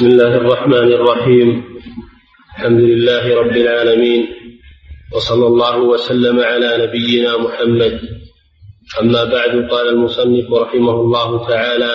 بسم 0.00 0.08
الله 0.08 0.36
الرحمن 0.36 0.92
الرحيم. 0.92 1.64
الحمد 2.56 2.80
لله 2.80 3.40
رب 3.40 3.52
العالمين. 3.52 4.26
وصلى 5.12 5.46
الله 5.46 5.76
وسلم 5.80 6.40
على 6.40 6.88
نبينا 6.88 7.36
محمد. 7.36 8.00
أما 9.00 9.24
بعد 9.24 9.68
قال 9.70 9.88
المصنف 9.88 10.52
رحمه 10.52 10.92
الله 10.92 11.48
تعالى 11.48 11.92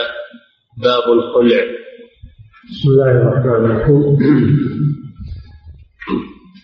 باب 0.77 1.05
الخلع. 1.17 1.63
بسم 2.69 2.89
الله 2.89 3.11
الرحمن 3.11 3.65
الرحيم. 3.65 4.17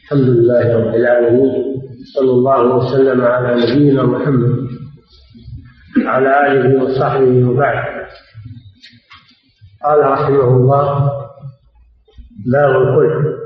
الحمد 0.04 0.30
لله 0.30 0.78
رب 0.78 0.96
العالمين. 0.96 1.82
صلى 2.14 2.32
الله 2.32 2.76
وسلم 2.76 3.22
على 3.22 3.50
نبينا 3.66 4.04
محمد. 4.04 4.68
وعلى 6.06 6.52
آله 6.52 6.84
وصحبه 6.84 7.50
وبعد. 7.50 7.86
قال 9.84 10.00
رحمه 10.06 10.48
الله 10.58 11.21
باب 12.46 12.82
الخلع 12.82 13.38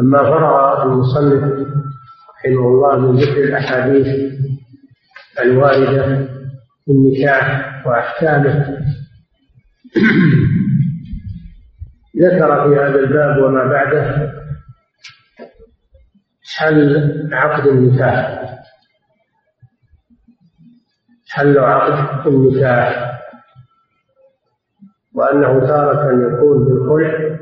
لما 0.00 0.18
فرغ 0.18 0.82
المصنف 0.82 1.42
رحمه 2.44 2.68
الله 2.68 2.98
من 2.98 3.18
ذكر 3.18 3.44
الأحاديث 3.44 4.06
الواردة 5.40 6.28
في 6.84 6.90
النكاح 6.92 7.86
وأحكامه 7.86 8.78
ذكر 12.22 12.68
في 12.68 12.80
هذا 12.80 12.98
الباب 13.00 13.44
وما 13.44 13.64
بعده 13.64 14.32
حل 16.56 17.30
عقد 17.32 17.66
النكاح. 17.66 18.44
حل 21.28 21.58
عقد 21.58 22.26
النكاح. 22.26 23.13
وأنه 25.14 25.60
تارة 25.66 26.12
يكون 26.12 26.64
بالخلع 26.64 27.38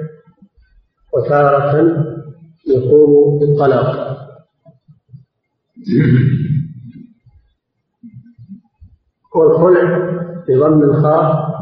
وتارة 1.15 1.77
يكون 2.69 3.39
بالطلاق. 3.39 4.13
والخلع 9.37 9.99
بضم 10.49 10.83
الخاء 10.83 11.53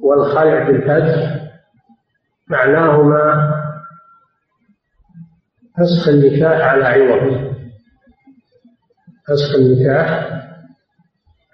والخلع 0.00 0.68
بالفتح 0.68 1.40
معناهما 2.50 3.50
فسخ 5.78 6.08
النكاح 6.08 6.60
على 6.60 6.84
عوض. 6.84 7.54
فسخ 9.28 9.54
النكاح 9.54 10.30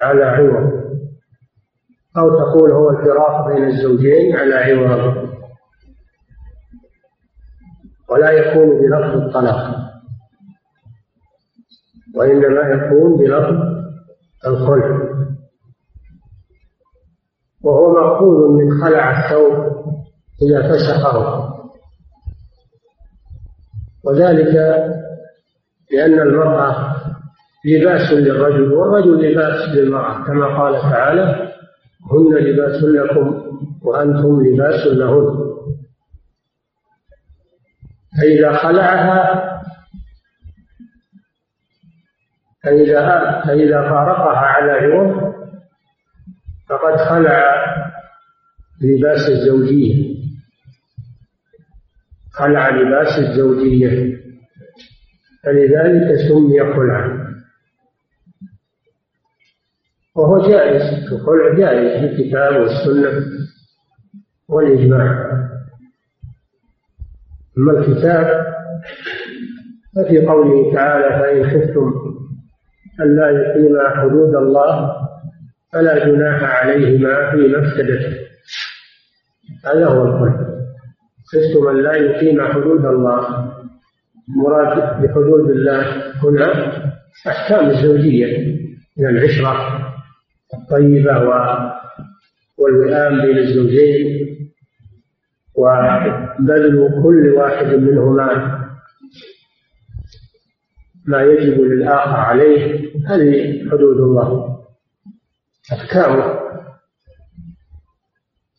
على 0.02 0.24
عوض. 0.24 0.75
أو 2.18 2.38
تقول 2.38 2.72
هو 2.72 2.90
الفراق 2.90 3.48
بين 3.48 3.64
الزوجين 3.64 4.36
على 4.36 4.54
عوض. 4.54 5.26
ولا 8.10 8.30
يكون 8.30 8.68
بلفظ 8.68 9.22
الطلاق. 9.22 9.76
وإنما 12.16 12.60
يكون 12.60 13.16
بلفظ 13.16 13.56
الخلع. 14.46 15.16
وهو 17.62 17.92
مأخوذ 17.92 18.52
من 18.52 18.82
خلع 18.82 19.18
الثوب 19.18 19.76
إذا 20.42 20.68
فسخه 20.68 21.46
وذلك 24.04 24.54
لأن 25.92 26.20
المرأة 26.20 26.96
لباس 27.64 28.12
للرجل 28.12 28.72
والرجل 28.72 29.32
لباس 29.32 29.68
للمرأة 29.68 30.24
كما 30.24 30.58
قال 30.58 30.80
تعالى 30.80 31.45
هن 32.10 32.34
لباس 32.34 32.82
لكم 32.84 33.42
وأنتم 33.82 34.40
لباس 34.42 34.86
لهن. 34.86 35.46
فإذا 38.20 38.56
خلعها 38.56 39.46
فإذا 42.62 43.42
فإذا 43.46 43.82
فارقها 43.82 44.36
على 44.36 44.72
عوض 44.72 45.34
فقد 46.68 46.96
خلع 46.96 47.66
لباس 48.82 49.30
الزوجية. 49.30 50.16
خلع 52.32 52.68
لباس 52.70 53.18
الزوجية. 53.18 54.16
فلذلك 55.44 56.16
سمي 56.28 56.74
خلعا. 56.74 57.35
وهو 60.16 60.48
جائز 60.48 61.12
الخلع 61.12 61.54
جائز 61.58 62.00
في 62.00 62.06
الكتاب 62.06 62.60
والسنة 62.60 63.26
والإجماع. 64.48 65.32
أما 67.58 67.72
الكتاب 67.72 68.46
ففي 69.96 70.26
قوله 70.26 70.74
تعالى 70.74 71.18
فإن 71.18 71.44
خفتم 71.44 71.92
ألا 73.00 73.30
يقيما 73.30 73.88
حدود 73.90 74.34
الله 74.34 74.92
فلا 75.72 76.06
جناح 76.06 76.42
عليهما 76.42 77.30
فيما 77.30 77.58
افتدت. 77.58 78.26
هذا 79.64 79.86
هو 79.86 80.04
الخلع 80.04 80.46
خفتم 81.32 81.68
أن 81.68 81.82
لا 81.82 81.94
يقيم 81.94 82.42
حدود 82.52 82.84
الله. 82.84 83.52
مراد 84.36 85.02
بحدود 85.02 85.50
الله 85.50 85.82
هنا 86.24 86.72
أحكام 87.28 87.70
الزوجية 87.70 88.56
من 88.98 89.06
العشرة. 89.06 89.75
الطيبة 90.54 91.18
والوئام 92.58 93.20
بين 93.20 93.38
الزوجين 93.38 94.26
وبذل 95.54 97.02
كل 97.02 97.34
واحد 97.36 97.66
منهما 97.66 98.56
ما 101.06 101.22
يجب 101.22 101.60
للآخر 101.60 102.16
عليه. 102.16 102.90
هذه 103.08 103.68
حدود 103.70 103.96
الله. 103.96 104.58
أحكامه 105.72 106.38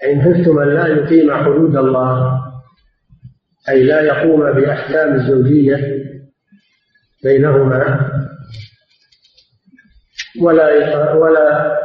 إن 0.06 0.22
خفتم 0.22 0.60
أن 0.60 0.68
لا 0.68 0.88
يقيم 0.88 1.34
حدود 1.34 1.76
الله 1.76 2.44
أي 3.70 3.84
لا 3.84 4.02
يقوم 4.02 4.40
بأحكام 4.52 5.16
الزوجية 5.16 5.78
بينهما 7.24 8.12
ولا 10.42 11.14
ولا 11.14 11.78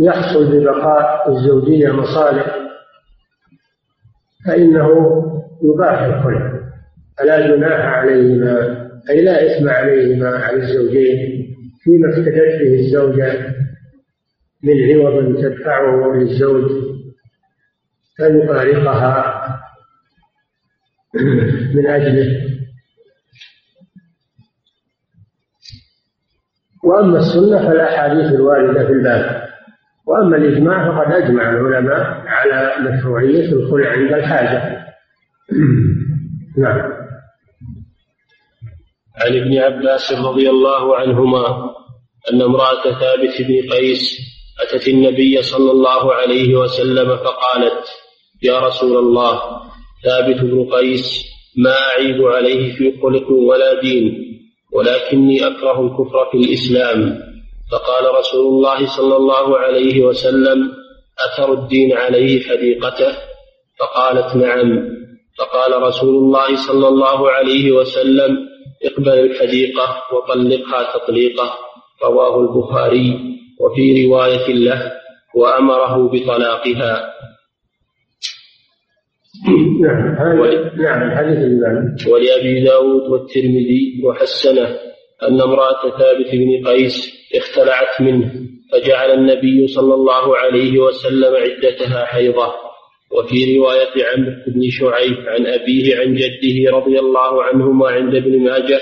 يحصل 0.00 0.52
ببقاء 0.52 1.30
الزوجية 1.32 1.92
مصالح 1.92 2.56
فإنه 4.46 4.88
يباح 5.62 6.00
الخلع 6.02 6.60
فلا 7.18 7.46
جناح 7.46 7.80
عليهما 7.86 8.86
أي 9.10 9.24
لا 9.24 9.46
إثم 9.46 9.68
عليهما 9.68 10.28
على 10.28 10.56
الزوجين 10.56 11.46
فيما 11.82 12.10
افتدت 12.10 12.62
به 12.62 12.74
الزوجة 12.74 13.54
من 14.62 14.74
عوض 14.92 15.42
تدفعه 15.42 16.12
للزوج 16.14 16.70
فيفارقها 18.16 19.42
من 21.74 21.86
أجله. 21.86 22.55
وأما 26.86 27.18
السنة 27.18 27.68
فالأحاديث 27.68 28.32
الواردة 28.32 28.86
في 28.86 28.92
الباب. 28.92 29.46
وأما 30.06 30.36
الإجماع 30.36 30.92
فقد 30.92 31.12
أجمع 31.12 31.50
العلماء 31.50 32.22
على 32.26 32.72
مشروعية 32.80 33.52
الخلع 33.52 33.90
عند 33.90 34.12
الحاجة. 34.12 34.86
نعم. 36.62 36.92
عن 39.20 39.36
ابن 39.36 39.58
عباس 39.58 40.12
رضي 40.12 40.50
الله 40.50 40.96
عنهما 40.96 41.70
أن 42.32 42.42
امرأة 42.42 42.82
ثابت 42.82 43.42
بن 43.42 43.72
قيس 43.72 44.18
أتت 44.62 44.88
النبي 44.88 45.42
صلى 45.42 45.70
الله 45.70 46.14
عليه 46.14 46.56
وسلم 46.56 47.16
فقالت 47.16 47.84
يا 48.42 48.58
رسول 48.58 48.98
الله 48.98 49.40
ثابت 50.04 50.40
بن 50.40 50.68
قيس 50.70 51.24
ما 51.56 51.74
أعيب 51.74 52.22
عليه 52.22 52.76
في 52.76 53.00
خلق 53.02 53.30
ولا 53.30 53.80
دين. 53.80 54.25
ولكني 54.72 55.46
أكره 55.46 55.80
الكفر 55.80 56.28
في 56.30 56.36
الإسلام. 56.36 57.18
فقال 57.72 58.14
رسول 58.14 58.46
الله 58.46 58.86
صلى 58.86 59.16
الله 59.16 59.58
عليه 59.58 60.02
وسلم 60.04 60.58
أثر 61.26 61.52
الدين 61.52 61.92
عليه 61.96 62.42
حديقته 62.42 63.12
فقالت 63.80 64.36
نعم. 64.36 64.88
فقال 65.38 65.82
رسول 65.82 66.14
الله 66.14 66.56
صلى 66.66 66.88
الله 66.88 67.30
عليه 67.30 67.72
وسلم 67.72 68.38
اقبل 68.84 69.18
الحديقة 69.18 70.02
وطلقها 70.12 70.98
تطليقة 70.98 71.54
رواه 72.04 72.40
البخاري. 72.40 73.36
وفي 73.60 74.06
رواية 74.06 74.46
له 74.52 74.92
وأمره 75.34 76.10
بطلاقها. 76.12 77.12
نعم 79.80 80.16
نعم 80.76 81.02
الحديث 81.10 81.38
ولأبي 82.08 82.64
داود 82.64 83.02
والترمذي 83.10 84.02
وحسنه 84.04 84.68
أن 85.22 85.40
امرأة 85.40 85.98
ثابت 85.98 86.30
بن 86.32 86.66
قيس 86.68 87.12
اختلعت 87.36 88.00
منه 88.00 88.32
فجعل 88.72 89.10
النبي 89.10 89.66
صلى 89.66 89.94
الله 89.94 90.36
عليه 90.36 90.78
وسلم 90.78 91.34
عدتها 91.36 92.04
حيضة. 92.04 92.52
وفي 93.10 93.58
رواية 93.58 94.06
عمرو 94.06 94.32
بن 94.46 94.70
شعيب 94.70 95.16
عن 95.28 95.46
أبيه 95.46 95.96
عن 95.96 96.14
جده 96.14 96.76
رضي 96.76 96.98
الله 96.98 97.42
عنهما 97.42 97.88
عند 97.88 98.14
ابن 98.14 98.40
ماجه 98.40 98.80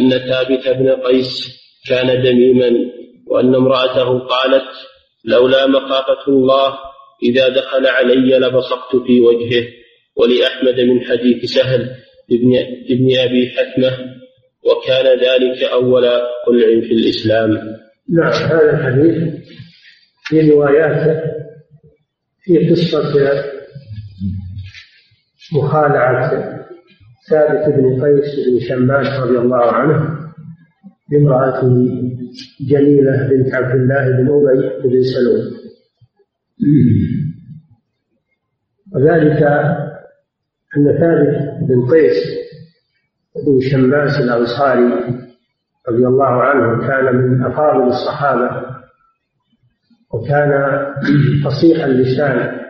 أن 0.00 0.10
ثابت 0.10 0.68
بن 0.68 0.90
قيس 0.90 1.56
كان 1.88 2.22
دميما 2.22 2.70
وأن 3.26 3.54
امرأته 3.54 4.18
قالت 4.18 4.70
لولا 5.24 5.66
مخافة 5.66 6.28
الله 6.28 6.78
إذا 7.22 7.48
دخل 7.48 7.86
علي 7.86 8.38
لبصقت 8.38 8.96
في 9.06 9.20
وجهه 9.20 9.64
ولأحمد 10.16 10.80
من 10.80 11.00
حديث 11.00 11.44
سهل 11.44 11.80
ابن, 12.32 12.56
ابن 12.90 13.18
أبي 13.18 13.48
حكمة 13.48 13.90
وكان 14.64 15.06
ذلك 15.06 15.62
أول 15.62 16.04
قلع 16.46 16.80
في 16.80 16.92
الإسلام. 16.92 17.50
نعم 18.08 18.32
هذا 18.32 18.70
الحديث 18.70 19.34
في 20.24 20.50
رواياته 20.50 21.20
في 22.44 22.70
قصة 22.70 23.12
مخالعة 25.52 26.30
ثابت 27.30 27.74
بن 27.74 28.04
قيس 28.04 28.34
بن 28.48 28.60
شماس 28.68 29.20
رضي 29.20 29.38
الله 29.38 29.72
عنه 29.72 30.18
بامرأته 31.10 31.86
جميلة 32.70 33.28
بنت 33.30 33.54
عبد 33.54 33.74
الله 33.74 34.04
بن 34.10 34.28
أبي 34.28 34.88
بن 34.88 35.02
سلول. 35.02 35.65
وذلك 38.94 39.42
أن 40.76 40.98
ثابت 40.98 41.68
بن 41.68 41.86
قيس 41.90 42.16
بن 43.46 43.60
شماس 43.70 44.20
الأنصاري 44.20 44.94
رضي 45.88 46.06
الله 46.06 46.42
عنه 46.42 46.88
كان 46.88 47.16
من 47.16 47.42
أفاضل 47.42 47.88
الصحابة 47.88 48.76
وكان 50.12 50.50
فصيح 51.44 51.84
اللسان 51.84 52.60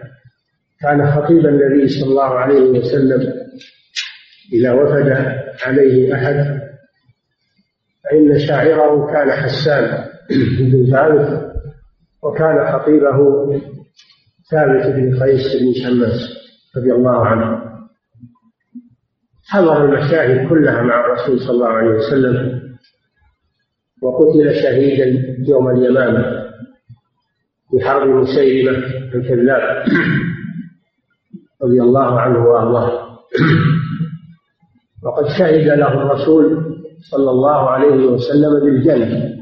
كان 0.80 1.12
خطيب 1.12 1.46
النبي 1.46 1.88
صلى 1.88 2.10
الله 2.10 2.38
عليه 2.38 2.60
وسلم 2.60 3.32
إذا 4.52 4.72
وفد 4.72 5.08
عليه 5.64 6.14
أحد. 6.14 6.60
فإن 8.04 8.38
شاعره 8.38 9.12
كان 9.12 9.30
حسان 9.30 10.04
بن 10.60 10.90
ثابت 10.90 11.52
وكان 12.22 12.72
خطيبه 12.72 13.16
ثابت 14.50 14.86
بن 14.86 15.22
قيس 15.22 15.56
بن 15.62 15.72
شماس 15.84 16.20
رضي 16.76 16.92
الله 16.92 17.26
عنه. 17.26 17.66
حضر 19.48 19.84
المشاهد 19.84 20.48
كلها 20.48 20.82
مع 20.82 21.00
الرسول 21.00 21.40
صلى 21.40 21.50
الله 21.50 21.68
عليه 21.68 21.90
وسلم 21.90 22.62
وقتل 24.02 24.54
شهيدا 24.54 25.36
يوم 25.48 25.70
اليمامة 25.70 26.46
في 27.70 27.84
حرب 27.84 28.08
مسيلمة 28.08 28.78
الكذاب 29.14 29.84
رضي 31.62 31.82
الله 31.82 32.20
عنه 32.20 32.38
وأرضاه. 32.38 33.18
وقد 35.02 35.28
شهد 35.38 35.66
له 35.66 35.92
الرسول 35.92 36.76
صلى 37.10 37.30
الله 37.30 37.70
عليه 37.70 38.06
وسلم 38.06 38.60
بالجنة 38.60 39.36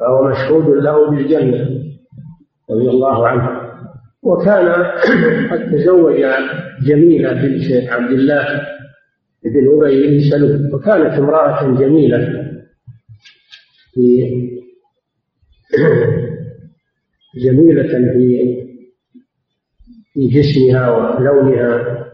فهو 0.00 0.28
مشهود 0.30 0.84
له 0.84 1.10
بالجنة. 1.10 1.83
رضي 2.70 2.90
الله 2.90 3.28
عنه. 3.28 3.74
وكان 4.22 4.68
قد 5.50 5.70
تزوج 5.72 6.24
جميلة 6.86 7.32
بنت 7.32 7.88
عبد 7.88 8.10
الله 8.10 8.44
بن 9.44 9.84
أبي 9.84 10.08
بن 10.08 10.20
سلول 10.30 10.74
وكانت 10.74 11.18
امرأة 11.18 11.78
جميلة 11.80 12.50
في 13.94 14.30
جميلة 17.44 17.82
في 17.82 18.64
في 20.12 20.28
جسمها 20.28 20.90
ولونها. 20.90 22.04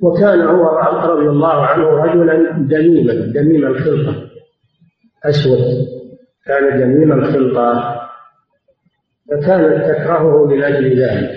وكان 0.00 0.40
هو 0.40 0.64
رضي 1.04 1.28
الله 1.28 1.66
عنه 1.66 1.86
رجلا 1.88 2.52
دميما 2.58 3.12
دميم 3.12 3.66
الخلقة 3.66 4.30
أسود. 5.24 5.86
كان 6.46 6.80
دميم 6.80 7.12
الخلقة. 7.12 8.07
فكانت 9.30 9.84
تكرهه 9.84 10.46
من 10.46 10.62
أجل 10.62 11.02
ذلك. 11.02 11.30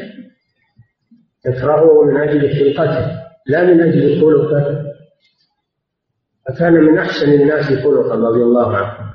تكرهه 1.44 2.04
من 2.04 2.18
أجل 2.18 2.50
خلقته 2.50 3.22
لا 3.48 3.64
من 3.64 3.82
أجل 3.82 4.22
خلقه 4.22 4.84
فكان 6.48 6.74
من 6.74 6.98
أحسن 6.98 7.32
الناس 7.32 7.66
خلقا 7.66 8.16
رضي 8.16 8.44
الله 8.44 8.76
عنه. 8.78 9.12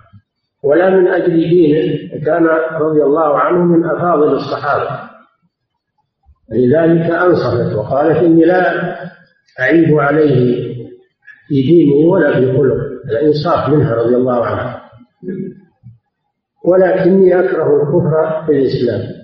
ولا 0.65 0.91
من 0.91 1.09
أجل 1.09 1.37
دينه 1.37 2.09
كان 2.25 2.47
رضي 2.81 3.03
الله 3.03 3.39
عنه 3.39 3.65
من 3.65 3.85
أفاضل 3.85 4.33
الصحابة. 4.33 5.11
لذلك 6.53 7.11
أنصفت 7.11 7.77
وقالت 7.77 8.17
إني 8.17 8.45
لا 8.45 8.97
أعيب 9.61 9.99
عليه 9.99 10.67
في 11.49 11.63
دينه 11.63 12.09
ولا 12.09 12.33
في 12.33 12.53
خلقه. 12.53 12.87
الإنصاف 13.11 13.69
منها 13.69 13.95
رضي 13.95 14.17
الله 14.17 14.45
عنها 14.47 14.86
ولكني 16.67 17.41
أكره 17.41 17.83
الكفر 17.83 18.47
في 18.47 18.53
الإسلام. 18.53 19.17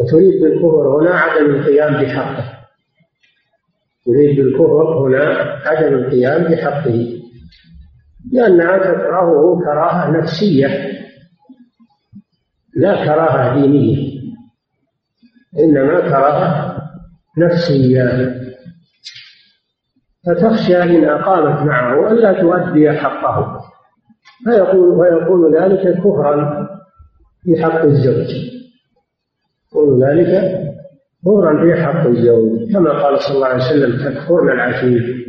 وتريد 0.00 0.42
بالكفر 0.42 1.00
هنا 1.00 1.14
عدم 1.14 1.54
القيام 1.54 1.92
بحقه. 2.02 2.58
تريد 4.06 4.36
بالكفر 4.36 4.98
هنا 4.98 5.24
عدم 5.66 5.94
القيام 5.94 6.42
بحقه. 6.42 7.20
لأنها 8.32 8.78
تكرهه 8.78 9.58
كراهة 9.64 10.10
نفسية 10.10 10.68
لا 12.76 13.04
كراهة 13.04 13.60
دينية. 13.60 14.20
إنما 15.58 16.00
كراهة 16.00 16.76
نفسية. 17.38 18.34
فتخشى 20.26 20.82
إن 20.82 21.04
أقامت 21.04 21.66
معه 21.66 22.12
ألا 22.12 22.40
تؤدي 22.40 22.92
حقه. 22.92 23.53
فيقول 24.44 24.88
ويكون 24.88 25.54
ذلك 25.54 25.98
كفرا 25.98 26.68
في 27.42 27.62
حق 27.62 27.82
الزوج. 27.82 28.28
يقول 29.72 30.04
ذلك 30.04 30.60
كفرا 31.26 31.64
في 31.64 31.82
حق 31.82 32.06
الزوج. 32.06 32.72
كما 32.72 32.90
قال 33.02 33.18
صلى 33.20 33.36
الله 33.36 33.46
عليه 33.46 33.64
وسلم 33.64 33.92
تكفرن 34.04 34.50
العشير 34.50 35.24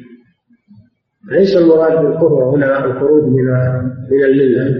ليس 1.32 1.56
المراد 1.58 2.06
بالكفر 2.06 2.44
هنا 2.44 2.86
الخروج 2.86 3.24
من 3.24 3.46
من 4.12 4.24
الملة 4.24 4.76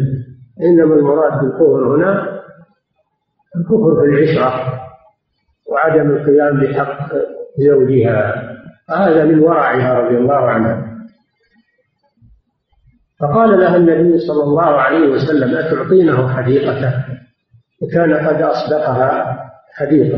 إنما 0.62 0.96
المراد 0.96 1.42
بالكفر 1.42 1.96
هنا 1.96 2.42
الكفر 3.56 4.02
في 4.02 4.06
العشرة 4.06 4.82
وعدم 5.72 6.10
القيام 6.12 6.60
بحق 6.60 7.12
زوجها. 7.60 8.50
هذا 8.90 9.26
من 9.26 9.40
ورعها 9.40 10.00
رضي 10.00 10.18
الله 10.18 10.36
عنها. 10.36 10.95
فقال 13.20 13.60
لها 13.60 13.76
النبي 13.76 14.20
صلى 14.20 14.44
الله 14.44 14.66
عليه 14.66 15.10
وسلم 15.10 15.58
أتعطينه 15.58 16.28
حديقته 16.36 17.06
وكان 17.82 18.14
قد 18.14 18.42
أصدقها 18.42 19.40
حديقة 19.74 20.18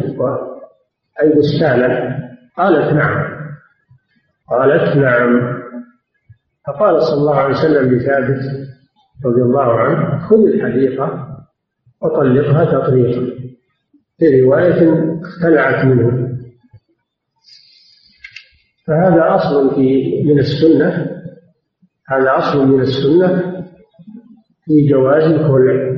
أي 1.22 1.34
بستانا. 1.36 2.20
قالت 2.58 2.94
نعم. 2.94 3.38
قالت 4.50 4.98
نعم. 4.98 5.58
فقال 6.68 7.04
صلى 7.04 7.18
الله 7.18 7.36
عليه 7.36 7.56
وسلم 7.56 7.96
لثابت 7.96 8.40
رضي 9.26 9.42
الله 9.42 9.80
عنه 9.80 10.28
خذ 10.28 10.48
الحديقة 10.48 11.28
وطلقها 12.02 12.66
تطليقا 12.66 13.28
في 14.18 14.42
رواية 14.42 15.12
اختلعت 15.22 15.86
منه. 15.86 16.38
فهذا 18.88 19.36
أصل 19.36 19.76
في 19.76 20.24
من 20.26 20.40
السنة. 20.40 21.17
هذا 22.10 22.38
أصل 22.38 22.68
من 22.68 22.82
السنة 22.82 23.64
في 24.66 24.88
جواز 24.90 25.24
الخلع 25.24 25.98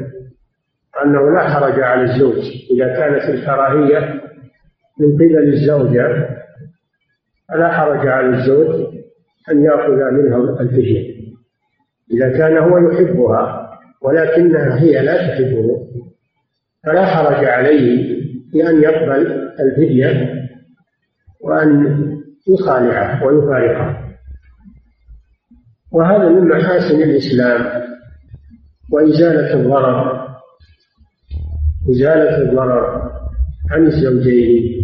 أنه 1.06 1.32
لا 1.32 1.50
حرج 1.50 1.80
على 1.80 2.02
الزوج 2.02 2.38
إذا 2.72 2.88
كانت 2.88 3.24
الكراهية 3.30 4.22
من 5.00 5.16
قبل 5.16 5.54
الزوجة 5.54 6.30
فلا 7.50 7.72
حرج 7.72 8.08
على 8.08 8.28
الزوج 8.30 8.76
أن 9.52 9.64
يأخذ 9.64 10.12
منها 10.12 10.62
الفدية 10.62 11.20
إذا 12.12 12.38
كان 12.38 12.58
هو 12.58 12.78
يحبها 12.78 13.70
ولكنها 14.02 14.82
هي 14.82 15.02
لا 15.06 15.18
تحبه 15.28 15.88
فلا 16.86 17.06
حرج 17.06 17.46
عليه 17.46 18.20
بأن 18.54 18.82
يقبل 18.82 19.52
الفدية 19.60 20.34
وأن 21.42 21.98
يخالعه 22.48 23.26
ويفارقه. 23.26 24.09
وهذا 25.92 26.30
من 26.30 26.48
محاسن 26.48 27.02
الإسلام 27.02 27.82
وإزالة 28.92 29.54
الضرر 29.54 30.30
إزالة 31.92 32.38
الضرر 32.42 33.12
عن 33.72 33.86
الزوجين. 33.86 34.80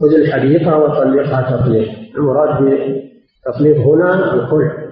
خذ 0.00 0.14
الحديقة 0.14 0.78
وطلقها 0.78 1.56
تطليق. 1.56 1.98
المراد 2.18 2.62
بالتطليق 2.62 3.76
هنا 3.76 4.34
الخلع 4.34 4.88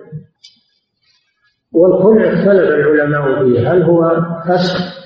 والخلع 1.73 2.33
اختلف 2.33 2.69
العلماء 2.69 3.45
فيه 3.45 3.73
هل 3.73 3.83
هو 3.83 4.21
فسخ 4.49 4.97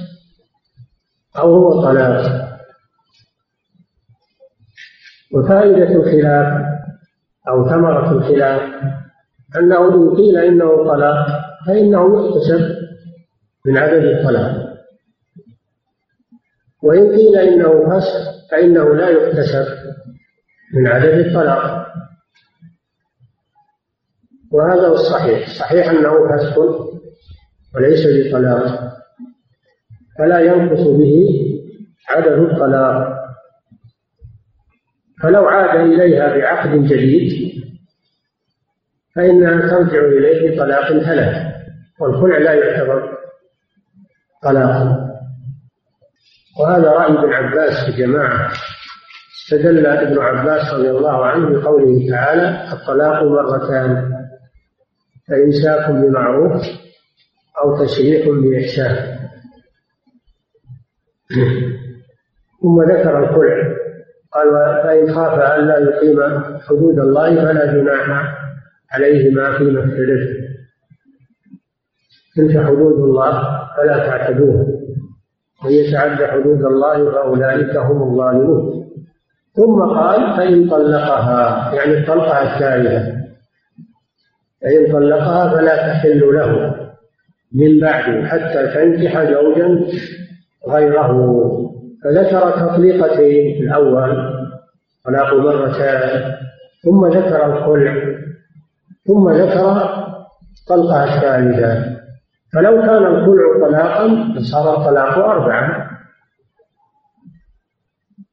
أو 1.37 1.54
هو 1.54 1.83
طلاق؟ 1.83 2.50
وفائدة 5.34 5.92
الخلاف 5.92 6.64
أو 7.49 7.68
ثمرة 7.68 8.12
الخلاف 8.12 8.62
أنه 9.56 9.94
إن 9.94 10.16
قيل 10.16 10.37
إنه 10.38 10.84
طلاق 10.84 11.26
فإنه 11.66 12.28
يحتسب 12.28 12.76
من 13.66 13.78
عدد 13.78 14.04
الطلاق. 14.04 14.70
وإن 16.82 17.08
قيل 17.08 17.38
إنه 17.38 17.90
فسخ 17.90 18.50
فإنه 18.50 18.94
لا 18.94 19.08
يحتسب 19.08 19.66
من 20.75 20.87
عدد 20.87 21.26
الطلاق. 21.26 21.87
وهذا 24.52 24.88
هو 24.88 24.94
الصحيح. 24.94 25.49
صحيح 25.58 25.90
أنه 25.90 26.12
فسخ 26.37 26.58
وليس 27.75 28.06
بطلاق. 28.06 28.92
فلا 30.18 30.40
ينقص 30.40 30.87
به 30.87 31.28
عدد 32.08 32.38
الطلاق. 32.38 33.19
فلو 35.22 35.44
عاد 35.44 35.80
إليها 35.80 36.36
بعقد 36.36 36.70
جديد 36.70 37.50
فإنها 39.16 39.60
ترجع 39.60 40.00
إليه 40.00 40.50
بطلاق 40.50 40.88
ثلاث 40.88 41.54
والخلع 42.00 42.38
لا 42.38 42.52
يعتبر 42.52 43.18
طلاقا 44.42 45.10
وهذا 46.60 46.90
رأي 46.90 47.12
ابن 47.12 47.32
عباس 47.32 47.72
في 47.86 48.02
جماعة. 48.02 48.52
استدل 49.44 49.86
ابن 49.86 50.18
عباس 50.18 50.74
رضي 50.74 50.90
الله 50.90 51.26
عنه 51.26 51.60
بقوله 51.60 52.10
تعالى 52.10 52.72
الطلاق 52.72 53.22
مرتان 53.22 54.12
فإمساك 55.28 55.90
بمعروف 55.90 56.62
أو 57.64 57.84
تشريح 57.84 58.28
بإحسان. 58.28 59.18
ثم 62.62 62.82
ذكر 62.82 63.18
الخلع. 63.18 63.79
قال 64.34 64.50
فإن 64.82 65.14
خاف 65.14 65.34
ألا 65.58 65.78
يقيم 65.78 66.20
حدود 66.68 66.99
الله 66.99 67.34
فلا 67.34 67.72
جناح 67.72 68.34
عليهما 68.92 69.58
فيما 69.58 69.80
افتدت 69.80 70.40
تلك 72.37 72.66
حدود 72.66 72.92
الله 72.92 73.60
فلا 73.76 73.99
تعتدوها 73.99 74.66
ومن 75.64 75.72
يتعد 75.72 76.25
حدود 76.25 76.64
الله 76.64 77.12
فأولئك 77.12 77.76
هم 77.76 78.02
الظالمون. 78.02 78.87
ثم 79.52 79.82
قال 79.82 80.37
فإن 80.37 80.70
طلقها. 80.70 81.75
يعني 81.75 81.99
الطلقة 81.99 82.42
الثالثة 82.42 83.20
فإن 84.62 84.92
طلقها 84.92 85.56
فلا 85.56 85.76
تحل 85.76 86.20
له 86.20 86.76
من 87.52 87.80
بعد 87.80 88.25
حتى 88.25 88.75
تنكح 88.75 89.25
زوجا 89.25 89.87
غيره. 90.68 91.69
فذكر 92.04 92.50
تطليقتين 92.50 93.62
الأول 93.62 94.30
طلاق 95.04 95.35
مرتان 95.35 96.35
ثم 96.85 97.07
ذكر 97.07 97.47
الخلع 97.47 97.95
ثم 99.07 99.30
ذكر 99.30 99.90
طلقة 100.69 101.04
الثالثة. 101.04 102.00
فلو 102.52 102.83
كان 102.83 103.07
الخلع 103.07 103.69
طلاقا 103.69 104.09
لصار 104.09 104.76
الطلاق 104.76 105.19
أربعة 105.19 105.90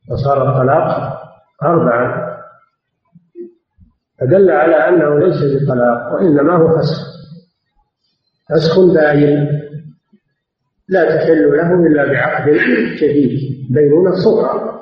فصار 0.09 0.49
الطلاق 0.49 1.17
أربعة 1.63 2.37
فدل 4.19 4.51
على 4.51 4.75
أنه 4.75 5.19
ليس 5.19 5.37
بطلاق 5.37 6.13
وإنما 6.13 6.55
هو 6.55 6.77
فسخ. 6.77 7.07
فسخ 8.49 8.79
باين 8.79 9.66
لا 10.89 11.15
تحل 11.15 11.57
له 11.57 11.87
إلا 11.87 12.11
بعقد 12.11 12.49
جديد 13.01 13.31
بينونة 13.69 14.11
صغرى. 14.23 14.79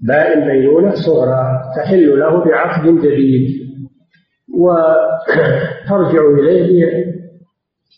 بائن 0.00 0.48
بينونة 0.48 0.94
صغرى. 0.94 1.72
تحل 1.76 2.18
له 2.18 2.44
بعقد 2.44 2.86
جديد. 2.86 3.64
وترجع 4.58 6.22
إليه 6.38 7.04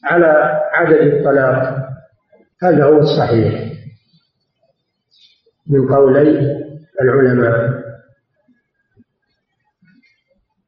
على 0.05 0.61
عدد 0.73 0.99
الطلاق. 0.99 1.87
هذا 2.63 2.85
هو 2.85 2.99
الصحيح. 2.99 3.73
من 5.67 5.89
قولي 5.95 6.57
العلماء. 7.03 7.87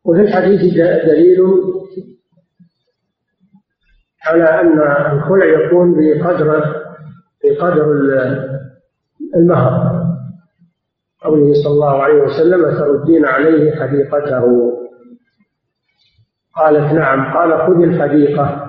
وفي 0.04 0.20
الحديث 0.20 0.61
دليل 1.06 1.38
على 4.28 4.44
أن 4.61 4.78
الخلع 5.12 5.44
يكون 5.44 5.94
بقدر 5.94 6.75
بقدر 7.44 7.85
المهر. 9.37 9.99
قوله 11.25 11.52
صلى 11.64 11.73
الله 11.73 12.02
عليه 12.02 12.23
وسلم 12.23 12.78
تردين 12.78 13.25
عليه 13.25 13.75
حديقته 13.76 14.73
قالت 16.56 16.92
نعم 16.92 17.35
قال 17.37 17.66
خذ 17.66 17.82
الحديقة 17.82 18.68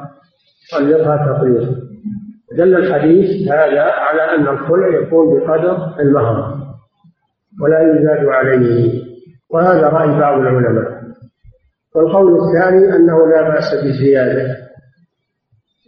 طلقها 0.72 1.34
تطليق 1.38 1.70
دل 2.58 2.76
الحديث 2.76 3.52
هذا 3.52 3.82
على 3.82 4.22
أن 4.22 4.48
الخلع 4.48 4.88
يكون 4.88 5.40
بقدر 5.40 6.00
المهر 6.00 6.58
ولا 7.62 7.82
يزاد 7.82 8.26
عليه. 8.26 9.04
وهذا 9.50 9.88
رأي 9.88 10.20
بعض 10.20 10.40
العلماء. 10.40 11.00
والقول 11.96 12.38
الثاني 12.42 12.96
أنه 12.96 13.28
لا 13.28 13.50
بأس 13.50 13.84
بزيادة. 13.84 14.58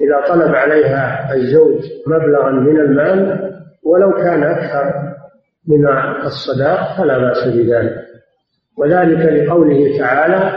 إذا 0.01 0.27
طلب 0.27 0.55
عليها 0.55 1.33
الزوج 1.33 1.79
مبلغا 2.07 2.51
من 2.51 2.79
المال 2.79 3.51
ولو 3.83 4.11
كان 4.11 4.43
أكثر 4.43 5.13
من 5.67 5.87
الصداق 6.25 6.97
فلا 6.97 7.17
بأس 7.17 7.47
بذلك. 7.47 8.11
وذلك 8.77 9.25
لقوله 9.25 9.97
تعالى 9.97 10.51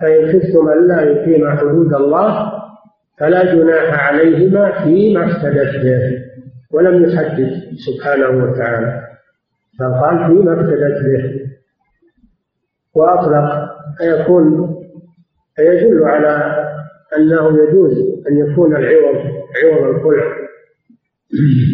فإن 0.00 0.26
خفتم 0.26 0.68
ألا 0.68 1.00
يقيم 1.00 1.50
حدود 1.50 1.94
الله 1.94 2.52
فلا 3.18 3.54
جناح 3.54 4.08
عليهما 4.08 4.84
فيما 4.84 5.24
افتدت 5.24 5.76
به 5.84 6.24
ولم 6.70 7.04
يحدد 7.04 7.50
سبحانه 7.76 8.44
وتعالى 8.44 9.02
بل 9.80 9.94
قال 9.94 10.26
فيما 10.26 10.60
افتدت 10.60 11.02
به 11.04 11.40
وأطلق 12.94 13.70
فيكون 13.98 14.74
فيدل 15.56 16.04
على 16.04 16.63
أنه 17.16 17.62
يجوز 17.62 17.92
أن 18.28 18.38
يكون 18.38 18.76
العوض 18.76 19.16
عوض 19.64 19.94
الخلع 19.94 20.44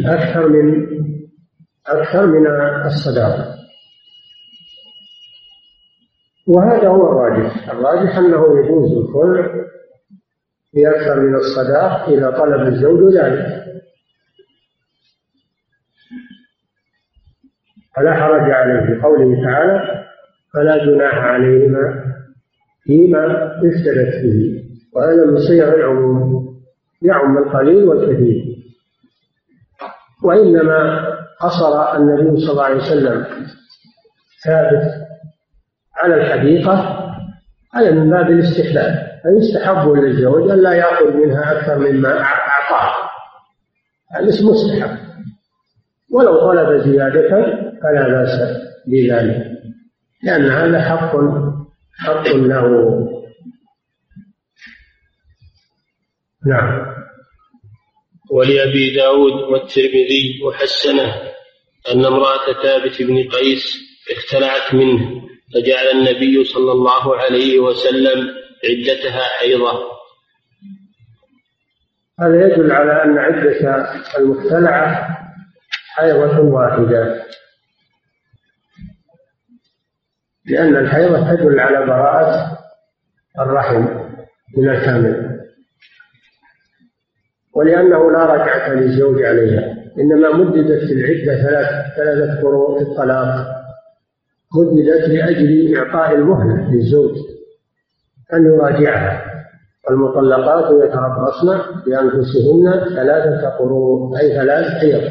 أكثر 0.07 0.49
من 0.49 0.87
أكثر 1.87 2.27
من 2.27 2.47
الصداقة 2.87 3.61
وهذا 6.47 6.89
هو 6.89 7.13
الراجح. 7.13 7.73
الراجح 7.73 8.19
أنه 8.19 8.65
يجوز 8.65 8.93
الخلع 8.93 9.65
بأكثر 10.75 11.21
من 11.21 11.35
الصداق 11.35 12.09
إذا 12.09 12.31
طلب 12.31 12.67
الزوج 12.67 13.15
ذلك. 13.15 13.65
فلا 17.97 18.15
حرج 18.15 18.51
عليه. 18.51 18.87
في 18.87 19.03
قوله 19.03 19.45
تعالى 19.45 20.05
فلا 20.55 20.85
جناح 20.85 21.15
عليهما 21.15 22.05
فيما 22.83 23.47
افتدت 23.57 24.25
به. 24.25 24.70
وهذا 24.95 25.27
من 25.27 25.39
صيغ 25.39 25.75
العموم 25.75 26.61
يعم 27.03 27.39
القليل 27.39 27.85
والكثير. 27.85 28.45
وإنما 30.25 31.07
قصر 31.41 31.97
النبي 31.97 32.41
صلى 32.41 32.53
الله 32.53 32.65
عليه 32.65 32.77
وسلم 32.77 33.27
ثابت 34.45 34.83
على 35.97 36.15
الحديقة 36.15 37.07
هذا 37.75 37.91
من 37.91 38.11
باب 38.11 38.31
الاستحباب. 38.31 39.11
فيستحب 39.23 39.89
للزوج 39.89 40.51
أن 40.51 40.63
لا 40.63 40.73
يأخذ 40.73 41.17
منها 41.17 41.53
أكثر 41.53 41.79
مما 41.79 42.21
أعطاه. 42.21 42.95
هذا 44.13 44.29
اسمه 44.29 44.51
مستحب. 44.51 44.97
ولو 46.13 46.41
طلب 46.41 46.81
زيادة 46.81 47.29
فلا 47.83 48.09
بأس 48.09 48.61
بذلك 48.87 49.47
لأن 50.23 50.51
هذا 50.51 50.81
حق 50.81 51.17
حق 51.99 52.29
له. 52.29 53.20
نعم. 56.47 56.87
ولأبي 58.31 58.97
داود 58.97 59.33
والترمذي 59.33 60.41
وحسنه 60.45 61.15
أن 61.93 62.05
امرأة 62.05 62.63
ثابت 62.63 63.03
بن 63.03 63.29
قيس 63.29 63.77
اختلعت 64.13 64.75
منه 64.75 65.23
فجعل 65.55 65.87
النبي 65.87 66.45
صلى 66.45 66.73
الله 66.73 67.17
عليه 67.17 67.59
وسلم 67.59 68.35
عدتها 68.65 69.23
حيضة 69.39 70.01
هذا 72.21 72.47
يدل 72.47 72.73
على 72.73 73.05
أن 73.05 73.19
عدة 73.19 73.93
المختلعة 74.19 75.19
حيضة 75.97 76.41
واحدة. 76.41 77.25
لأن 80.47 80.77
الحيضة 80.77 81.35
تدل 81.35 81.61
على 81.61 81.87
براءة 81.87 82.59
الرحم 83.39 83.81
من 84.57 84.71
الكامل. 84.71 85.30
ولأنه 87.61 88.11
لا 88.11 88.25
رجعة 88.35 88.75
للزوج 88.75 89.23
عليها 89.23 89.77
إنما 89.99 90.33
مددت 90.33 90.83
العدة 90.83 91.43
ثلاث 91.43 91.97
ثلاثة 91.97 92.41
قروء 92.43 92.79
في 92.79 92.91
الطلاق. 92.91 93.47
مددت 94.57 95.09
لأجل 95.09 95.77
إعطاء 95.77 96.15
المهلة 96.15 96.75
للزوج 96.75 97.17
أن 98.35 98.45
يراجعها. 98.45 99.25
المطلقات 99.91 100.73
يتربصن 100.85 101.59
بأنفسهن 101.87 102.95
ثلاثة 102.97 103.49
قروء 103.49 104.19
أي 104.19 104.33
ثلاث 104.33 104.67
حيض. 104.67 105.11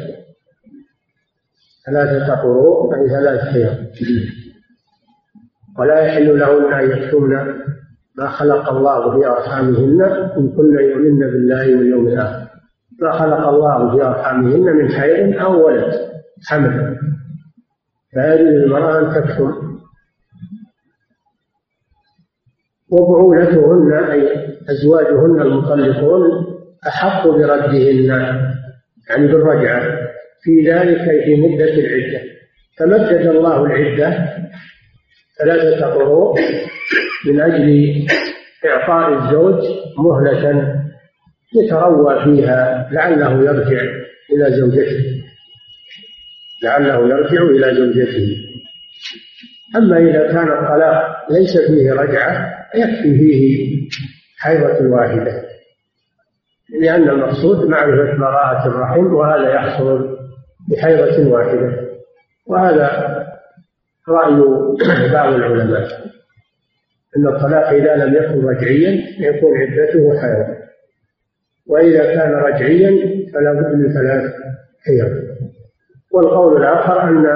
ثلاثة 1.86 2.34
قروء 2.34 2.94
أي 2.94 3.08
ثلاث 3.08 3.40
حيض. 3.40 3.76
ولا 5.78 6.00
يحل 6.00 6.38
لهن 6.38 6.72
أن 6.74 6.90
يكتمن 6.90 7.38
ما 8.20 8.28
خلق 8.28 8.70
الله 8.70 9.20
في 9.20 9.26
أرحامهن 9.26 10.02
إن 10.36 10.48
كن 10.56 10.78
يؤمن 10.80 11.18
بالله 11.18 11.76
واليوم 11.76 12.08
الآخر. 12.08 12.46
ما 13.02 13.12
خلق 13.12 13.48
الله 13.48 13.96
في 13.96 14.02
أرحامهن 14.02 14.76
من 14.76 14.88
خير 14.88 15.42
أو 15.42 15.66
ولد. 15.66 15.94
حمل 16.48 16.96
فهذه 18.14 18.40
المرأة 18.40 18.98
أن 18.98 19.14
تكتم 19.14 19.52
وبعولتهن 22.92 23.92
أي 24.10 24.48
أزواجهن 24.70 25.40
المطلقون 25.40 26.30
أحق 26.86 27.28
بردهن 27.28 28.04
يعني 29.10 29.26
بالرجعة. 29.26 29.82
في 30.42 30.70
ذلك 30.72 31.24
في 31.24 31.34
مدة 31.42 31.74
العدة. 31.74 32.20
فمدد 32.78 33.26
الله 33.26 33.64
العدة 33.66 34.39
ثلاثة 35.42 35.86
قروء 35.86 36.34
من 37.26 37.40
أجل 37.40 37.92
إعطاء 38.66 39.18
الزوج 39.18 39.62
مهلة 39.98 40.80
يتروى 41.56 42.24
فيها 42.24 42.88
لعله 42.92 43.44
يرجع 43.44 43.80
إلى 44.32 44.50
زوجته. 44.60 45.22
لعله 46.64 47.08
يرجع 47.08 47.42
إلى 47.42 47.74
زوجته. 47.74 48.36
أما 49.76 49.98
إذا 49.98 50.32
كان 50.32 50.48
الطلاق 50.48 51.26
ليس 51.30 51.56
فيه 51.70 51.92
رجعة 51.92 52.50
يكفي 52.74 53.18
فيه 53.18 53.70
حيضة 54.38 54.88
واحدة. 54.88 55.42
لأن 56.80 57.08
المقصود 57.08 57.68
معرفة 57.68 58.18
براءة 58.18 58.66
الرحم 58.66 59.14
وهذا 59.14 59.54
يحصل 59.54 60.18
بحيضة 60.70 61.28
واحدة. 61.30 61.90
وهذا 62.46 63.19
رأي 64.10 64.40
بعض 65.12 65.32
العلماء 65.32 65.88
أن 67.16 67.26
الطلاق 67.26 67.68
إذا 67.68 67.96
لم 67.96 68.14
يكن 68.14 68.46
رجعيا 68.46 69.04
يكون 69.18 69.58
عدته 69.58 70.20
حيض 70.20 70.56
وإذا 71.66 72.14
كان 72.14 72.32
رجعيا 72.32 72.90
فلا 73.34 73.52
بد 73.52 73.74
من 73.74 73.92
ثلاث 73.92 74.32
حيض 74.86 75.30
والقول 76.12 76.56
الآخر 76.56 77.02
أن 77.02 77.26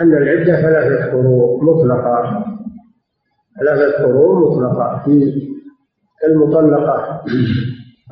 أن 0.00 0.16
العدة 0.16 0.62
ثلاثة 0.62 1.10
قروء 1.10 1.64
مطلقة 1.64 2.44
ثلاثة 3.60 4.04
قروء 4.04 4.50
مطلقة 4.50 5.02
في 5.04 5.32
المطلقة 6.26 7.24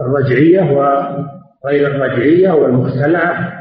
الرجعية 0.00 0.60
وغير 0.60 1.86
الرجعية 1.86 2.50
والمختلعة 2.50 3.52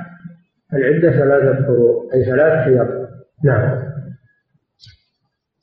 العدة 0.74 1.12
ثلاثة 1.12 1.68
قروء 1.68 2.14
أي 2.14 2.26
ثلاث 2.26 2.64
حيض 2.64 2.97
نعم. 3.46 3.88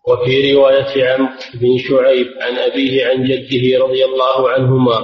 وفي 0.08 0.54
رواية 0.54 1.08
عمرو 1.08 1.28
بن 1.54 1.78
شعيب 1.78 2.26
عن 2.40 2.58
أبيه 2.72 3.06
عن 3.06 3.24
جده 3.24 3.84
رضي 3.84 4.04
الله 4.04 4.50
عنهما 4.50 4.96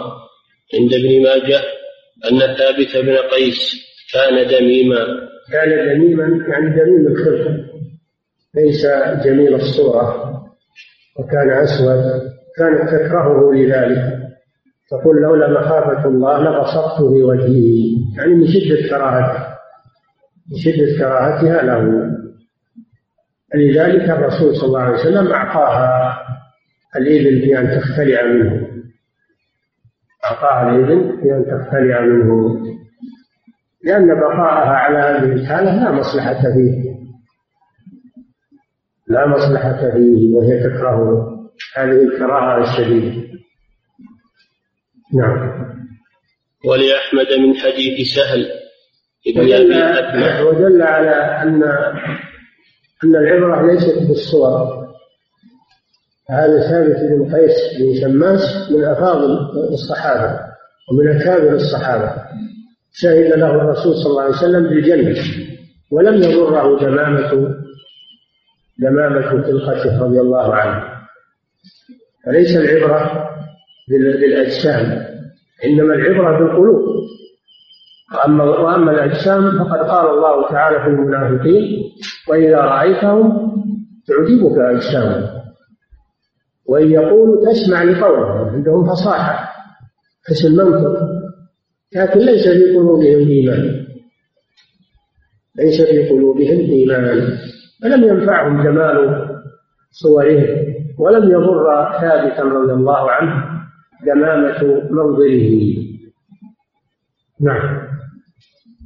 عند 0.74 0.94
ابن 0.94 1.22
ماجه 1.22 1.60
أن 2.30 2.38
ثابت 2.56 2.96
بن 2.96 3.16
قيس 3.16 3.74
كان 4.12 4.48
دميما. 4.48 5.06
كان 5.52 5.70
دميما 5.88 6.24
يعني 6.48 6.76
دميم 6.76 7.06
الخلق 7.06 7.70
ليس 8.54 8.86
جميل 9.24 9.54
الصورة 9.54 10.30
وكان 11.18 11.50
أسود 11.50 12.30
كانت 12.58 12.90
تكرهه 12.90 13.52
لذلك. 13.54 14.20
تقول 14.90 15.22
لولا 15.22 15.60
مخافة 15.60 16.08
الله 16.08 16.38
لبسطت 16.38 16.96
في 16.96 17.22
وجهه 17.22 17.56
يعني 18.16 18.34
من 18.34 18.46
شدة 18.46 18.88
كراهته 18.88 19.46
من 20.50 20.58
شدة 20.58 20.98
كراهتها 20.98 21.62
له. 21.62 22.10
لذلك 23.54 24.10
الرسول 24.10 24.56
صلى 24.56 24.66
الله 24.66 24.80
عليه 24.80 24.94
وسلم 24.94 25.32
أعطاها 25.32 26.18
الإبل 26.96 27.40
في 27.40 27.58
أن 27.58 27.80
تختلع 27.80 28.22
منه. 28.22 28.66
أعطاها 30.24 30.70
الإبل 30.70 31.18
في 31.22 31.32
أن 31.32 31.44
تختلع 31.44 32.00
منه. 32.00 32.60
لأن 33.84 34.06
بقاءها 34.20 34.70
على 34.70 34.98
هذه 34.98 35.32
الحالة 35.32 35.84
لا 35.84 35.92
مصلحة 35.92 36.42
فيه. 36.42 36.90
لا 39.08 39.26
مصلحة 39.26 39.90
فيه 39.92 40.34
وهي 40.34 40.60
تكره 40.60 41.30
هذه 41.76 42.02
الكراهة 42.02 42.62
الشديدة. 42.62 43.30
نعم. 45.14 45.70
ولأحمد 46.64 47.26
من 47.38 47.56
حديث 47.56 48.08
سهل 48.14 48.46
ابن 49.26 49.52
أبي 49.82 50.42
ودل 50.42 50.82
على 50.82 51.16
أن 51.42 51.62
أن 53.04 53.16
العبرة 53.16 53.72
ليست 53.72 53.98
بالصور. 54.08 54.80
هذا 56.30 56.60
ثابت 56.70 56.96
بن 56.96 57.34
قيس 57.34 57.52
بن 57.78 58.00
شماس 58.00 58.70
من 58.70 58.84
أفاضل 58.84 59.38
الصحابة 59.72 60.40
ومن 60.92 61.08
أكابر 61.08 61.52
الصحابة. 61.52 62.14
شهد 62.92 63.32
له 63.38 63.50
الرسول 63.50 63.94
صلى 63.94 64.10
الله 64.10 64.22
عليه 64.22 64.36
وسلم 64.36 64.68
بالجنة 64.68 65.24
ولم 65.90 66.14
يضره 66.14 66.80
دمامة 66.80 67.54
دمامة 68.78 69.20
خلقته 69.20 70.04
رضي 70.04 70.20
الله 70.20 70.54
عنه. 70.54 70.84
فليس 72.26 72.56
العبرة 72.56 73.30
بالأجسام 73.88 75.06
إنما 75.64 75.94
العبرة 75.94 76.38
بالقلوب. 76.38 76.84
وأما 78.14 78.44
وأما 78.44 78.90
الأجسام 78.90 79.50
فقد 79.58 79.78
قال 79.78 80.10
الله 80.10 80.50
تعالى 80.50 80.80
في 80.80 80.86
المنافقين 80.86 81.82
وإذا 82.28 82.56
رأيتهم 82.56 83.50
تعجبك 84.06 84.58
أجسامهم 84.58 85.40
وإن 86.66 86.90
يقولوا 86.90 87.52
تسمع 87.52 87.82
لقولهم 87.82 88.48
عندهم 88.48 88.84
فصاحة 88.84 89.52
حسن 90.28 90.48
المنطق؟ 90.48 91.00
لكن 91.96 92.20
ليس 92.20 92.48
في 92.48 92.76
قلوبهم 92.76 93.28
إيمان. 93.28 93.86
ليس 95.56 95.82
في 95.82 96.08
قلوبهم 96.08 96.58
إيمان. 96.60 97.38
فلم 97.82 98.04
ينفعهم 98.04 98.62
جمال 98.62 99.26
صورهم 99.90 100.74
ولم 100.98 101.30
يضر 101.30 101.92
ثابتا 102.00 102.42
رضي 102.42 102.72
الله 102.72 103.10
عنه 103.10 103.44
دمامة 104.06 104.82
منظره. 104.90 105.76
نعم. 107.40 107.89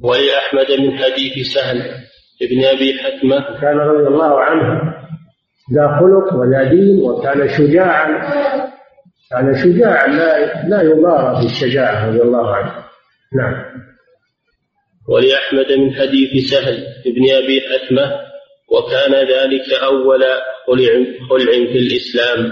ولأحمد 0.05 0.79
من 0.79 0.97
حديث 0.97 1.47
سهل 1.53 1.77
ابن 2.41 2.65
أبي 2.65 2.93
حتمة. 2.93 3.59
كان 3.61 3.77
رضي 3.77 4.07
الله 4.07 4.39
عنه 4.39 4.81
ذا 5.73 5.87
خلق 5.99 6.33
وذا 6.33 6.63
دين 6.63 6.99
وكان 7.01 7.49
شجاعا 7.57 8.07
كان 9.31 9.55
شجاعا 9.63 10.07
لا 10.07 10.63
لا 10.67 10.81
يبارى 10.81 11.41
بالشجاعة 11.41 12.09
رضي 12.09 12.21
الله 12.21 12.55
عنه. 12.55 12.71
نعم. 13.37 13.65
ولأحمد 15.09 15.71
من 15.71 15.93
حديث 15.93 16.49
سهل 16.51 16.77
ابن 17.05 17.43
أبي 17.43 17.61
حتمة 17.61 18.11
وكان 18.71 19.13
ذلك 19.13 19.73
أول 19.83 20.21
خلع, 20.67 20.93
خلع 21.29 21.51
في 21.51 21.77
الإسلام. 21.77 22.51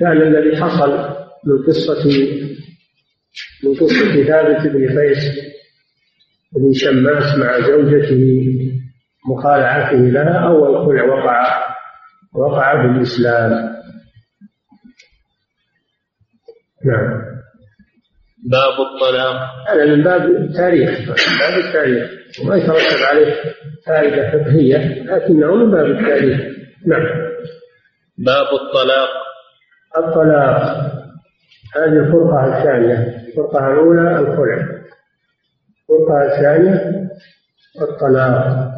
كان 0.00 0.22
الذي 0.22 0.56
حصل 0.56 0.90
من 1.46 1.62
قصة 1.66 2.04
من 3.64 3.74
قصة 3.74 4.24
ثابت 4.24 4.66
بن 4.66 4.98
قيس 4.98 5.50
بن 6.56 6.72
شماس 6.72 7.38
مع 7.38 7.60
زوجته 7.60 8.44
مخالعته 9.30 9.96
لها 9.96 10.48
أول 10.48 10.86
خلع 10.86 11.04
وقع 11.04 11.70
وقع 12.34 12.82
في 12.82 12.88
الإسلام. 12.88 13.50
نعم. 16.84 17.30
باب 18.50 18.74
الطلاق 18.86 19.50
هذا 19.68 19.84
من 19.84 20.02
باب 20.02 20.22
التاريخ. 20.22 20.90
باب 21.40 21.58
التاريخ. 21.64 22.10
وما 22.42 22.56
يترتب 22.56 23.02
عليه 23.10 23.34
فائدة 23.86 24.30
فقهية 24.30 25.02
لكنه 25.02 25.54
من 25.54 25.70
باب 25.70 25.86
التاريخ. 25.86 26.40
نعم. 26.86 27.06
باب 28.18 28.46
الطلاق. 28.46 29.08
الطلاق. 29.98 30.62
هذه 31.76 32.06
الفرقة 32.06 32.58
الثانية. 32.58 33.26
الفرقة 33.28 33.72
الأولى 33.72 34.18
الخلع. 34.18 34.79
الفرقة 35.90 36.24
الثانية 36.24 37.10
الطلاق. 37.82 38.70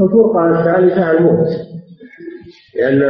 الفرقة 0.00 0.60
الثالثة 0.60 1.10
الموت. 1.10 1.48
لأن 2.76 3.02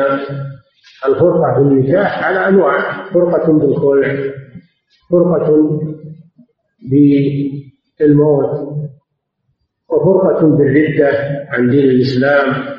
الفرقة 1.06 1.54
في 1.54 1.61
النكاح 1.61 2.24
على 2.24 2.48
أنواع. 2.48 3.04
فرقة 3.12 3.52
بالخلع 3.52 4.16
فرقة 5.11 5.56
بالموت 8.00 8.76
وفرقة 9.90 10.46
بالردة 10.56 11.11
عن 11.48 11.70
دين 11.70 11.85
الإسلام. 11.85 12.76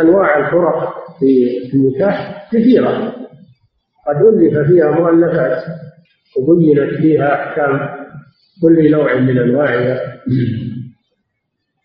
أنواع 0.00 0.38
الفرق 0.46 0.94
في 1.18 1.56
النكاح 1.74 2.48
كثيرة. 2.52 3.12
قد 4.06 4.16
ألف 4.16 4.68
فيها 4.68 4.90
مؤلفات 4.90 5.62
وبينت 6.38 6.94
فيها 6.94 7.34
أحكام 7.34 7.95
كل 8.62 8.90
نوع 8.90 9.14
من 9.14 9.38
أنواعها 9.38 10.22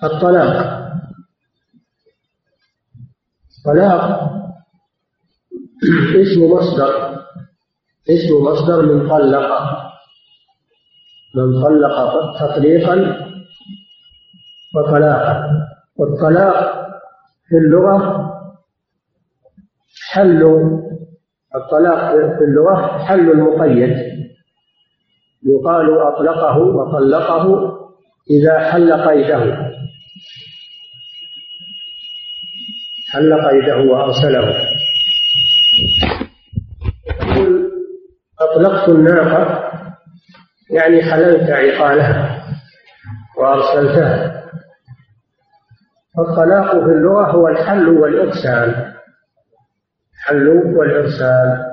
الطلاق. 0.03 0.81
طلاق 3.65 4.31
اسم 6.21 6.43
مصدر 6.51 7.21
اسم 8.09 8.43
مصدر 8.43 8.81
من 8.85 9.09
طلق. 9.09 9.51
من 11.35 11.63
طلق 11.63 12.39
تطليقا 12.39 12.95
وطلاقا. 14.75 15.47
والطلاق 15.95 16.87
في 17.47 17.57
اللغة 17.57 18.31
حل 20.11 20.43
الطلاق 21.55 22.11
في 22.37 22.43
اللغة 22.43 22.97
حل 22.97 23.31
المقيد 23.31 24.10
يقال 25.45 26.01
أطلقه 26.01 26.57
وطلقه 26.57 27.71
إذا 28.29 28.71
حل 28.71 28.93
قيده. 28.93 29.71
حل 33.11 33.33
قيده 33.33 33.77
وأرسله. 33.77 34.55
يقول 37.21 37.71
أطلقت 38.39 38.89
الناقة 38.89 39.71
يعني 40.71 41.03
حللت 41.03 41.49
عقالها 41.49 42.45
وأرسلتها. 43.37 44.41
فالطلاق 46.17 46.71
في 46.71 46.91
اللغة 46.91 47.31
هو 47.31 47.47
الحل 47.47 47.89
والإرسال. 47.89 48.93
حل 50.25 50.47
والإرسال. 50.47 51.71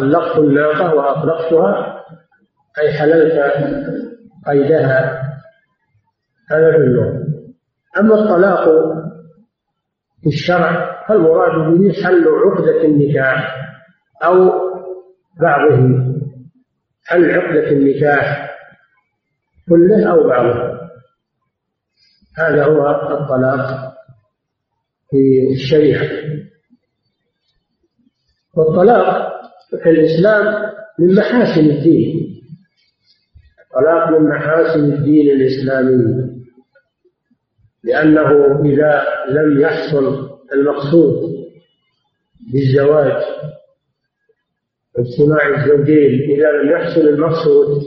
طلقت 0.00 0.38
الناقة 0.38 0.94
وأطلقتها 0.94 1.95
أي 2.80 2.92
حللت 2.92 3.32
قيدها 4.46 5.22
هذا 6.50 6.70
في 6.70 6.76
اللغة 6.76 7.26
أما 7.98 8.14
الطلاق 8.14 8.64
في 10.22 10.26
الشرع 10.26 11.02
فالمراد 11.08 11.78
به 11.78 11.92
حل 11.92 12.24
عقدة 12.28 12.84
النكاح 12.84 13.56
أو 14.24 14.50
بعضه 15.40 16.06
حل 17.04 17.30
عقدة 17.30 17.70
النكاح 17.70 18.56
كله 19.68 20.10
أو 20.10 20.28
بعضه. 20.28 20.76
هذا 22.38 22.64
هو 22.64 22.90
الطلاق 22.90 23.94
في 25.10 25.52
الشريعة. 25.52 26.08
والطلاق 28.54 29.32
في 29.82 29.90
الإسلام 29.90 30.72
من 30.98 31.14
محاسن 31.14 31.70
الدين. 31.70 32.35
الطلاق 33.76 34.10
من 34.10 34.28
محاسن 34.28 34.84
الدين 34.92 35.36
الإسلامي. 35.36 36.26
لأنه 37.84 38.30
إذا 38.64 39.04
لم 39.28 39.60
يحصل 39.60 40.28
المقصود 40.52 41.36
بالزواج 42.52 43.22
اجتماع 44.98 45.48
الزوجين 45.48 46.30
إذا 46.30 46.50
لم 46.52 46.70
يحصل 46.70 47.00
المقصود 47.00 47.82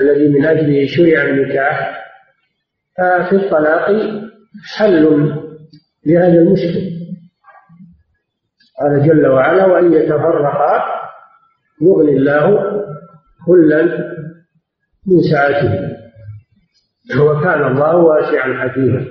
الذي 0.00 0.28
من 0.28 0.46
أجله 0.46 0.86
شرع 0.86 1.22
النكاح 1.22 2.04
ففي 2.98 3.36
الطلاق 3.36 3.86
حل 4.76 5.04
لهذا 6.06 6.38
المشكل. 6.38 6.96
قال 8.80 9.08
جل 9.08 9.26
وعلا 9.26 9.66
وأن 9.66 9.92
يتفرقا 9.92 10.84
يغني 11.82 12.16
الله 12.16 12.65
كلا 13.46 13.82
من 15.06 15.22
سعته. 15.30 15.96
وكان 17.20 17.66
الله 17.72 17.96
واسعا 17.96 18.68
حكيما. 18.68 19.06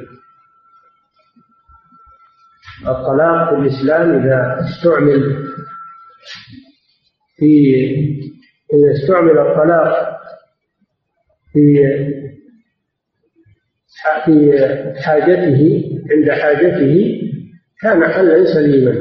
الطلاق 2.87 3.49
في 3.49 3.61
الإسلام 3.61 4.21
إذا 4.21 4.57
استعمل 4.59 5.45
في 7.37 7.75
إذا 8.73 8.93
استعمل 8.93 9.37
الطلاق 9.37 10.17
في 11.53 11.77
في 14.25 14.51
حاجته 15.01 15.83
عند 16.11 16.29
حاجته 16.31 17.21
كان 17.81 18.03
حلا 18.03 18.45
سليما 18.53 18.91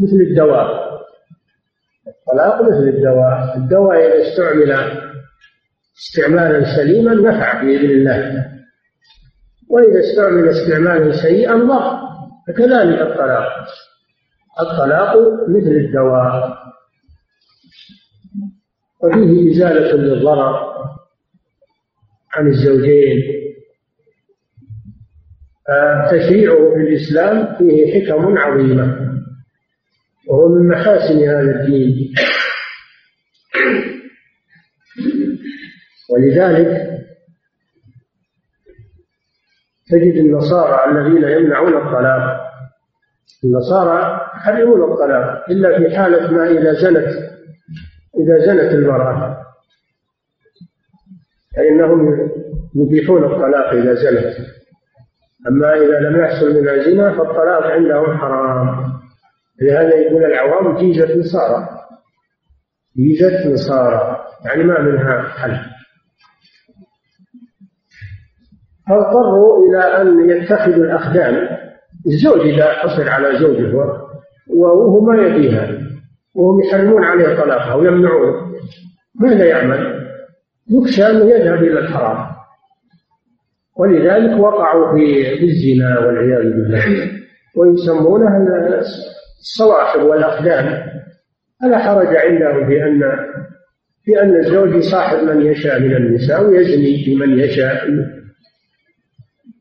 مثل 0.00 0.16
الدواء. 0.30 0.85
الطلاق 2.36 2.62
مثل 2.62 2.88
الدواء. 2.88 3.56
الدواء 3.56 3.96
إذا 3.96 4.28
استعمل 4.28 4.72
استعمالا 5.96 6.76
سليما 6.76 7.14
نفع 7.14 7.62
بإذن 7.62 7.90
الله. 7.90 8.46
وإذا 9.70 10.00
استعمل 10.00 10.48
استعمالا 10.48 11.12
سيئا 11.12 11.54
ضر 11.54 11.98
فكذلك 12.48 13.00
الطلاق. 13.00 13.66
الطلاق 14.60 15.16
مثل 15.48 15.70
الدواء. 15.70 16.56
وفيه 19.04 19.52
إزالة 19.52 19.96
للضرر 19.96 20.76
عن 22.34 22.46
الزوجين. 22.46 23.16
فتشريعه 25.68 26.56
في 26.74 26.80
الإسلام 26.80 27.56
فيه 27.58 28.06
حكم 28.12 28.38
عظيمة 28.38 29.05
وهو 30.28 30.48
من 30.48 30.68
محاسن 30.68 31.18
هذا 31.18 31.40
الدين. 31.40 32.14
ولذلك 36.10 36.96
تجد 39.90 40.14
النصارى 40.14 40.90
الذين 40.90 41.24
يمنعون 41.24 41.76
الطلاق. 41.76 42.46
النصارى 43.44 44.20
يحرمون 44.36 44.92
الطلاق 44.92 45.50
إلا 45.50 45.78
في 45.78 45.96
حالة 45.96 46.30
ما 46.32 46.50
إذا 46.50 46.72
زنت 46.72 47.08
إذا 48.20 48.46
زنت 48.46 48.74
المرأة. 48.74 49.36
فإنهم 51.56 52.30
يبيحون 52.74 53.24
الطلاق 53.24 53.72
إذا 53.72 53.94
زنت. 53.94 54.36
أما 55.48 55.74
إذا 55.74 56.00
لم 56.00 56.20
يحصل 56.20 56.54
منها 56.54 56.82
زنا 56.82 57.12
فالطلاق 57.12 57.62
عندهم 57.62 58.18
حرام. 58.18 58.95
لهذا 59.62 59.94
يقول 59.94 60.24
العوام 60.24 60.76
جيزة 60.76 61.18
نصارى. 61.18 61.68
جيزة 62.96 63.52
نصارى. 63.52 64.24
يعني 64.44 64.64
ما 64.64 64.80
منها 64.80 65.22
حل. 65.22 65.56
فاضطروا 68.88 69.68
إلى 69.68 69.78
أن 69.78 70.30
يتخذوا 70.30 70.84
الأخدان 70.84 71.48
الزوج 72.06 72.40
إذا 72.40 72.72
حصل 72.72 73.08
على 73.08 73.38
زوجه 73.38 73.74
وهو 74.56 75.00
ما 75.00 75.22
يبيها. 75.22 75.78
وهم 76.34 76.60
يحرمون 76.64 77.04
عليه 77.04 77.36
طلاقها 77.36 77.74
ويمنعونه 77.74 78.52
ماذا 79.20 79.44
يعمل؟ 79.44 80.06
يخشى 80.70 81.06
أنه 81.06 81.24
يذهب 81.24 81.62
إلى 81.62 81.78
الحرام. 81.78 82.26
ولذلك 83.78 84.40
وقعوا 84.40 84.96
في 84.96 85.44
الزنا 85.44 85.98
والعياذ 85.98 86.42
بالله. 86.42 87.10
ويسمونها 87.56 88.38
الصواحب 89.40 90.00
والأقدام 90.02 90.82
فلا 91.62 91.78
حرج 91.78 92.16
عندهم 92.16 92.66
في 92.66 92.84
أن 92.84 93.00
في 94.04 94.22
أن 94.22 94.36
الزوج 94.36 94.74
يصاحب 94.74 95.18
من 95.18 95.46
يشاء 95.46 95.80
من 95.80 95.96
النساء 95.96 96.44
ويزني 96.44 97.04
بمن 97.06 97.38
يشاء. 97.38 97.88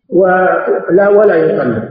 ولا 0.09 1.09
ولا 1.09 1.35
يطلق 1.35 1.89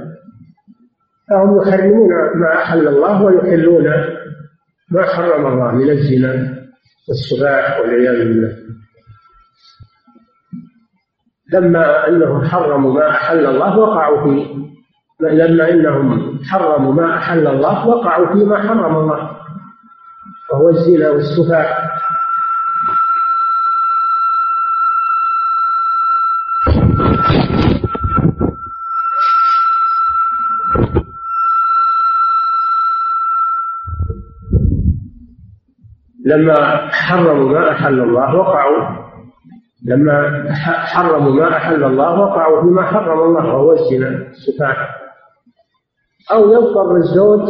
فهم 1.31 1.61
يحرمون 1.63 2.09
ما 2.35 2.55
أحل 2.55 2.89
الله 2.89 3.23
ويحلون 3.23 3.85
ما 4.91 5.03
حرم 5.03 5.47
الله 5.47 5.73
من 5.73 5.91
الزنا 5.91 6.59
والسباع 7.09 7.81
والعياذ 7.81 8.19
بالله. 8.19 8.57
لما 11.53 12.09
أنهم 12.09 12.45
حرموا 12.45 12.93
ما 12.93 13.11
أحل 13.11 13.47
الله 13.47 13.79
وقعوا 13.79 14.23
في 14.25 14.55
لما 15.29 15.71
إنهم 15.71 16.39
حرموا 16.45 16.93
ما 16.93 17.17
أحل 17.17 17.47
الله 17.47 17.89
وقعوا 17.89 18.27
فيما 18.27 18.69
حرم 18.69 18.97
الله. 18.97 19.31
وهو 20.53 20.69
الزنا 20.69 21.11
والسفاح 21.11 21.91
لما 36.27 36.89
حرموا 36.93 37.49
ما 37.49 37.71
أحل 37.73 38.01
الله 38.01 38.35
وقعوا. 38.35 39.05
لما 39.87 40.45
حرموا 40.65 41.33
ما 41.33 41.57
أحل 41.57 41.85
الله 41.85 42.21
وقعوا 42.21 42.63
فيما 42.63 42.83
حرم 42.83 43.21
الله 43.21 43.45
وهو 43.45 43.73
الزنا 43.73 44.09
السفاح 44.09 44.94
أو 46.33 46.53
يضطر 46.53 46.97
الزوج 46.97 47.41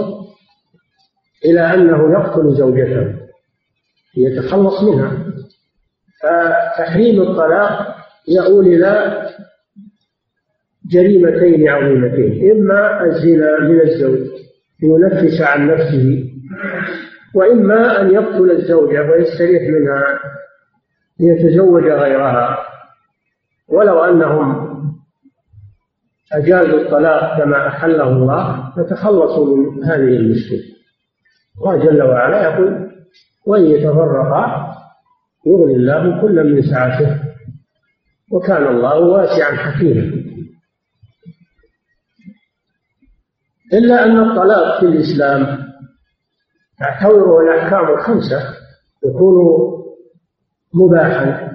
إلى 1.45 1.75
أنه 1.75 2.13
يقتل 2.13 2.55
زوجته 2.55 3.15
ليتخلص 4.17 4.83
منها. 4.83 5.25
فتحريم 6.23 7.23
الطلاق 7.23 7.97
يؤول 8.29 8.67
إلى 8.67 9.23
جريمتين 10.91 11.69
عظيمتين 11.69 12.51
إما 12.51 13.05
الزنا 13.05 13.61
من 13.61 13.81
الزوج 13.81 14.19
لينفس 14.83 15.41
عن 15.41 15.67
نفسه 15.67 16.25
وإما 17.35 18.01
أن 18.01 18.15
يقتل 18.15 18.51
الزوجة 18.51 19.11
ويستريح 19.11 19.63
منها 19.63 20.19
ليتزوج 21.21 21.83
غيرها. 21.83 22.59
ولو 23.69 24.05
أنهم 24.05 24.63
أجازوا 26.35 26.81
الطلاق 26.81 27.38
كما 27.38 27.68
أحله 27.68 28.09
الله 28.09 28.73
فتخلصوا 28.77 29.57
من 29.57 29.85
هذه 29.85 30.16
المشكلة. 30.16 30.75
الله 31.59 31.77
جل 31.85 32.03
وعلا 32.03 32.42
يقول 32.42 32.90
وإن 33.47 33.64
يتفرقا 33.64 34.75
يغني 35.47 35.75
الله 35.77 36.20
كلا 36.20 36.42
من 36.42 36.62
سعته 36.62 37.20
وكان 38.31 38.66
الله 38.66 38.99
واسعا 38.99 39.57
حكيما. 39.57 40.25
إلا 43.73 44.05
أن 44.05 44.31
الطلاق 44.31 44.81
في 44.81 44.87
الإسلام 44.87 45.64
تعتبره 46.79 47.40
الأحكام 47.40 47.94
الخمسة 47.94 48.40
يكون 49.07 49.35
مباحا 50.75 51.51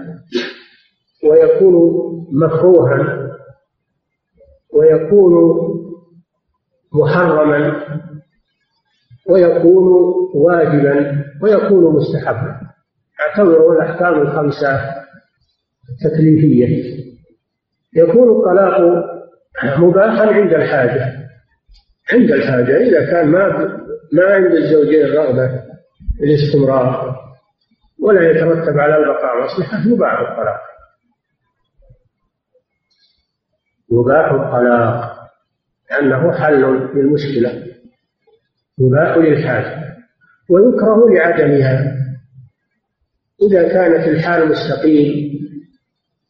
ويكون 1.29 1.75
مكروها 2.31 3.18
ويكون 4.79 5.33
محرما 6.93 7.83
ويكون 9.29 9.87
واجبا 10.35 11.25
ويكون 11.43 11.95
مستحبا. 11.95 12.59
اعتبروا 13.21 13.73
الأحكام 13.73 14.21
الخمسة 14.21 14.81
تكليفية. 16.03 16.99
يكون 17.95 18.29
الطلاق 18.29 19.05
مباحا 19.77 20.27
عند 20.27 20.53
الحاجة. 20.53 21.19
عند 22.13 22.31
الحاجة 22.31 22.77
إذا 22.77 23.11
كان 23.11 23.27
ما 23.27 23.47
ما 24.13 24.25
عند 24.25 24.51
الزوجين 24.51 25.05
رغبة 25.05 25.63
الاستمرار 26.23 27.15
ولا 28.03 28.29
يترتب 28.31 28.79
على 28.79 28.97
البقاء 28.97 29.45
مصلحة 29.45 29.79
يباح 29.87 30.19
الطلاق. 30.19 30.68
يباح 33.91 34.31
الطلاق 34.31 35.19
لأنه 35.91 36.31
حل 36.31 36.61
للمشكلة. 36.95 37.63
يباح 38.79 39.17
للحاجة 39.17 39.83
ويكره 40.49 41.09
لعدمها. 41.09 41.95
إذا 43.41 43.67
كانت 43.67 44.07
الحال 44.07 44.49
مستقيم 44.49 45.29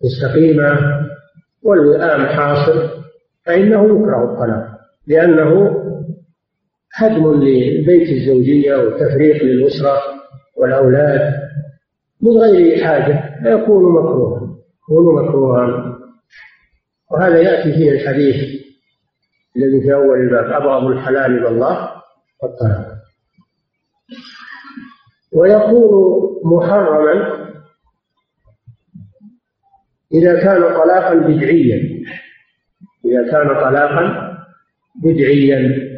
مستقيمة 0.04 0.80
والوئام 1.64 2.26
حاصل 2.26 2.90
فإنه 3.46 3.86
يكره 3.86 4.32
الطلاق. 4.32 4.68
لأنه 5.08 5.76
هدم 6.96 7.34
لبيت 7.34 8.10
الزوجية 8.10 8.76
وتفريق 8.76 9.44
للأسرة 9.44 9.98
والأولاد 10.58 11.34
من 12.22 12.32
غير 12.32 12.86
حاجة 12.86 13.24
فيكون 13.44 13.94
مكروها. 13.94 14.56
يكون 14.92 15.24
مكروها. 15.26 15.89
وهذا 17.12 17.42
يأتي 17.42 17.74
فيه 17.74 17.92
الحديث 17.92 18.36
الذي 19.58 19.82
في 19.82 19.94
أول 19.94 20.20
الباب 20.20 20.62
أبغض 20.62 20.84
الحلال 20.84 21.38
إلى 21.38 21.48
الله 21.48 21.92
والطلاق 22.44 23.00
ويكون 25.34 25.92
محرما 26.46 27.40
إذا 30.14 30.42
كان 30.42 30.62
طلاقا 30.62 31.14
بدعيا 31.16 31.80
إذا 33.06 33.32
كان 33.32 33.48
طلاقا 33.48 34.30
بدعيا 35.04 35.90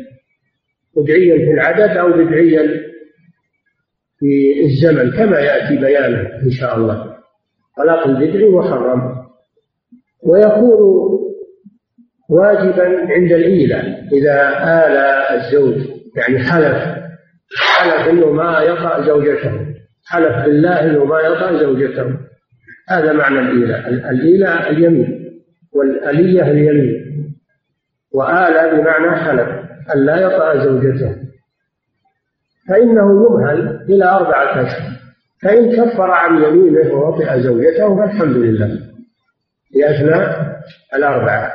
بدعيا 0.97 1.37
في 1.37 1.51
العدد 1.51 1.97
أو 1.97 2.11
بدعيا 2.11 2.91
في 4.19 4.63
الزمن 4.65 5.11
كما 5.11 5.39
يأتي 5.39 5.77
بيانه 5.77 6.43
إن 6.43 6.51
شاء 6.51 6.77
الله. 6.77 7.17
طلاق 7.77 8.07
البدع 8.07 8.49
محرم. 8.49 9.20
ويكون 10.23 11.01
واجبا 12.29 13.13
عند 13.13 13.31
الإيلة 13.31 13.77
إذا 14.11 14.49
آل 14.63 14.97
الزوج 15.37 15.75
يعني 16.15 16.39
حلف 16.39 17.01
حلف 17.57 18.09
إنه 18.09 18.31
ما 18.31 18.59
يطأ 18.59 19.01
زوجته 19.01 19.51
حلف 20.05 20.45
بالله 20.45 20.85
إنه 20.85 21.05
ما 21.05 21.19
يطأ 21.19 21.57
زوجته 21.57 22.17
هذا 22.89 23.13
معنى 23.13 23.39
الإيلاء 23.39 23.89
الإيلاء 23.89 24.71
اليمين 24.71 25.21
والألية 25.73 26.51
اليمين 26.51 27.01
وآل 28.13 28.77
بمعنى 28.77 29.15
حلف 29.15 29.49
أن 29.95 30.05
لا 30.05 30.21
يطأ 30.21 30.63
زوجته. 30.65 31.15
فإنه 32.69 33.25
يمهل 33.25 33.85
إلى 33.89 34.05
أربعة 34.05 34.61
أشهر. 34.61 34.91
فإن 35.43 35.71
كفر 35.71 36.11
عن 36.11 36.43
يمينه 36.43 36.93
ووطئ 36.93 37.39
زوجته 37.39 37.95
فالحمد 37.95 38.37
لله. 38.37 38.90
في 39.73 39.89
أثناء 39.89 40.59
الأربعة. 40.95 41.51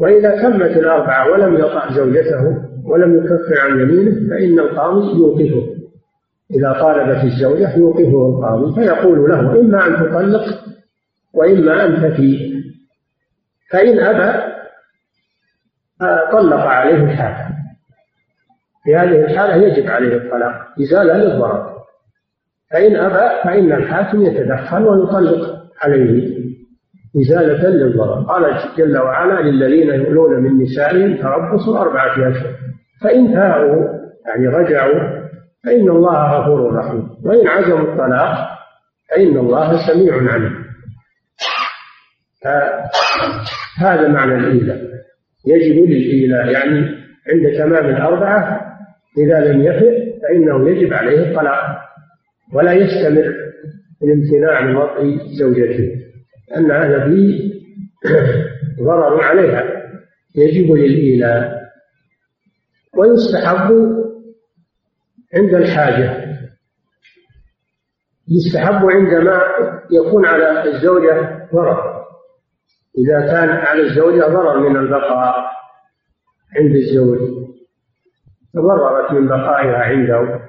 وإذا 0.00 0.42
تمت 0.42 0.76
الأربعة 0.76 1.30
ولم 1.30 1.54
يطأ 1.54 1.92
زوجته 1.92 2.64
ولم 2.84 3.16
يكفر 3.16 3.60
عن 3.60 3.80
يمينه 3.80 4.30
فإن 4.30 4.58
القاضي 4.58 5.18
يوقفه. 5.18 5.76
إذا 6.50 6.72
طالبت 6.72 7.24
الزوجة 7.24 7.76
يوقفه 7.76 8.28
القاضي 8.28 8.74
فيقول 8.74 9.30
له 9.30 9.60
إما 9.60 9.86
أن 9.86 9.96
تطلق 9.96 10.44
وإما 11.34 11.84
أن 11.84 12.02
تفي. 12.02 12.50
فإن 13.70 13.98
أبى 13.98 14.50
طلق 16.32 16.60
عليه 16.60 17.04
الحاكم. 17.04 17.54
في 18.84 18.96
هذه 18.96 19.24
الحالة 19.24 19.54
يجب 19.54 19.90
عليه 19.90 20.16
الطلاق 20.16 20.54
إزالة 20.80 21.16
للضرر. 21.16 21.80
فإن 22.70 22.96
أبى 22.96 23.42
فإن 23.44 23.72
الحاكم 23.72 24.22
يتدخل 24.22 24.82
ويطلق 24.82 25.64
عليه. 25.82 26.39
إزالة 27.16 27.68
للضرر. 27.68 28.22
قال 28.22 28.56
جل 28.78 28.98
وعلا 28.98 29.40
للذين 29.40 29.88
يؤلون 29.88 30.42
من 30.42 30.62
نسائهم 30.62 31.16
تربص 31.16 31.68
أربعة 31.68 32.12
أشهر. 32.12 32.54
فإن 33.02 33.34
تابوا 33.34 33.88
يعني 34.26 34.46
رجعوا 34.46 35.20
فإن 35.64 35.88
الله 35.88 36.38
غفور 36.38 36.74
رحيم. 36.74 37.08
وإن 37.24 37.48
عزموا 37.48 37.92
الطلاق 37.92 38.48
فإن 39.10 39.36
الله 39.36 39.86
سميع 39.86 40.32
عليم. 40.32 40.64
هذا 43.78 44.08
معنى 44.08 44.34
الإيلاء. 44.34 44.78
يجب 45.46 45.88
للإيلاء 45.88 46.46
يعني 46.46 46.80
عند 47.32 47.58
تمام 47.58 47.86
الأربعة 47.86 48.60
إذا 49.18 49.52
لم 49.52 49.62
يفئ 49.62 50.20
فإنه 50.22 50.70
يجب 50.70 50.92
عليه 50.92 51.30
الطلاق. 51.30 51.80
ولا 52.52 52.72
يستمر 52.72 53.34
الامتناع 54.02 54.60
من 54.60 54.76
وطئ 54.76 55.18
زوجته. 55.38 56.09
لأن 56.50 56.70
هذا 56.70 57.04
فيه 57.04 57.52
ضرر 58.80 59.22
عليها 59.22 59.64
يجب 60.36 60.72
للإيلاء 60.72 61.60
ويستحب 62.96 63.70
عند 65.34 65.54
الحاجة 65.54 66.30
يستحب 68.28 68.84
عندما 68.90 69.42
يكون 69.90 70.26
على 70.26 70.64
الزوجة 70.64 71.48
ضرر. 71.54 72.00
إذا 72.98 73.20
كان 73.20 73.48
على 73.48 73.82
الزوجة 73.82 74.26
ضرر 74.26 74.68
من 74.68 74.76
البقاء 74.76 75.34
عند 76.56 76.74
الزوج 76.74 77.18
تضررت 78.54 79.12
من 79.12 79.28
بقائها 79.28 79.76
عنده 79.76 80.40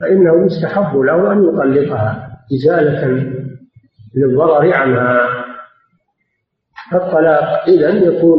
فإنه 0.00 0.46
يستحب 0.46 0.96
له 0.96 1.32
أن 1.32 1.44
يطلقها 1.44 2.38
إزالة 2.54 3.31
للضرر 4.14 4.74
عنها 4.74 5.20
فالطلاق 6.92 7.68
إذا 7.68 7.88
يكون 7.88 8.38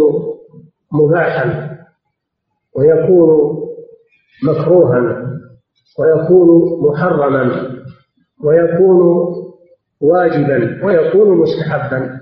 مباحا 0.91 1.77
ويكون 2.75 3.29
مكروها 4.43 5.23
ويكون 5.99 6.49
محرما 6.89 7.73
ويكون 8.43 8.99
واجبا 10.01 10.85
ويكون 10.85 11.37
مستحبا. 11.37 12.19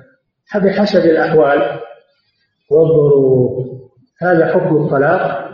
بحسب 0.56 1.00
الأحوال. 1.00 1.80
والظروف 2.72 3.68
هذا 4.22 4.54
حكم 4.54 4.78
الطلاق 4.78 5.50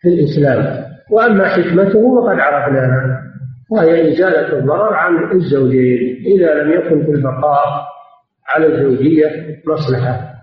في 0.00 0.08
الإسلام. 0.08 0.84
وأما 1.10 1.48
حكمته 1.48 2.20
فقد 2.20 2.38
عرفناها. 2.38 3.23
وهي 3.70 4.12
إزالة 4.12 4.58
الضرر 4.58 4.94
عن 4.94 5.32
الزوجين 5.32 6.24
إذا 6.26 6.54
لم 6.54 6.72
يكن 6.72 7.04
في 7.04 7.10
البقاء 7.10 7.84
على 8.48 8.66
الزوجية 8.66 9.62
مصلحة 9.66 10.34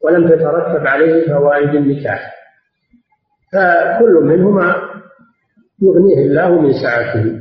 ولم 0.00 0.28
تترتب 0.28 0.86
عليه 0.86 1.28
فوائد 1.28 1.74
النكاح. 1.74 2.32
فكل 3.52 4.12
منهما 4.22 4.76
يغنيه 5.82 6.26
الله 6.26 6.60
من 6.60 6.72
سعته 6.72 7.40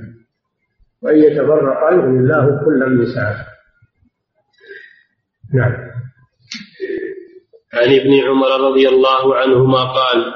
وأن 1.01 1.17
يتبرق 1.17 1.93
يغني 1.93 2.19
الله 2.19 2.65
كلا 2.65 2.85
من 2.87 3.05
سعته. 3.05 3.45
نعم. 5.53 5.89
عن 7.73 7.87
ابن 7.99 8.13
عمر 8.27 8.69
رضي 8.71 8.89
الله 8.89 9.35
عنهما 9.35 9.83
قال 9.83 10.33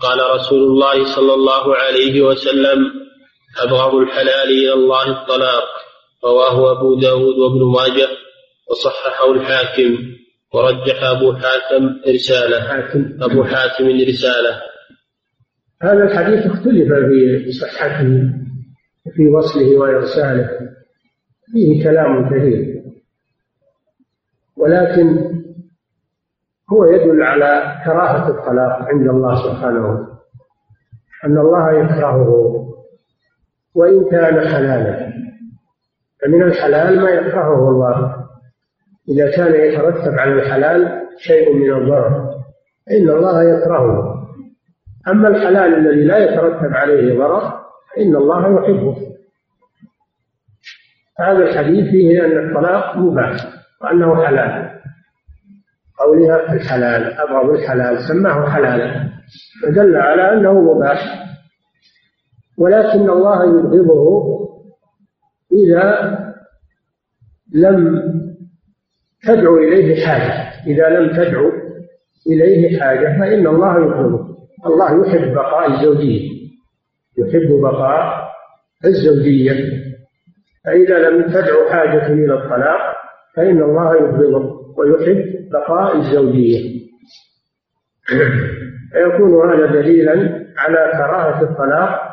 قال 0.00 0.18
رسول 0.36 0.58
الله 0.62 1.14
صلى 1.16 1.34
الله 1.34 1.76
عليه 1.76 2.22
وسلم 2.22 3.05
أبغض 3.62 3.94
الحلال 3.94 4.48
إلى 4.50 4.72
الله 4.72 5.22
الطلاق 5.22 5.64
رواه 6.24 6.78
أبو 6.78 7.00
داود 7.00 7.38
وابن 7.38 7.72
ماجه 7.72 8.08
وصححه 8.70 9.32
الحاكم 9.32 10.16
ورجح 10.54 11.02
أبو 11.02 11.32
حاتم 11.32 12.00
رسالة 12.14 12.60
حاتم. 12.60 13.18
أبو 13.22 13.44
حاتم 13.44 13.86
رسالة. 13.86 14.60
هذا 15.82 16.04
الحديث 16.04 16.46
اختلف 16.46 16.92
في 17.42 17.52
صحته 17.52 18.32
وفي 19.06 19.28
وصله 19.28 19.78
وإرساله. 19.78 20.50
فيه 21.52 21.84
كلام 21.84 22.28
كثير. 22.30 22.82
ولكن 24.56 25.36
هو 26.72 26.84
يدل 26.84 27.22
على 27.22 27.82
كراهة 27.84 28.28
الطلاق 28.28 28.88
عند 28.88 29.08
الله 29.08 29.34
سبحانه 29.36 30.08
أن 31.24 31.38
الله 31.38 31.72
يكرهه. 31.72 32.65
وإن 33.76 34.10
كان 34.10 34.48
حلالا. 34.48 35.12
فمن 36.22 36.42
الحلال 36.42 37.00
ما 37.00 37.10
يكرهه 37.10 37.68
الله. 37.68 38.26
إذا 39.08 39.36
كان 39.36 39.54
يترتب 39.54 40.18
على 40.18 40.32
الحلال 40.32 41.02
شيء 41.18 41.54
من 41.54 41.74
الضرر 41.74 42.30
فإن 42.86 43.08
الله 43.08 43.42
يكرهه. 43.42 44.16
أما 45.08 45.28
الحلال 45.28 45.74
الذي 45.74 46.04
لا 46.04 46.18
يترتب 46.18 46.74
عليه 46.74 47.18
ضرر 47.18 47.40
فإن 47.96 48.16
الله 48.16 48.54
يحبه. 48.54 48.96
هذا 51.18 51.38
الحديث 51.38 51.90
فيه 51.90 52.26
أن 52.26 52.48
الطلاق 52.48 52.96
مباح 52.96 53.36
وأنه 53.82 54.24
حلال. 54.26 54.70
قولها 55.98 56.52
الحلال 56.52 57.12
أبغض 57.12 57.50
الحلال 57.50 57.98
سماه 57.98 58.48
حلالا. 58.48 59.08
فدل 59.62 59.96
على 59.96 60.32
أنه 60.32 60.52
مباح. 60.52 61.26
ولكن 62.58 63.10
الله 63.10 63.44
يبغضه 63.76 64.46
إذا 65.52 66.18
لم 67.54 68.02
تدعو 69.26 69.56
إليه 69.56 70.06
حاجة. 70.06 70.64
إذا 70.66 70.88
لم 70.88 71.12
تدعو 71.12 71.52
إليه 72.26 72.80
حاجة 72.80 73.18
فإن 73.20 73.46
الله 73.46 73.76
يبغضه 73.76 74.36
الله 74.66 75.06
يحب 75.06 75.34
بقاء 75.34 75.70
الزوجية. 75.70 76.30
يحب 77.18 77.60
بقاء 77.62 78.28
الزوجية. 78.84 79.52
فإذا 80.64 81.10
لم 81.10 81.22
تدعو 81.22 81.68
حاجة 81.70 82.06
إلى 82.06 82.34
الطلاق 82.34 82.96
فإن 83.36 83.62
الله 83.62 83.96
يبغضه 83.96 84.74
ويحب 84.78 85.48
بقاء 85.52 85.96
الزوجية. 85.96 86.76
فيكون 88.92 89.50
هذا 89.50 89.66
دليلا 89.66 90.46
على 90.58 90.92
كراهة 90.92 91.42
الطلاق 91.42 92.05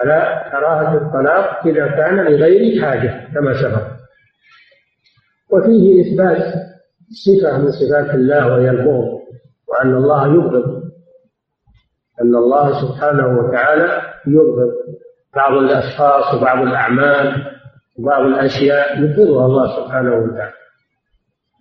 على 0.00 0.50
كراهة 0.50 0.94
الطلاق 0.96 1.66
إذا 1.66 1.88
كان 1.88 2.16
لغير 2.16 2.82
حاجة 2.82 3.28
كما 3.34 3.62
سبق. 3.62 3.94
وفيه 5.50 6.02
إثبات 6.02 6.54
صفة 7.24 7.58
من 7.58 7.70
صفات 7.70 8.14
الله 8.14 8.46
وهي 8.46 8.70
البغض 8.70 9.20
وأن 9.68 9.94
الله 9.94 10.34
يبغض. 10.34 10.82
أن 12.22 12.34
الله 12.34 12.82
سبحانه 12.82 13.38
وتعالى 13.38 14.02
يبغض. 14.26 14.72
بعض 15.36 15.52
الأشخاص 15.52 16.34
وبعض 16.34 16.66
الأعمال 16.66 17.52
وبعض 17.98 18.22
الأشياء 18.22 19.02
يبغضها 19.02 19.46
الله 19.46 19.84
سبحانه 19.84 20.14
وتعالى. 20.14 20.54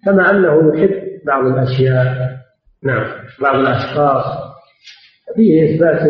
كما 0.06 0.30
أنه 0.30 0.76
يحب 0.76 1.26
بعض 1.26 1.46
الأشياء. 1.46 2.38
نعم 2.84 3.06
بعض 3.42 3.56
الأشخاص. 3.56 4.26
فيه 5.36 5.76
إثبات 5.76 6.02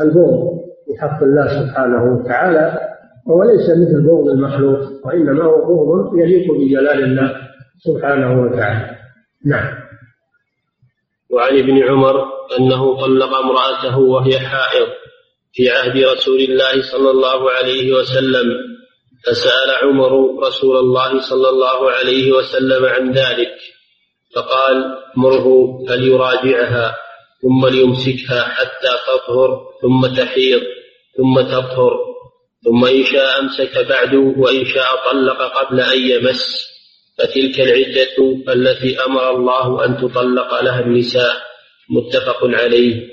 البغض. 0.00 0.60
في 0.90 1.00
حق 1.00 1.22
الله 1.22 1.46
سبحانه 1.48 2.02
وتعالى 2.04 2.80
وهو 3.26 3.42
ليس 3.42 3.70
مثل 3.70 4.02
بغض 4.06 4.28
المخلوق 4.28 5.06
وإنما 5.06 5.44
هو 5.44 5.86
بغض 5.86 6.18
يليق 6.18 6.52
بجلال 6.52 7.04
الله 7.04 7.36
سبحانه 7.78 8.42
وتعالى. 8.42 8.96
نعم. 9.46 9.74
وعن 11.30 11.58
ابن 11.58 11.82
عمر 11.82 12.24
أنه 12.58 13.00
طلق 13.00 13.34
امرأته 13.34 13.98
وهي 13.98 14.38
حائض 14.38 14.88
في 15.52 15.70
عهد 15.70 15.96
رسول 15.96 16.40
الله 16.40 16.82
صلى 16.92 17.10
الله 17.10 17.50
عليه 17.50 17.92
وسلم 17.92 18.46
فسأل 19.26 19.70
عمر 19.82 20.38
رسول 20.46 20.76
الله 20.76 21.20
صلى 21.20 21.48
الله 21.48 21.90
عليه 21.90 22.32
وسلم 22.32 22.84
عن 22.84 23.12
ذلك 23.12 23.54
فقال 24.34 24.96
مره 25.16 25.78
فليراجعها 25.88 26.96
ثم 27.42 27.66
ليمسكها 27.66 28.42
حتى 28.42 28.92
تطهر 29.06 29.60
ثم 29.82 30.06
تحيض. 30.06 30.60
ثم 31.16 31.40
تطهر 31.40 32.10
ثم 32.64 32.84
إن 32.84 33.04
شاء 33.04 33.40
أمسك 33.40 33.88
بعد 33.88 34.14
وإن 34.14 34.64
شاء 34.64 35.10
طلق 35.10 35.42
قبل 35.42 35.80
أن 35.80 35.98
يمس. 35.98 36.70
فتلك 37.18 37.60
العدة 37.60 38.16
التي 38.54 39.04
أمر 39.06 39.30
الله 39.30 39.84
أن 39.84 39.96
تطلق 39.96 40.60
لها 40.60 40.80
النساء 40.80 41.32
متفق 41.90 42.44
عليه. 42.44 43.06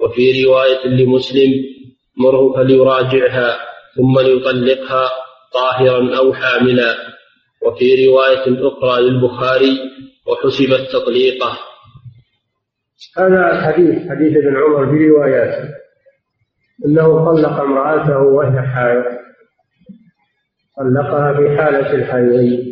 وفي 0.00 0.44
رواية 0.44 0.86
لمسلم 0.86 1.50
مره 2.16 2.52
فليراجعها 2.56 3.58
ثم 3.96 4.20
ليطلقها 4.20 5.10
طاهرا 5.52 6.16
أو 6.16 6.32
حاملا. 6.32 6.96
وفي 7.62 8.06
رواية 8.06 8.68
أخرى 8.68 9.02
للبخاري 9.02 9.78
وحسبت 10.26 10.92
تطليقه. 10.92 11.58
هذا 13.18 13.52
الحديث 13.52 14.10
حديث 14.10 14.36
ابن 14.36 14.56
عمر 14.56 14.84
برواياته 14.84 15.83
إنه 16.84 17.24
طلق 17.24 17.60
امرأته 17.60 18.18
وهي 18.18 18.62
حائض. 18.62 19.04
طلقها 20.76 21.34
في 21.34 21.56
حالة 21.56 21.94
الحيض. 21.94 22.64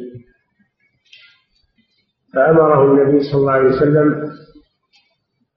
فأمره 2.34 2.84
النبي 2.84 3.20
صلى 3.20 3.40
الله 3.40 3.52
عليه 3.52 3.68
وسلم 3.68 4.32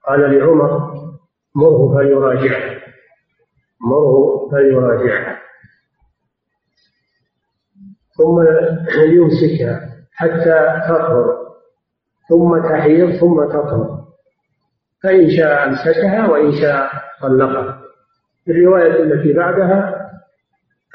قال 0.07 0.19
لعمر 0.19 0.93
مره 1.55 1.95
فليراجعه 1.95 2.81
مره 3.81 4.49
فليراجعه 4.51 5.37
ثم 8.17 8.41
ليمسكها 9.01 9.89
حتى 10.13 10.81
تطهر. 10.87 11.45
ثم 12.29 12.69
تحيض 12.69 13.19
ثم 13.19 13.45
تطهر. 13.45 14.05
فإن 15.03 15.29
شاء 15.37 15.67
أمسكها 15.67 16.27
وإن 16.29 16.51
شاء 16.61 16.91
طلقها. 17.21 17.84
الرواية 18.49 19.03
التي 19.03 19.33
بعدها 19.33 20.09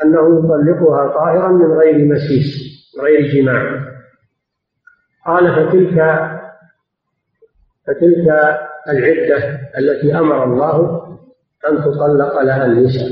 أنه 0.04 0.38
يطلقها 0.38 1.08
طاهرا 1.08 1.48
من 1.48 1.72
غير 1.72 2.04
مسيس 2.04 2.70
غير 3.02 3.26
جماع. 3.26 3.80
قال 5.26 5.54
فتلك 5.54 5.98
فتلك 7.86 8.28
العدة 8.88 9.60
التي 9.78 10.18
أمر 10.18 10.44
الله 10.44 11.06
أن 11.70 11.78
تطلق 11.78 12.42
لها 12.42 12.66
النساء. 12.66 13.10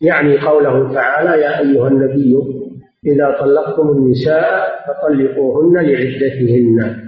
يعني 0.00 0.40
قوله 0.40 0.94
تعالى 0.94 1.42
يا 1.42 1.58
أيها 1.60 1.88
النبي 1.88 2.36
إذا 3.06 3.36
طلقتم 3.40 3.88
النساء 3.88 4.68
فطلقوهن 4.86 5.76
لعدتهن. 5.76 7.04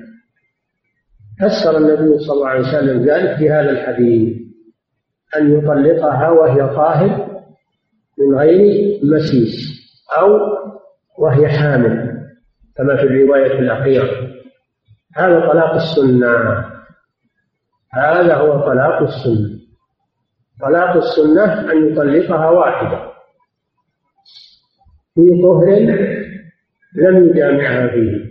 فسر 1.41 1.77
النبي 1.77 2.19
صلى 2.19 2.35
الله 2.35 2.49
عليه 2.49 2.69
وسلم 2.69 3.05
ذلك 3.05 3.37
في 3.37 3.51
هذا 3.51 3.71
الحديث. 3.71 4.50
أن 5.37 5.59
يطلقها 5.59 6.31
وهي 6.31 6.69
طاهر 6.75 7.43
من 8.19 8.39
غير 8.39 9.01
مسيس 9.05 9.81
أو 10.19 10.39
وهي 11.19 11.49
حامل 11.49 12.11
كما 12.77 12.97
في 12.97 13.03
الرواية 13.03 13.59
الأخيرة. 13.59 14.31
هذا 15.17 15.41
طلاق 15.41 15.75
السنة. 15.75 16.65
هذا 17.93 18.35
هو 18.35 18.61
طلاق 18.61 19.03
السنة. 19.03 19.61
طلاق 20.61 20.97
السنة 20.97 21.73
أن 21.73 21.93
يطلقها 21.93 22.51
واحدة. 22.51 23.11
في 25.15 25.43
طهر 25.43 25.67
لم 26.95 27.29
يجامعها 27.29 27.89
فيه. 27.89 28.31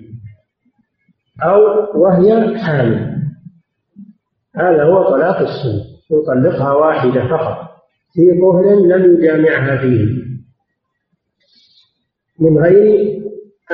أو 1.43 1.59
وهي 2.01 2.57
حامل. 2.57 3.19
هذا 4.55 4.83
هو 4.83 5.09
طلاق 5.09 5.39
السنة. 5.39 5.88
يطلقها 6.11 6.73
واحدة 6.73 7.27
فقط. 7.27 7.69
في 8.13 8.41
طهر 8.41 8.75
لم 8.75 9.13
يجامعها 9.13 9.77
فيه. 9.77 10.05
من 12.39 12.57
غير 12.57 13.19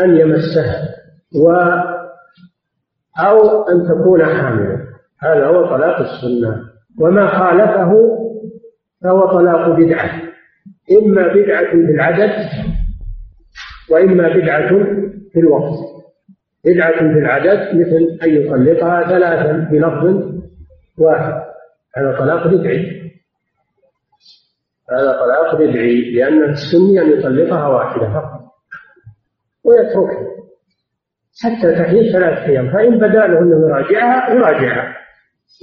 أن 0.03 0.17
يمسها. 0.17 0.89
و 1.35 1.51
أو 3.19 3.63
أن 3.63 3.83
تكون 3.87 4.25
حاملا 4.25 4.85
هذا 5.19 5.47
هو 5.47 5.65
طلاق 5.65 5.99
السنة. 5.99 6.61
وما 6.99 7.27
خالفه 7.27 7.93
فهو 9.03 9.27
طلاق 9.31 9.69
بدعة. 9.69 10.21
إما 10.91 11.33
بدعة 11.33 11.71
في 11.71 11.91
العدد 11.91 12.31
وإما 13.91 14.27
بدعة 14.27 14.67
في 15.33 15.39
الوقت. 15.39 15.79
بدعة 16.65 16.97
في 16.97 17.19
العدد 17.19 17.75
مثل 17.75 18.19
أن 18.23 18.29
يطلقها 18.29 19.07
ثلاثا 19.07 19.69
بلفظ 19.71 20.35
واحد. 20.97 21.44
هذا 21.97 22.17
طلاق 22.19 22.47
بدعي. 22.47 23.11
هذا 24.91 25.11
طلاق 25.11 25.55
بدعي 25.55 26.11
لأن 26.11 26.49
السني 26.49 27.01
أن 27.01 27.19
يطلقها 27.19 27.67
واحدة 27.67 28.13
فقط 28.13 28.41
ويتركها. 29.63 30.35
حتى 31.43 31.75
تحيل 31.75 32.13
ثلاث 32.13 32.49
أيام. 32.49 32.71
فإن 32.73 32.97
بدأ 32.97 33.27
له 33.27 33.39
أنه 33.39 33.67
يراجعها 33.67 34.33
يراجعها. 34.33 34.95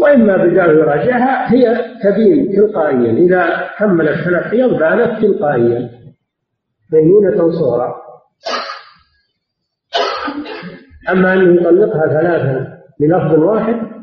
وإما 0.01 0.37
بدأ 0.37 0.67
له 0.67 0.73
يراجعها 0.73 1.53
هي 1.53 1.77
تبين 2.03 2.57
تلقائيا. 2.57 3.13
إذا 3.13 3.71
كملت 3.79 4.25
ثلاث 4.25 4.53
أيام 4.53 4.71
بانت 4.71 5.23
تلقائيا. 5.23 5.91
بينونة 6.91 7.51
صغرى. 7.51 7.95
أما 11.11 11.33
أن 11.33 11.55
يطلقها 11.55 12.07
ثلاثا 12.07 12.79
بلفظ 13.01 13.39
واحد 13.39 14.02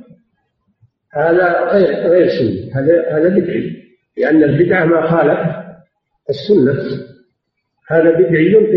هذا 1.14 1.72
غير 1.72 2.10
غير 2.10 2.28
سني. 2.28 2.72
هذا 2.74 3.12
هذا 3.12 3.30
بدعي. 3.30 3.84
لأن 4.18 4.43
البدعة 4.43 4.86
ما 4.86 5.12
خالف 5.12 5.39
السنة. 6.30 7.05
هذا 7.88 8.12
بدعي 8.12 8.68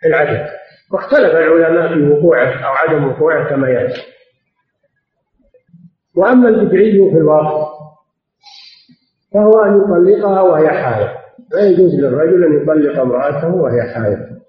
في 0.00 0.06
العدد. 0.06 0.46
واختلف 0.92 1.34
العلماء 1.34 1.94
في 1.94 2.08
وقوعه 2.08 2.48
أو 2.48 2.72
عدم 2.72 3.08
وقوعه 3.08 3.50
كما 3.50 3.68
يأتي. 3.68 4.00
وأما 6.16 6.48
البدعي 6.48 7.10
في 7.10 7.16
الواقع 7.16 7.80
فهو 9.34 9.62
أن 9.64 9.80
يطلقها 9.80 10.40
وهي 10.40 10.68
حائض. 10.68 11.08
لا 11.52 11.68
يجوز 11.68 11.94
للرجل 11.94 12.44
أن 12.44 12.62
يطلق 12.62 13.00
امرأته 13.00 13.54
وهي 13.54 13.82
حائض. 13.94 14.40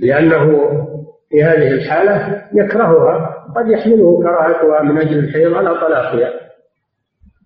لأنه 0.00 0.46
في 1.30 1.44
هذه 1.44 1.68
الحالة 1.72 2.48
يكرهها 2.54 3.29
قد 3.56 3.68
يحمله 3.68 4.22
كراهتها 4.22 4.82
من 4.82 4.98
أجل 4.98 5.18
الحيض 5.18 5.54
على 5.54 5.74
طلاقها. 5.74 6.32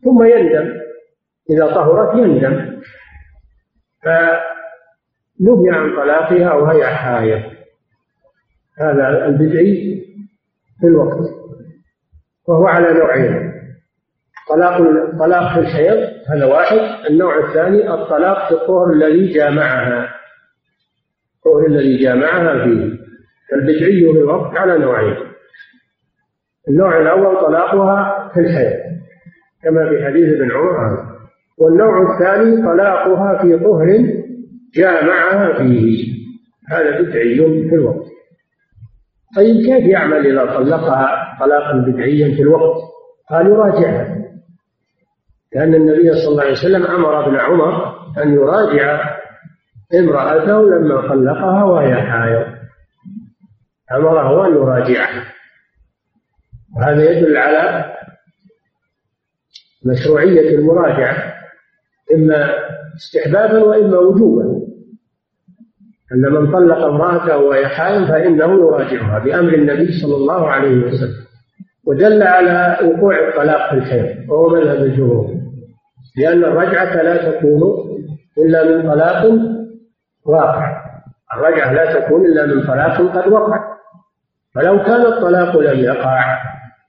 ثم 0.05 0.23
يندم. 0.23 0.81
إذا 1.51 1.67
طهرت 1.67 2.17
يندم. 2.17 2.81
فنهي 4.03 5.71
عن 5.71 5.97
طلاقها 5.97 6.53
وهي 6.53 6.87
حائض 6.87 7.43
هذا 8.79 9.27
البدعي 9.27 10.05
في 10.81 10.87
الوقت. 10.87 11.31
وهو 12.49 12.67
على 12.67 12.93
نوعين. 12.93 13.53
طلاق 14.49 14.79
طلاق 15.19 15.55
في 15.55 15.61
الحيض 15.61 16.11
هذا 16.29 16.45
واحد. 16.45 17.07
النوع 17.11 17.49
الثاني 17.49 17.95
الطلاق 17.95 18.49
في 18.49 18.55
الطهر 18.55 18.93
الذي 18.93 19.33
جامعها. 19.33 20.15
الطهر 21.37 21.67
الذي 21.67 21.97
جامعها 21.97 22.65
فيه. 22.65 23.05
البدعي 23.53 24.13
في 24.13 24.19
الوقت 24.19 24.57
على 24.57 24.79
نوعين. 24.79 25.34
النوع 26.69 27.01
الأول 27.01 27.47
طلاقها 27.47 28.29
في 28.35 28.41
الحيض 28.41 28.81
كما 29.63 29.89
في 29.89 30.05
حديث 30.05 30.35
ابن 30.35 30.51
عمر. 30.53 31.15
والنوع 31.59 32.13
الثاني 32.13 32.63
طلاقها 32.63 33.43
في 33.43 33.59
طهر 33.59 34.07
جامعها 34.75 35.59
فيه. 35.59 36.15
هذا 36.71 37.01
بدعي 37.01 37.37
في 37.69 37.75
الوقت. 37.75 38.07
طيب 39.37 39.57
كيف 39.57 39.87
يعمل 39.87 40.27
إذا 40.27 40.45
طلقها 40.57 41.37
طلاقا 41.41 41.73
بدعيا 41.73 42.37
في 42.37 42.43
الوقت؟ 42.43 42.83
قال 43.31 43.47
يراجعها. 43.47 44.17
لأن 45.55 45.75
النبي 45.75 46.13
صلى 46.13 46.29
الله 46.29 46.43
عليه 46.43 46.53
وسلم 46.53 46.87
أمر 46.87 47.27
ابن 47.27 47.37
عمر 47.37 47.95
أن 48.23 48.35
يراجع 48.35 49.17
امرأته 49.95 50.63
لما 50.63 51.09
طلقها 51.09 51.65
وهي 51.65 51.95
حائض. 51.95 52.47
أمره 53.93 54.47
أن 54.47 54.53
يراجعها. 54.53 55.34
وهذا 56.77 57.11
يدل 57.11 57.37
على 57.37 57.95
مشروعية 59.87 60.59
المراجعة 60.59 61.35
إما 62.15 62.55
استحبابا 62.97 63.65
وإما 63.65 63.99
وجوبا. 63.99 64.65
أن 66.13 66.33
من 66.33 66.53
طلق 66.53 66.85
امرأته 66.85 67.39
وهي 67.39 67.69
حائض 67.69 68.09
فإنه 68.09 68.55
يراجعها 68.55 69.19
بأمر 69.19 69.55
النبي 69.55 69.93
صلى 70.03 70.17
الله 70.17 70.51
عليه 70.51 70.87
وسلم. 70.87 71.25
ودل 71.87 72.23
على 72.23 72.79
وقوع 72.89 73.29
الطلاق 73.29 73.71
في 73.71 73.77
الحيض 73.77 74.31
وهو 74.31 74.49
مذهب 74.49 74.77
الجمهور. 74.77 75.35
لأن 76.17 76.45
الرجعة 76.45 77.03
لا 77.03 77.31
تكون 77.31 77.63
إلا 78.39 78.65
من 78.65 78.83
طلاق 78.93 79.39
واقع. 80.27 80.85
الرجعة 81.37 81.73
لا 81.73 82.01
تكون 82.01 82.27
إلا 82.27 82.47
من 82.47 82.67
طلاق 82.67 83.17
قد 83.17 83.33
وقع. 83.33 83.75
فلو 84.55 84.83
كان 84.83 85.01
الطلاق 85.01 85.57
لم 85.59 85.81
يقع 85.81 86.39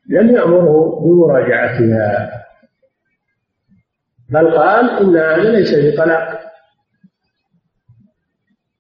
لم 0.10 0.36
يأمره 0.36 1.02
بمراجعتها. 1.02 2.32
بل 4.30 4.58
قال 4.58 4.90
إن 4.90 5.18
هذا 5.18 5.52
ليس 5.52 5.72
بطلاق. 5.76 6.40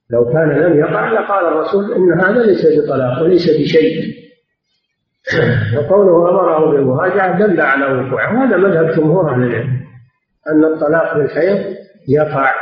لو 0.10 0.32
كان 0.34 0.50
لم 0.50 0.80
يقع 0.80 1.12
لقال 1.12 1.46
الرسول 1.46 1.94
إن 1.94 2.22
هذا 2.22 2.44
ليس 2.44 2.66
بطلاق 2.66 3.24
وليس 3.24 3.50
بشيء. 3.50 4.16
وقوله 5.78 6.30
أمره 6.30 6.72
بالمراجعة 6.72 7.40
دل 7.40 7.62
على 7.62 7.86
وقوعه. 7.86 8.40
وهذا 8.40 8.58
مذهب 8.58 8.96
جمهور 8.96 9.34
أهل 9.34 9.44
العلم. 9.44 9.86
أن 10.48 10.64
الطلاق 10.64 11.18
بالحيض 11.18 11.76
يقع 12.08 12.54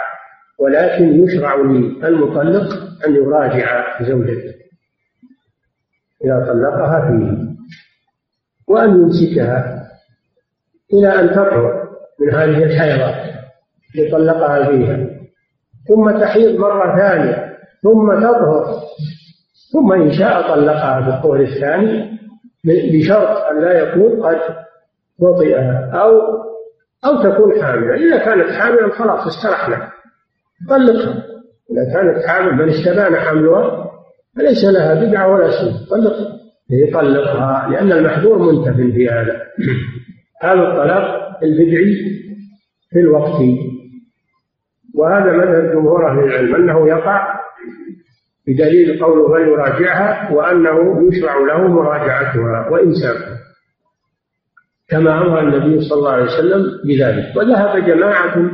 ولكن 0.59 1.23
يشرع 1.23 1.55
للمطلق 1.55 2.73
أن 3.07 3.15
يراجع 3.15 4.01
زوجته 4.01 4.53
إذا 6.25 6.45
طلقها 6.47 7.07
فيه. 7.07 7.52
وأن 8.73 8.89
يمسكها 8.89 9.83
إلى 10.93 11.19
أن 11.19 11.29
تطهر 11.29 11.89
من 12.19 12.33
هذه 12.33 12.63
الحيضات 12.63 13.33
اللي 13.95 14.11
طلقها 14.11 14.65
فيها. 14.65 15.09
ثم 15.87 16.19
تحيض 16.19 16.59
مرة 16.59 16.97
ثانية 16.97 17.57
ثم 17.83 18.19
تطهر 18.19 18.65
ثم 19.73 19.91
إن 19.93 20.11
شاء 20.11 20.55
طلقها 20.55 21.01
في 21.01 21.09
الطهر 21.09 21.41
الثاني 21.41 22.19
بشرط 22.65 23.37
أن 23.37 23.61
لا 23.61 23.79
يكون 23.79 24.23
قد 24.23 24.39
وطئها 25.19 25.91
أو 25.93 26.11
أو 27.05 27.23
تكون 27.23 27.63
حاملة. 27.63 27.95
إذا 27.95 28.17
كانت 28.17 28.49
حاملا 28.49 28.93
خلاص 28.93 29.27
استرحنا. 29.27 29.91
طلقها. 30.69 31.23
إذا 31.71 31.93
كانت 31.93 32.25
حامل 32.25 32.57
بل 32.57 32.69
استبان 32.69 33.15
حملها 33.15 33.91
فليس 34.35 34.65
لها 34.65 34.93
بدعة 34.93 35.27
ولا 35.33 35.51
سنة 35.51 35.85
طلقها. 35.89 36.42
يطلقها 36.69 37.69
لأن 37.71 37.91
المحذور 37.91 38.37
منتف 38.37 38.75
في 38.75 39.09
هذا. 39.09 39.41
هذا 40.41 40.61
الطلاق 40.69 41.39
البدعي 41.43 41.95
في 42.89 42.99
الوقت. 42.99 43.41
وهذا 44.95 45.31
مذهب 45.31 45.71
جمهور 45.71 46.11
أهل 46.11 46.19
العلم 46.19 46.55
أنه 46.55 46.87
يقع 46.87 47.39
بدليل 48.47 49.03
قوله 49.03 49.33
فليراجعها 49.33 50.31
وأنه 50.31 51.07
يشرع 51.11 51.37
له 51.37 51.67
مراجعتها 51.67 52.69
وإمساكها 52.69 53.39
كما 54.89 55.17
أمر 55.21 55.39
النبي 55.39 55.81
صلى 55.81 55.99
الله 55.99 56.11
عليه 56.11 56.23
وسلم 56.23 56.63
بذلك. 56.85 57.37
وذهب 57.37 57.85
جماعة 57.85 58.51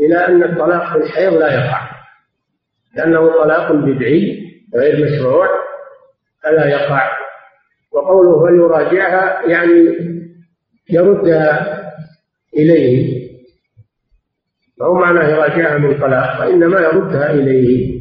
إلى 0.00 0.26
أن 0.28 0.42
الطلاق 0.42 0.92
في 0.92 1.04
الحيض 1.04 1.32
لا 1.32 1.54
يقع 1.54 1.90
لأنه 2.96 3.28
طلاق 3.42 3.72
بدعي 3.72 4.38
غير 4.76 5.04
مشروع. 5.04 5.46
فلا 6.46 6.66
يقع. 6.66 7.10
وقوله 7.92 8.46
فليراجعها 8.46 9.46
يعني 9.46 9.96
يردها 10.90 11.76
إليه. 12.56 13.26
فهو 14.80 14.94
معنى 14.94 15.18
يراجعها 15.30 15.78
من 15.78 16.00
طلاق 16.00 16.40
وإنما 16.40 16.80
يردها 16.80 17.30
إليه. 17.30 18.00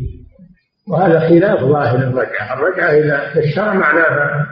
وهذا 0.87 1.19
خلاف 1.19 1.59
ظاهر 1.59 1.97
الرجعة. 1.97 2.53
الرجعة 2.53 3.33
في 3.33 3.39
الشرع 3.39 3.73
معناها 3.73 4.47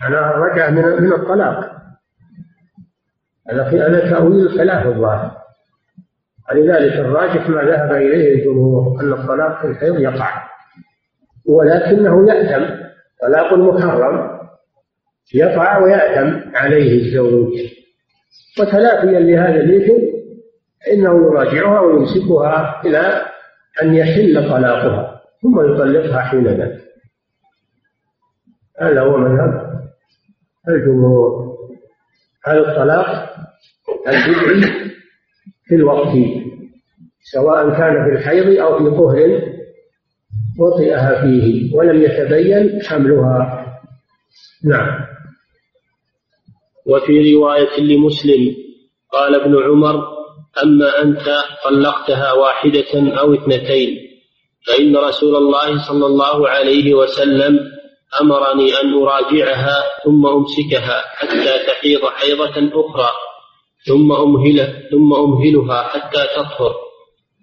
معناها 0.00 0.30
الرجعة 0.34 0.70
من 0.70 1.02
من 1.02 1.12
الطلاق. 1.12 1.72
هذا 3.50 4.10
تأويل 4.10 4.50
خلاف 4.50 4.86
الظاهر. 4.86 5.42
ولذلك 6.50 6.92
الراجح 6.92 7.48
ما 7.48 7.62
ذهب 7.62 7.92
إليه 7.92 8.34
الجمهور 8.34 9.00
أن 9.00 9.12
الطلاق 9.12 9.60
في 9.60 9.66
الحيض 9.66 10.00
يقع. 10.00 10.51
ولكنه 11.48 12.28
يأتم 12.28 12.82
طلاق 13.22 13.54
محرم 13.54 14.40
يقع 15.34 15.78
ويأتم 15.78 16.50
عليه 16.54 17.00
الزوج. 17.00 17.52
وتلافيا 18.60 19.20
لهذا 19.20 19.60
الإثم 19.60 19.92
فإنه 20.86 21.26
يراجعها 21.26 21.80
ويمسكها 21.80 22.82
إلى 22.84 23.22
أن 23.82 23.94
يحل 23.94 24.48
طلاقها 24.48 25.22
ثم 25.42 25.60
يطلقها 25.60 26.20
حينئذ 26.20 26.78
هذا 28.80 29.00
هو 29.00 29.16
مذهب 29.16 29.82
الجمهور. 30.68 31.56
هذا 32.44 32.58
الطلاق 32.58 33.36
البدعي 34.08 34.92
في 35.64 35.74
الوقت 35.74 36.12
سواء 37.32 37.70
كان 37.70 38.04
في 38.04 38.10
الحيض 38.18 38.60
أو 38.60 38.78
في 38.78 38.96
طهر 38.96 39.51
وطئها 40.58 41.22
فيه 41.22 41.74
ولم 41.76 42.02
يتبين 42.02 42.82
حملها. 42.82 43.66
نعم. 44.64 45.12
وفي 46.86 47.34
رواية 47.34 47.80
لمسلم 47.80 48.54
قال 49.12 49.34
ابن 49.34 49.62
عمر 49.62 50.08
أما 50.62 51.02
أنت 51.02 51.24
طلقتها 51.64 52.32
واحدة 52.32 53.18
أو 53.20 53.34
اثنتين 53.34 53.98
فإن 54.66 54.96
رسول 54.96 55.36
الله 55.36 55.88
صلى 55.88 56.06
الله 56.06 56.48
عليه 56.48 56.94
وسلم 56.94 57.58
أمرني 58.20 58.70
أن 58.82 58.94
أراجعها 59.02 59.82
ثم 60.04 60.26
أمسكها 60.26 61.02
حتى 61.06 61.66
تحيض 61.66 62.04
حيضة 62.04 62.70
أخرى 62.80 63.10
ثم 63.86 64.12
أمهله 64.12 64.82
ثم 64.90 65.14
أمهلها 65.14 65.82
حتى 65.82 66.24
تطهر 66.36 66.74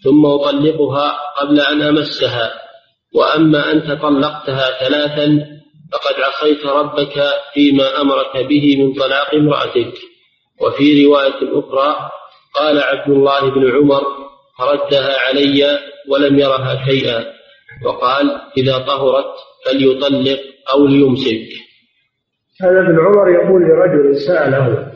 ثم 0.03 0.25
أطلقها 0.25 1.17
قبل 1.37 1.59
أن 1.59 1.81
أمسها. 1.81 2.68
وأما 3.15 3.71
أنت 3.71 3.91
طلقتها 4.01 4.87
ثلاثا 4.87 5.45
فقد 5.91 6.15
عصيت 6.21 6.65
ربك 6.65 7.13
فيما 7.53 8.01
أمرك 8.01 8.47
به 8.49 8.83
من 8.83 8.93
طلاق 8.93 9.35
امرأتك. 9.35 9.93
وفي 10.61 11.05
رواية 11.05 11.59
أخرى 11.59 12.09
قال 12.55 12.79
عبد 12.79 13.09
الله 13.09 13.51
بن 13.51 13.71
عمر 13.71 14.03
فردها 14.59 15.15
علي 15.27 15.79
ولم 16.09 16.39
يرها 16.39 16.85
شيئا. 16.85 17.25
وقال 17.85 18.41
إذا 18.57 18.77
طهرت 18.77 19.33
فليطلق 19.65 20.39
أو 20.73 20.87
ليمسك. 20.87 21.49
هذا 22.61 22.79
ابن 22.79 22.99
عمر 22.99 23.29
يقول 23.29 23.61
لرجل 23.61 24.21
سأله 24.27 24.91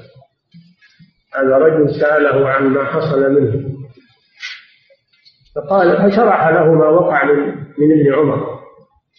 هذا 1.36 1.58
رجل 1.58 2.00
سأله 2.00 2.50
عن 2.50 2.68
ما 2.68 2.84
حصل 2.86 3.20
منه. 3.32 3.83
فقال 5.56 5.98
فشرح 5.98 6.48
له 6.48 6.74
ما 6.74 6.88
وقع 6.88 7.26
من 7.26 7.40
من 7.78 7.92
ابن 7.92 8.14
عمر. 8.14 8.60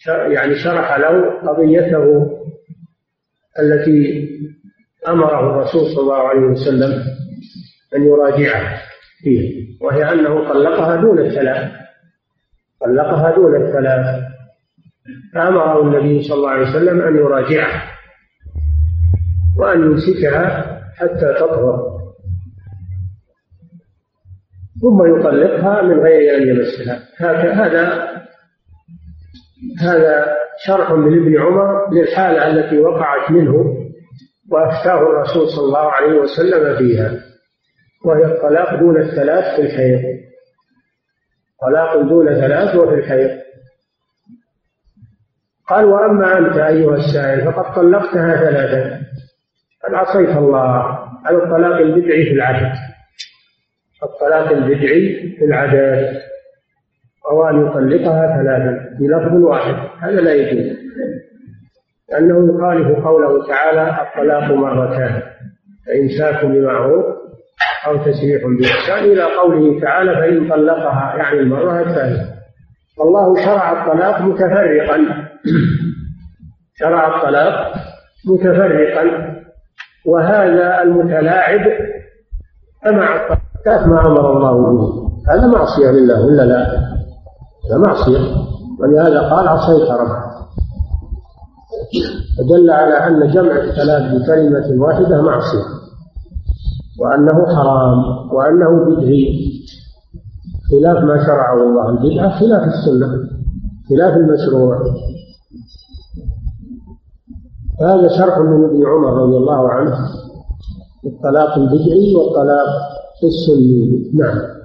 يعني 0.07 0.55
شرح 0.55 0.97
له 0.97 1.39
قضيته 1.41 2.31
التي 3.59 4.27
أمره 5.07 5.39
الرسول 5.39 5.81
صلى 5.81 6.01
الله 6.01 6.27
عليه 6.27 6.41
وسلم 6.41 7.03
أن 7.95 8.03
يراجعها 8.03 8.81
فيه 9.23 9.65
وهي 9.81 10.13
أنه 10.13 10.49
طلقها 10.53 10.95
دون 10.95 11.19
الثلاث. 11.19 11.71
طلقها 12.81 13.35
دون 13.35 13.55
الثلاث. 13.55 14.23
فأمره 15.33 15.81
النبي 15.81 16.23
صلى 16.23 16.37
الله 16.37 16.49
عليه 16.49 16.69
وسلم 16.69 17.01
أن 17.01 17.15
يراجعها 17.15 17.91
وأن 19.59 19.81
يمسكها 19.81 20.75
حتى 20.95 21.33
تطهر. 21.39 21.94
ثم 24.81 25.19
يطلقها 25.19 25.81
من 25.81 25.99
غير 25.99 26.37
أن 26.37 26.47
يمسها 26.47 26.99
هذا 27.19 28.15
هذا 29.81 30.35
شرح 30.65 30.91
من 30.91 31.21
ابن 31.21 31.41
عمر 31.41 31.93
للحالة 31.93 32.47
التي 32.47 32.79
وقعت 32.79 33.31
منه 33.31 33.75
وأفتاه 34.51 34.97
الرسول 34.97 35.49
صلى 35.49 35.65
الله 35.65 35.91
عليه 35.91 36.19
وسلم 36.19 36.77
فيها 36.77 37.19
وهي 38.05 38.25
الطلاق 38.25 38.79
دون 38.79 39.01
الثلاث 39.01 39.55
في 39.55 39.61
الحيض. 39.61 40.01
طلاق 41.61 42.01
دون 42.01 42.25
ثلاث 42.25 42.75
وفي 42.75 42.95
الحيض. 42.95 43.29
قال 45.67 45.85
وأما 45.85 46.37
أنت 46.37 46.57
أيها 46.57 46.95
السائل 46.95 47.45
فقد 47.45 47.75
طلقتها 47.75 48.35
ثلاثة 48.35 48.99
قد 49.83 49.93
عصيت 49.93 50.37
الله 50.37 50.99
على 51.25 51.37
الطلاق 51.37 51.77
البدعي 51.77 52.23
في 52.23 52.31
العهد. 52.31 52.94
الطلاق 54.05 54.51
البدعي 54.51 55.35
في 55.39 55.45
العادات 55.45 56.21
أو 57.31 57.49
أن 57.49 57.65
يطلقها 57.65 58.43
ثلاثا 58.43 58.97
بلفظ 58.99 59.33
واحد. 59.33 59.75
هذا 59.99 60.21
لا 60.21 60.33
يجوز. 60.33 60.77
لأنه 62.11 62.55
يخالف 62.55 63.05
قوله 63.05 63.47
تعالى 63.47 63.97
الطلاق 64.01 64.51
مرتان 64.51 65.21
فإمساك 65.85 66.45
بمعروف 66.45 67.05
أو 67.87 67.97
تسريح 67.97 68.41
بإحسان. 68.59 69.11
إلى 69.11 69.23
قوله 69.23 69.81
تعالى 69.81 70.15
فإن 70.15 70.49
طلقها 70.49 71.15
يعني 71.17 71.39
المرة 71.39 71.81
الثانية. 71.81 72.35
الله 73.01 73.45
شرع 73.45 73.71
الطلاق 73.71 74.21
متفرقا. 74.21 75.27
شرع 76.75 77.15
الطلاق 77.15 77.73
متفرقا. 78.25 79.35
وهذا 80.05 80.81
المتلاعب 80.81 81.61
سمع 82.83 83.15
الطلاق 83.15 83.44
كاف 83.65 83.87
ما 83.87 84.05
أمر 84.07 84.37
الله 84.37 84.77
به؟ 84.77 85.05
هذا 85.33 85.47
معصية 85.47 85.91
لله 85.91 86.25
ولا 86.25 86.45
لا؟ 86.45 86.67
هذا 87.69 87.77
معصية. 87.77 88.19
ولهذا 88.79 89.29
قال 89.29 89.47
عصيت 89.47 89.89
ربك. 89.89 90.25
فدل 92.37 92.69
على 92.69 92.93
أن 92.93 93.31
جمع 93.31 93.51
الثلاث 93.51 94.03
بكلمة 94.13 94.83
واحدة 94.83 95.21
معصية. 95.21 95.65
وأنه 96.99 97.55
حرام 97.55 98.03
وأنه 98.33 98.85
بدعي. 98.85 99.51
خلاف 100.71 101.03
ما 101.03 101.25
شرعه 101.25 101.53
الله. 101.53 101.89
البدعة 101.89 102.39
خلاف 102.39 102.63
السنة. 102.63 103.07
خلاف 103.89 104.17
المشروع. 104.17 104.77
هذا 107.81 108.17
شرح 108.17 108.37
من 108.37 108.63
ابن 108.63 108.85
عمر 108.87 109.23
رضي 109.23 109.37
الله 109.37 109.69
عنه. 109.69 109.97
الطلاق 111.05 111.57
البدعي 111.57 112.15
والطلاق 112.15 112.94
السني 113.27 114.11
نعم. 114.13 114.55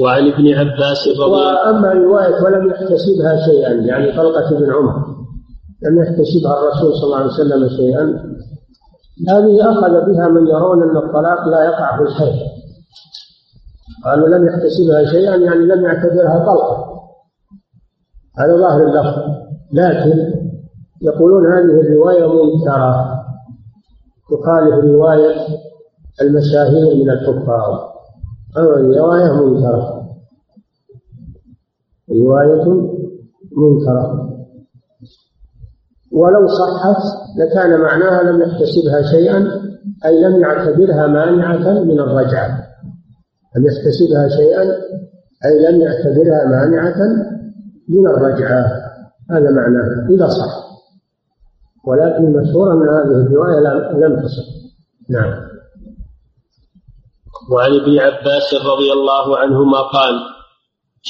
وعن 0.00 0.32
ابن 0.32 0.48
عباس 0.48 1.08
رضي 1.08 1.30
وأما 1.30 1.92
رواية 1.92 2.42
ولم 2.44 2.70
يحتسبها 2.70 3.46
شيئا 3.46 3.72
يعني 3.72 4.16
طلقة 4.16 4.56
ابن 4.56 4.72
عمر. 4.72 4.94
لم 5.82 6.02
يحتسبها 6.02 6.58
الرسول 6.58 6.94
صلى 6.94 7.04
الله 7.04 7.16
عليه 7.16 7.26
وسلم 7.26 7.68
شيئا. 7.68 8.02
هذه 9.28 9.70
أخذ 9.72 10.12
بها 10.12 10.28
من 10.28 10.46
يرون 10.46 10.82
أن 10.82 10.96
الطلاق 10.96 11.48
لا 11.48 11.64
يقع 11.64 11.96
في 11.96 12.02
الحيض. 12.02 12.38
قالوا 14.04 14.28
لم 14.28 14.46
يحتسبها 14.46 15.04
شيئا 15.04 15.36
يعني 15.36 15.64
لم 15.64 15.84
يعتبرها 15.84 16.38
طلقة. 16.46 16.92
هذا 18.38 18.56
ظاهر 18.56 18.86
اللفظ. 18.86 19.22
لكن 19.72 20.32
يقولون 21.02 21.52
هذه 21.52 21.80
الرواية 21.80 22.26
منكرة. 22.26 23.22
تخالف 24.30 24.84
روايه 24.84 25.36
المشاهير 26.20 26.94
من 26.96 27.10
الكفار. 27.10 27.92
أو 28.56 28.74
الرواية 28.74 29.32
منكرة. 29.32 30.02
رواية 32.10 32.64
منكرة. 33.56 34.28
ولو 36.12 36.46
صحت 36.46 37.02
لكان 37.38 37.80
معناها 37.80 38.22
لم 38.22 38.40
يحتسبها 38.42 39.02
شيئا 39.02 39.62
أي 40.04 40.20
لم 40.24 40.40
يعتبرها 40.40 41.06
مانعة 41.06 41.84
من 41.84 42.00
الرجعة. 42.00 42.48
لم 43.56 43.66
يحتسبها 43.66 44.28
شيئا 44.28 44.62
أي 45.44 45.72
لم 45.72 45.80
يعتبرها 45.80 46.46
مانعة 46.46 46.96
من 47.88 48.06
الرجعة. 48.06 48.64
هذا 49.30 49.50
معناه 49.50 50.08
إذا 50.10 50.28
صح. 50.28 50.62
ولكن 51.86 52.24
المشهور 52.24 52.72
أن 52.72 52.88
هذه 52.88 53.26
الرواية 53.26 53.60
لم 53.92 54.22
تصح. 54.22 54.44
نعم. 55.10 55.51
وعن 57.50 57.72
ابن 57.80 57.98
عباس 57.98 58.54
رضي 58.54 58.92
الله 58.92 59.38
عنهما 59.38 59.80
قال 59.80 60.14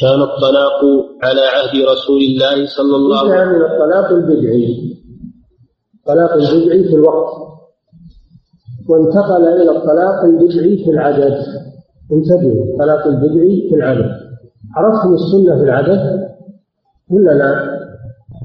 كان 0.00 0.22
الطلاق 0.22 0.80
على 1.22 1.40
عهد 1.40 1.74
رسول 1.92 2.20
الله 2.28 2.66
صلى 2.66 2.96
الله 2.96 3.20
عليه 3.20 3.42
وسلم. 3.42 3.58
من 3.58 3.64
الطلاق 3.64 4.10
البدعي. 4.10 4.96
الطلاق 5.94 6.32
البدعي 6.32 6.84
في 6.88 6.94
الوقت. 6.94 7.32
وانتقل 8.88 9.48
إلى 9.48 9.70
الطلاق 9.76 10.24
البدعي 10.24 10.84
في 10.84 10.90
العدد. 10.90 11.36
انتبهوا 12.12 12.64
الطلاق 12.72 13.06
البدعي 13.06 13.68
في 13.68 13.74
العدد. 13.74 14.10
عرفتم 14.76 15.14
السنة 15.14 15.56
في 15.56 15.62
العدد؟ 15.62 16.28
ولا 17.10 17.30
لا؟ 17.30 17.52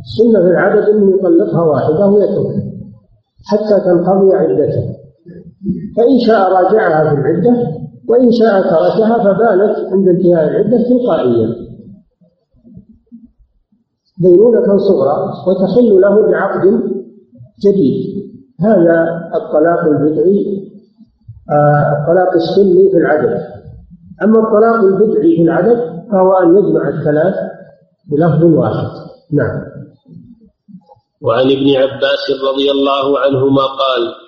السنة 0.07 0.39
في 0.39 0.49
العدد 0.49 0.89
انه 0.89 1.15
يطلقها 1.15 1.61
واحدة 1.61 2.07
ويتركها 2.07 2.63
حتى 3.45 3.79
تنقضي 3.85 4.35
عدتها 4.35 4.96
فإن 5.97 6.19
شاء 6.27 6.51
راجعها 6.51 7.09
في 7.09 7.21
العدة 7.21 7.77
وإن 8.09 8.31
شاء 8.31 8.61
تركها 8.61 9.17
فبانت 9.17 9.93
عند 9.93 10.07
انتهاء 10.07 10.47
العدة 10.47 10.77
تلقائيا. 10.89 11.55
بينونة 14.21 14.77
صغرى 14.77 15.33
وتحل 15.47 16.01
له 16.01 16.31
بعقد 16.31 16.63
جديد. 17.65 18.27
هذا 18.61 19.29
الطلاق 19.35 19.79
البدعي 19.85 20.67
آه، 21.51 21.99
الطلاق 21.99 22.33
السني 22.33 22.91
في 22.91 22.97
العدد. 22.97 23.39
أما 24.23 24.39
الطلاق 24.39 24.75
البدعي 24.75 25.35
في 25.35 25.41
العدد 25.41 26.03
فهو 26.11 26.33
أن 26.33 26.57
يجمع 26.57 26.87
الثلاث 26.87 27.35
بلفظ 28.11 28.43
واحد. 28.43 28.87
نعم. 29.33 29.61
وعن 31.21 31.45
ابن 31.45 31.75
عباس 31.75 32.31
رضي 32.53 32.71
الله 32.71 33.19
عنهما 33.19 33.61
قال 33.61 34.26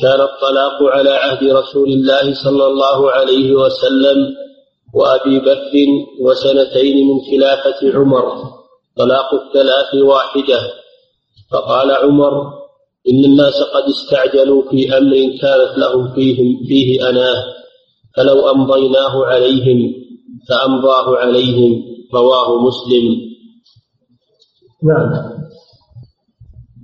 كان 0.00 0.20
الطلاق 0.20 0.82
على 0.82 1.10
عهد 1.10 1.44
رسول 1.44 1.88
الله 1.88 2.34
صلى 2.34 2.66
الله 2.66 3.10
عليه 3.10 3.52
وسلم 3.52 4.34
وأبي 4.94 5.38
بكر 5.38 5.74
وسنتين 6.20 7.08
من 7.08 7.20
خلافة 7.30 7.98
عمر. 7.98 8.24
طلاق 8.96 9.34
الثلاث 9.34 9.94
واحدة. 9.94 10.60
فقال 11.52 11.90
عمر 11.90 12.32
إن 13.08 13.24
الناس 13.24 13.62
قد 13.62 13.82
استعجلوا 13.82 14.70
في 14.70 14.98
أمر 14.98 15.14
كانت 15.14 15.78
لهم 15.78 16.14
فيه, 16.14 16.66
فيه 16.68 17.08
أناه 17.08 17.44
فلو 18.16 18.50
أمضيناه 18.50 19.24
عليهم 19.24 19.94
فأمضاه 20.48 21.16
عليهم 21.16 21.82
رواه 22.14 22.60
مسلم. 22.60 23.32
نعم. 24.84 25.41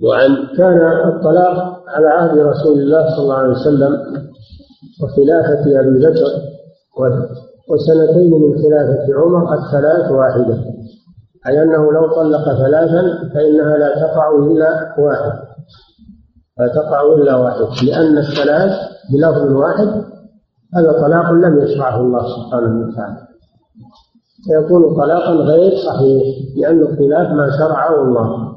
وعن 0.03 0.47
كان 0.57 0.77
الطلاق 1.07 1.83
على 1.87 2.07
عهد 2.07 2.37
رسول 2.37 2.79
الله 2.79 3.09
صلى 3.09 3.23
الله 3.23 3.35
عليه 3.35 3.51
وسلم 3.51 3.93
وخلافة 5.03 5.79
أبي 5.79 5.99
بكر 6.05 6.49
وسنتين 7.69 8.31
من 8.31 8.63
خلافة 8.63 9.05
عمر 9.15 9.53
الثلاث 9.53 10.11
واحدة. 10.11 10.57
أي 11.47 11.63
أنه 11.63 11.93
لو 11.93 12.07
طلق 12.15 12.43
ثلاثا 12.43 13.29
فإنها 13.33 13.77
لا 13.77 13.95
تقع 13.95 14.31
إلا 14.37 14.95
واحد. 14.99 15.39
لا 16.59 16.67
تقع 16.67 17.01
إلا 17.01 17.35
واحد. 17.35 17.85
لأن 17.85 18.17
الثلاث 18.17 18.71
بلفظ 19.13 19.51
واحد 19.51 19.87
هذا 20.75 20.91
طلاق 20.91 21.31
لم 21.31 21.61
يشرعه 21.61 22.01
الله 22.01 22.21
سبحانه 22.21 22.87
وتعالى. 22.87 23.17
فيكون 24.45 24.95
طلاقا 24.95 25.31
غير 25.31 25.71
صحيح 25.85 26.23
لأنه 26.57 26.87
خلاف 26.87 27.31
ما 27.31 27.49
شرعه 27.57 28.01
الله. 28.01 28.48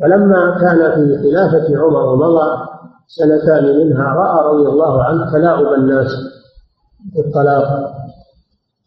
فلما 0.00 0.58
كان 0.60 0.90
في 0.94 1.18
خلافة 1.22 1.78
عمر 1.78 2.06
ومضى 2.06 2.68
سنتان 3.06 3.64
منها 3.64 4.04
رأى 4.14 4.54
رضي 4.54 4.68
الله 4.68 5.02
عنه 5.02 5.32
تلاعب 5.32 5.72
الناس 5.72 6.10
بالطلاق 7.16 7.92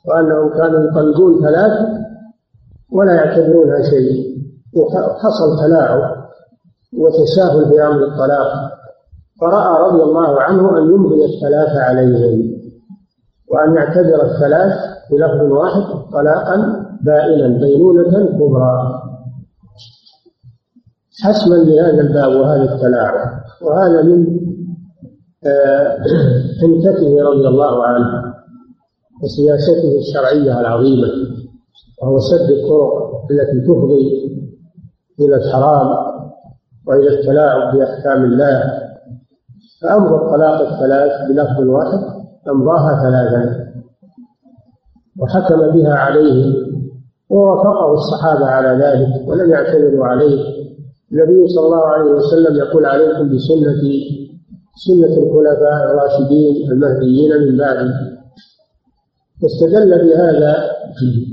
وأنهم 0.08 0.50
كانوا 0.50 0.80
يطلقون 0.90 1.42
ثلاث 1.42 1.88
ولا 2.92 3.14
يعتبرونها 3.14 3.82
شيء. 3.90 4.32
وحصل 4.76 5.60
تلاعب 5.66 6.22
وتساهل 6.98 7.70
في 7.70 7.84
أمر 7.88 8.04
الطلاق 8.04 8.72
فرأى 9.42 9.88
رضي 9.88 10.04
الله 10.04 10.42
عنه 10.42 10.78
أن 10.78 10.84
يمضي 10.84 11.26
الثلاث 11.26 11.78
عليهم 11.78 12.52
وأن 13.52 13.76
يعتبر 13.76 14.22
الثلاث 14.26 14.74
بلفظ 15.12 15.52
واحد 15.52 15.84
طلاقا 16.14 16.86
بائنا 17.02 17.48
بينونة 17.48 18.26
كبرى. 18.28 19.02
حسما 21.24 21.56
لهذا 21.56 22.02
الباب 22.02 22.32
وهذا 22.42 22.74
التلاعب. 22.74 23.42
وهذا 23.62 24.02
من 24.02 24.26
حنكته 26.62 27.20
آه، 27.20 27.24
رضي 27.24 27.48
الله 27.48 27.84
عنه 27.84 28.34
وسياسته 29.24 30.00
الشرعية 30.00 30.60
العظيمة 30.60 31.08
وهو 32.02 32.20
سد 32.20 32.50
الطرق 32.50 33.12
التي 33.32 33.62
تفضي 33.68 34.32
إلى 35.20 35.36
الحرام 35.36 35.88
وإلى 36.88 37.20
التلاعب 37.20 37.78
بأحكام 37.78 38.24
الله. 38.24 38.82
فأمضى 39.82 40.16
الطلاق 40.16 40.62
الثلاث 40.62 41.12
بلفظ 41.30 41.60
واحد 41.60 42.00
أمضاها 42.50 43.04
ثلاثا 43.04 43.72
وحكم 45.20 45.72
بها 45.72 45.94
عليه 45.94 46.56
ووافقه 47.30 47.94
الصحابة 47.94 48.46
على 48.46 48.84
ذلك 48.84 49.28
ولم 49.28 49.50
يعترضوا 49.50 50.06
عليه. 50.06 50.61
النبي 51.14 51.48
صلى 51.48 51.66
الله 51.66 51.86
عليه 51.86 52.12
وسلم 52.12 52.56
يقول 52.56 52.86
عليكم 52.86 53.36
بسنتي 53.36 54.22
سنة 54.76 55.18
الخلفاء 55.24 55.84
الراشدين 55.92 56.72
المهديين 56.72 57.32
من 57.42 57.58
بعدي 57.58 57.90
استدل 59.46 59.90
بهذا 59.90 60.56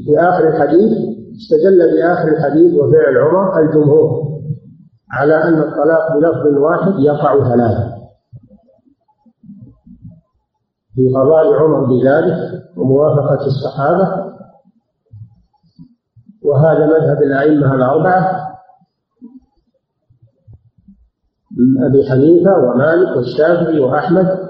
في 0.07 0.19
آخر 0.21 0.49
الحديث 0.49 0.93
استدل 1.37 1.95
بآخر 1.95 2.29
الحديث 2.29 2.75
وفعل 2.75 3.17
عمر 3.19 3.61
الجمهور 3.61 4.29
على 5.13 5.35
أن 5.45 5.59
الطلاق 5.59 6.17
بلفظ 6.17 6.59
واحد 6.59 6.93
يقع 6.99 7.49
ثلاثة 7.55 7.95
في 10.95 11.09
قضاء 11.09 11.55
عمر 11.55 11.85
بذلك 11.85 12.63
وموافقة 12.77 13.47
الصحابة 13.47 14.33
وهذا 16.45 16.87
مذهب 16.87 17.23
الأئمة 17.23 17.75
الأربعة 17.75 18.48
أبي 21.87 22.11
حنيفة 22.11 22.51
ومالك 22.59 23.17
والشافعي 23.17 23.81
وأحمد 23.81 24.49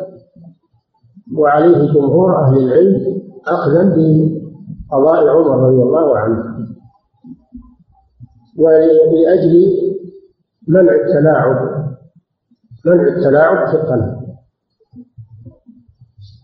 وعليه 1.38 1.92
جمهور 1.92 2.44
أهل 2.44 2.58
العلم 2.58 3.22
أخذا 3.46 3.82
بقضاء 3.82 5.28
عمر 5.28 5.68
رضي 5.68 5.82
الله 5.82 6.18
عنه. 6.18 6.44
ولأجل 8.58 9.66
منع 10.68 10.92
التلاعب 10.94 11.56
منع 12.86 13.08
التلاعب 13.16 13.68
في 13.68 13.74
القلب. 13.74 14.18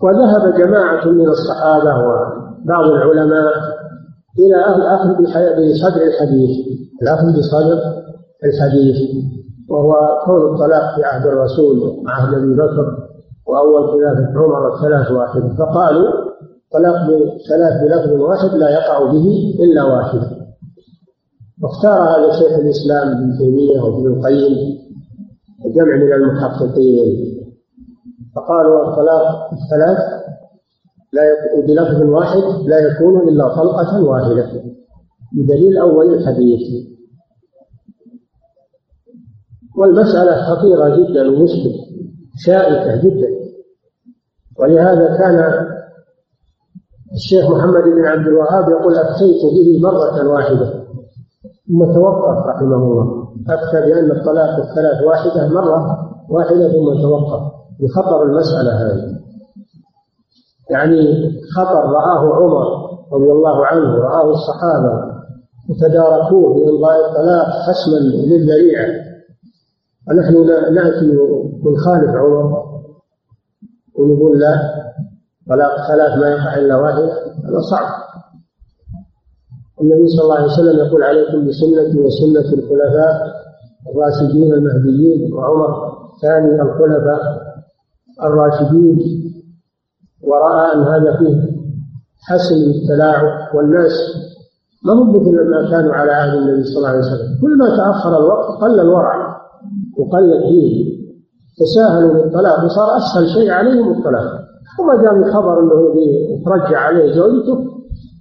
وذهب 0.02 0.54
جماعة 0.54 1.08
من 1.08 1.28
الصحابة 1.28 1.98
وبعض 1.98 2.84
العلماء 2.84 3.52
إلى 4.38 4.76
الأخذ 4.76 5.08
بصدر 5.08 6.02
الحديث 6.02 6.66
الأخذ 7.02 7.38
بصدر 7.38 7.78
الحديث. 8.44 9.24
وهو 9.68 9.92
كون 10.24 10.54
الطلاق 10.54 10.96
في 10.96 11.04
عهد 11.04 11.26
الرسول 11.26 11.78
وعهد 11.78 12.34
أبي 12.34 12.54
بكر 12.54 13.08
وأول 13.46 13.88
خلافه 13.88 14.32
عمر 14.38 14.74
الثلاث 14.74 15.10
واحد. 15.10 15.42
فقالوا 15.58 16.10
طلاق 16.72 16.94
بثلاث 16.94 17.82
بلفظ 17.82 18.20
واحد 18.20 18.48
لا 18.48 18.70
يقع 18.70 19.12
به 19.12 19.54
إلا 19.60 19.84
واحد. 19.84 20.20
واختار 21.62 22.02
هذا 22.02 22.32
شيخ 22.32 22.58
الإسلام 22.58 23.08
ابن 23.08 23.38
تيمية 23.38 23.80
وابن 23.80 24.06
القيم 24.06 24.78
وجمع 25.64 25.96
من 25.96 26.12
المحققين. 26.12 27.34
فقالوا 28.36 28.88
الطلاق 28.88 29.50
الثلاث 29.52 29.98
لا 31.12 31.22
بلفظ 31.66 32.02
واحد 32.02 32.42
لا 32.66 32.78
يكون 32.78 33.28
إلا 33.28 33.48
طلقة 33.48 34.04
واحدة 34.04 34.62
بدليل 35.32 35.78
أول 35.78 36.14
الحديث. 36.14 36.93
والمسألة 39.76 40.42
خطيرة 40.42 40.88
جدا 40.88 41.28
ومشكلة 41.30 41.74
شائكة 42.46 42.96
جدا. 42.96 43.28
ولهذا 44.60 45.16
كان 45.18 45.66
الشيخ 47.12 47.50
محمد 47.50 47.82
بن 47.82 48.06
عبد 48.06 48.26
الوهاب 48.26 48.68
يقول 48.68 48.94
أفتيت 48.94 49.42
به 49.42 49.80
مرة 49.82 50.28
واحدة. 50.32 50.84
ثم 51.68 51.94
توقف 51.94 52.46
رحمه 52.46 52.76
الله. 52.76 53.24
أفتى 53.48 53.80
بأن 53.80 54.10
الطلاق 54.10 54.58
الثلاث 54.58 55.02
واحدة 55.06 55.48
مرة 55.48 55.98
واحدة 56.30 56.68
ثم 56.68 57.02
توقف. 57.02 57.52
لخطر 57.80 58.22
المسألة 58.22 58.72
هذه. 58.72 59.14
يعني 60.70 61.30
خطر 61.56 61.84
رآه 61.90 62.34
عمر 62.34 62.66
رضي 63.12 63.32
الله 63.32 63.66
عنه 63.66 63.94
رآه 63.94 64.30
الصحابة 64.30 65.14
وتداركوه 65.70 66.54
بإمضاء 66.54 67.10
الطلاق 67.10 67.46
حسما 67.46 67.98
للذريعة. 67.98 69.03
ونحن 70.08 70.34
نأتي 70.74 71.16
ونخالف 71.64 72.10
عمر 72.10 72.64
ونقول 73.98 74.38
لا 74.38 74.54
طلاق 75.48 75.88
ثلاث 75.88 76.18
ما 76.18 76.28
يقع 76.28 76.56
إلا 76.56 76.76
واحد 76.76 77.02
هذا 77.44 77.60
صعب. 77.70 78.04
النبي 79.80 80.08
صلى 80.08 80.22
الله 80.22 80.34
عليه 80.34 80.52
وسلم 80.52 80.86
يقول 80.86 81.02
عليكم 81.02 81.48
بسنتي 81.48 81.98
وسنة 82.00 82.52
الخلفاء 82.58 83.34
الراشدين 83.90 84.52
المهديين 84.52 85.34
وعمر 85.34 85.92
ثاني 86.22 86.62
الخلفاء 86.62 87.22
الراشدين. 88.22 88.98
ورأى 90.22 90.74
أن 90.74 90.82
هذا 90.82 91.16
فيه 91.16 91.54
حسن 92.28 92.54
التلاعب 92.54 93.54
والناس 93.54 93.92
ما 94.84 94.92
هم 94.92 95.10
مثل 95.10 95.50
ما 95.50 95.70
كانوا 95.70 95.94
على 95.94 96.12
عهد 96.12 96.34
النبي 96.38 96.64
صلى 96.64 96.76
الله 96.76 96.88
عليه 96.88 96.98
وسلم. 96.98 97.40
كل 97.40 97.58
ما 97.58 97.76
تأخر 97.76 98.18
الوقت 98.18 98.62
قل 98.62 98.80
الورع. 98.80 99.23
وقلت 99.98 100.42
فيه 100.42 100.94
تساهلوا 101.60 102.12
بالطلاق 102.12 102.64
وصار 102.64 102.96
أسهل 102.96 103.28
شيء 103.28 103.50
عليهم 103.50 103.98
الطلاق. 103.98 104.40
وما 104.80 105.02
دام 105.02 105.24
الخبر 105.24 105.60
إنه 105.60 105.94
يترجع 106.34 106.78
عليه 106.78 107.12
زوجته 107.12 107.64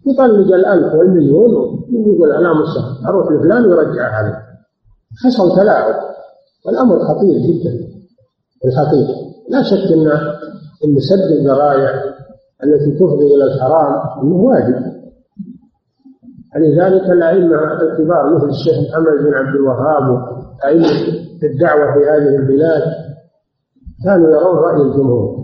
يطلق 0.07 0.55
الألف 0.55 0.93
والمليون 0.93 1.51
ويقول 1.93 2.31
أنا 2.31 2.53
مستحيل 2.53 3.07
أروح 3.07 3.31
لفلان 3.31 3.65
ويرجع 3.65 4.03
عليه 4.03 4.37
حصل 5.25 5.55
تلاعب. 5.55 5.95
والأمر 6.65 6.99
خطير 6.99 7.33
جدا. 7.33 7.87
الحقيقة 8.65 9.15
لا 9.49 9.63
شك 9.63 9.91
ان 9.91 10.07
إن 10.85 10.99
سد 10.99 11.31
الذرائع 11.39 12.03
التي 12.63 12.91
تفضي 12.99 13.35
إلى 13.35 13.43
الحرام 13.43 14.23
إنه 14.23 14.35
واجب. 14.35 14.92
لذلك 16.57 17.09
الأئمة 17.09 17.55
الكبار 17.81 18.35
مثل 18.35 18.49
الشيخ 18.49 18.89
محمد 18.89 19.23
بن 19.23 19.33
عبد 19.33 19.55
الوهاب 19.55 20.09
وأئمة 20.09 20.89
الدعوة 21.43 21.93
في 21.93 21.99
هذه 22.09 22.35
البلاد 22.35 22.83
كانوا 24.05 24.31
يرون 24.31 24.57
رأي 24.57 24.81
الجمهور. 24.81 25.43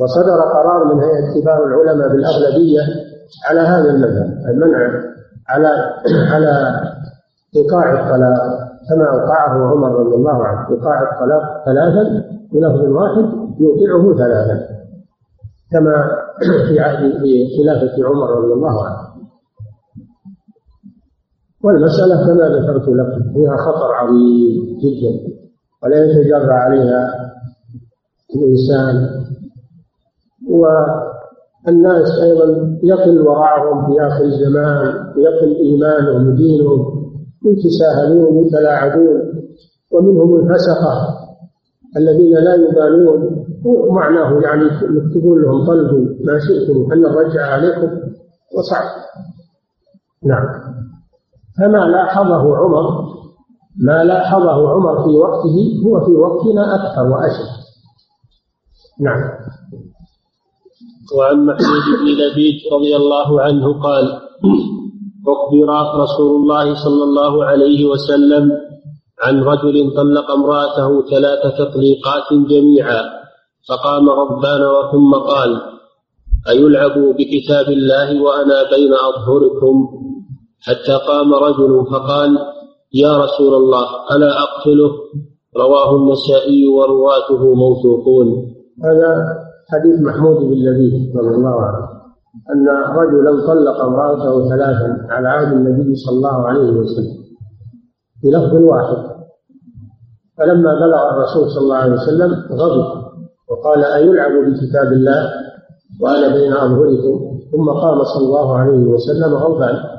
وصدر 0.00 0.40
قرار 0.40 0.94
من 0.94 1.00
هيئة 1.02 1.40
كبار 1.40 1.66
العلماء 1.66 2.08
بالأغلبية 2.08 2.80
على 3.48 3.60
هذا 3.60 3.90
المذهب 3.90 4.26
المنع 4.48 4.78
على 5.48 5.68
على 6.32 6.80
إيقاع 7.56 7.92
الطلاق 7.92 8.68
كما 8.88 9.04
أوقعه 9.10 9.70
عمر 9.70 10.00
رضي 10.00 10.14
الله 10.14 10.44
عنه 10.44 10.70
إيقاع 10.70 11.02
الطلاق 11.02 11.64
ثلاثا 11.64 12.24
بلفظ 12.52 12.84
واحد 12.84 13.24
يوقعه 13.60 14.16
ثلاثا 14.18 14.68
كما 15.72 16.10
في 16.68 16.80
عهد 16.80 17.12
في 17.12 17.46
خلافة 17.58 18.06
عمر 18.08 18.30
رضي 18.30 18.52
الله 18.52 18.86
عنه. 18.86 19.07
والمسألة 21.64 22.26
كما 22.26 22.48
ذكرت 22.48 22.88
لكم 22.88 23.32
فيها 23.32 23.56
خطر 23.56 23.92
عظيم 23.94 24.78
جدا 24.82 25.34
ولا 25.82 26.04
يتجرع 26.04 26.54
عليها 26.54 27.30
الإنسان. 28.36 29.08
والناس 30.48 32.10
أيضا 32.22 32.78
يقل 32.82 33.20
ورعهم 33.20 33.86
في 33.86 34.06
آخر 34.06 34.24
الزمان 34.24 34.86
يقل 35.16 35.56
إيمانهم 35.56 36.28
ودينهم 36.28 37.08
يتساهلون 37.44 38.46
يتلاعبون 38.46 39.20
ومنهم 39.92 40.34
الفسقة 40.34 41.18
الذين 41.96 42.34
لا 42.34 42.54
يبالون. 42.54 43.44
معناه 43.90 44.40
يعني 44.40 44.64
يكتبون 44.64 45.42
لهم 45.42 45.66
طلبوا 45.66 46.06
ما 46.24 46.38
شئتم 46.38 46.92
أن 46.92 47.02
نرجع 47.02 47.46
عليكم 47.46 47.90
وصعب. 48.56 48.84
نعم. 50.24 50.44
فما 51.58 51.78
لاحظه 51.78 52.56
عمر 52.56 53.08
ما 53.80 54.04
لاحظه 54.04 54.70
عمر 54.70 55.04
في 55.04 55.16
وقته 55.16 55.56
هو 55.86 56.06
في 56.06 56.12
وقتنا 56.12 56.74
أكثر 56.74 57.02
وأشد. 57.12 57.50
نعم. 59.00 59.20
وعن 61.16 61.46
محمود 61.46 61.84
بن 62.00 62.06
لبيد 62.06 62.54
رضي 62.72 62.96
الله 62.96 63.40
عنه 63.42 63.82
قال 63.82 64.28
أخبر 65.28 66.00
رسول 66.02 66.42
الله 66.42 66.74
صلى 66.84 67.04
الله 67.04 67.44
عليه 67.44 67.84
وسلم 67.86 68.52
عن 69.22 69.42
رجل 69.42 69.94
طلق 69.96 70.30
امرأته 70.30 71.02
ثلاث 71.10 71.42
تطليقات 71.58 72.32
جميعا 72.32 73.02
فقام 73.68 74.10
ربان 74.10 74.60
ثم 74.92 75.14
قال 75.14 75.60
أيلعب 76.48 76.98
بكتاب 76.98 77.68
الله 77.68 78.22
وأنا 78.22 78.70
بين 78.70 78.92
أظهركم؟ 78.94 79.88
حتى 80.60 80.94
قام 81.08 81.34
رجل 81.34 81.86
فقال 81.90 82.38
يا 82.94 83.16
رسول 83.16 83.54
الله 83.54 83.86
ألا 84.12 84.30
أقتله؟ 84.42 84.90
رواه 85.56 85.96
النسائي 85.96 86.68
ورواته 86.68 87.54
موثوقون. 87.54 88.26
هذا 88.84 89.24
حديث 89.68 90.00
محمود 90.00 90.36
بن 90.36 90.54
لبيب 90.54 91.16
رضي 91.18 91.34
الله 91.34 91.62
عنه. 91.62 91.88
أن 92.52 92.68
رجلا 92.96 93.46
طلق 93.46 93.80
امرأته 93.80 94.48
ثلاثا 94.48 95.06
على 95.10 95.28
عهد 95.28 95.52
النبي 95.52 95.94
صلى 95.94 96.16
الله 96.16 96.46
عليه 96.48 96.70
وسلم 96.70 97.18
بلفظ 98.24 98.54
واحد. 98.54 99.18
فلما 100.38 100.74
بلغ 100.74 101.10
الرسول 101.10 101.50
صلى 101.50 101.62
الله 101.62 101.76
عليه 101.76 101.92
وسلم 101.92 102.32
غضب 102.52 102.86
وقال 103.50 103.84
أيلعب 103.84 104.32
بكتاب 104.32 104.92
الله 104.92 105.30
وأنا 106.00 106.28
بين 106.34 106.52
أظهركم؟ 106.52 107.38
ثم 107.52 107.70
قام 107.70 108.04
صلى 108.04 108.26
الله 108.26 108.56
عليه 108.56 108.88
وسلم 108.88 109.34
غضبان 109.34 109.97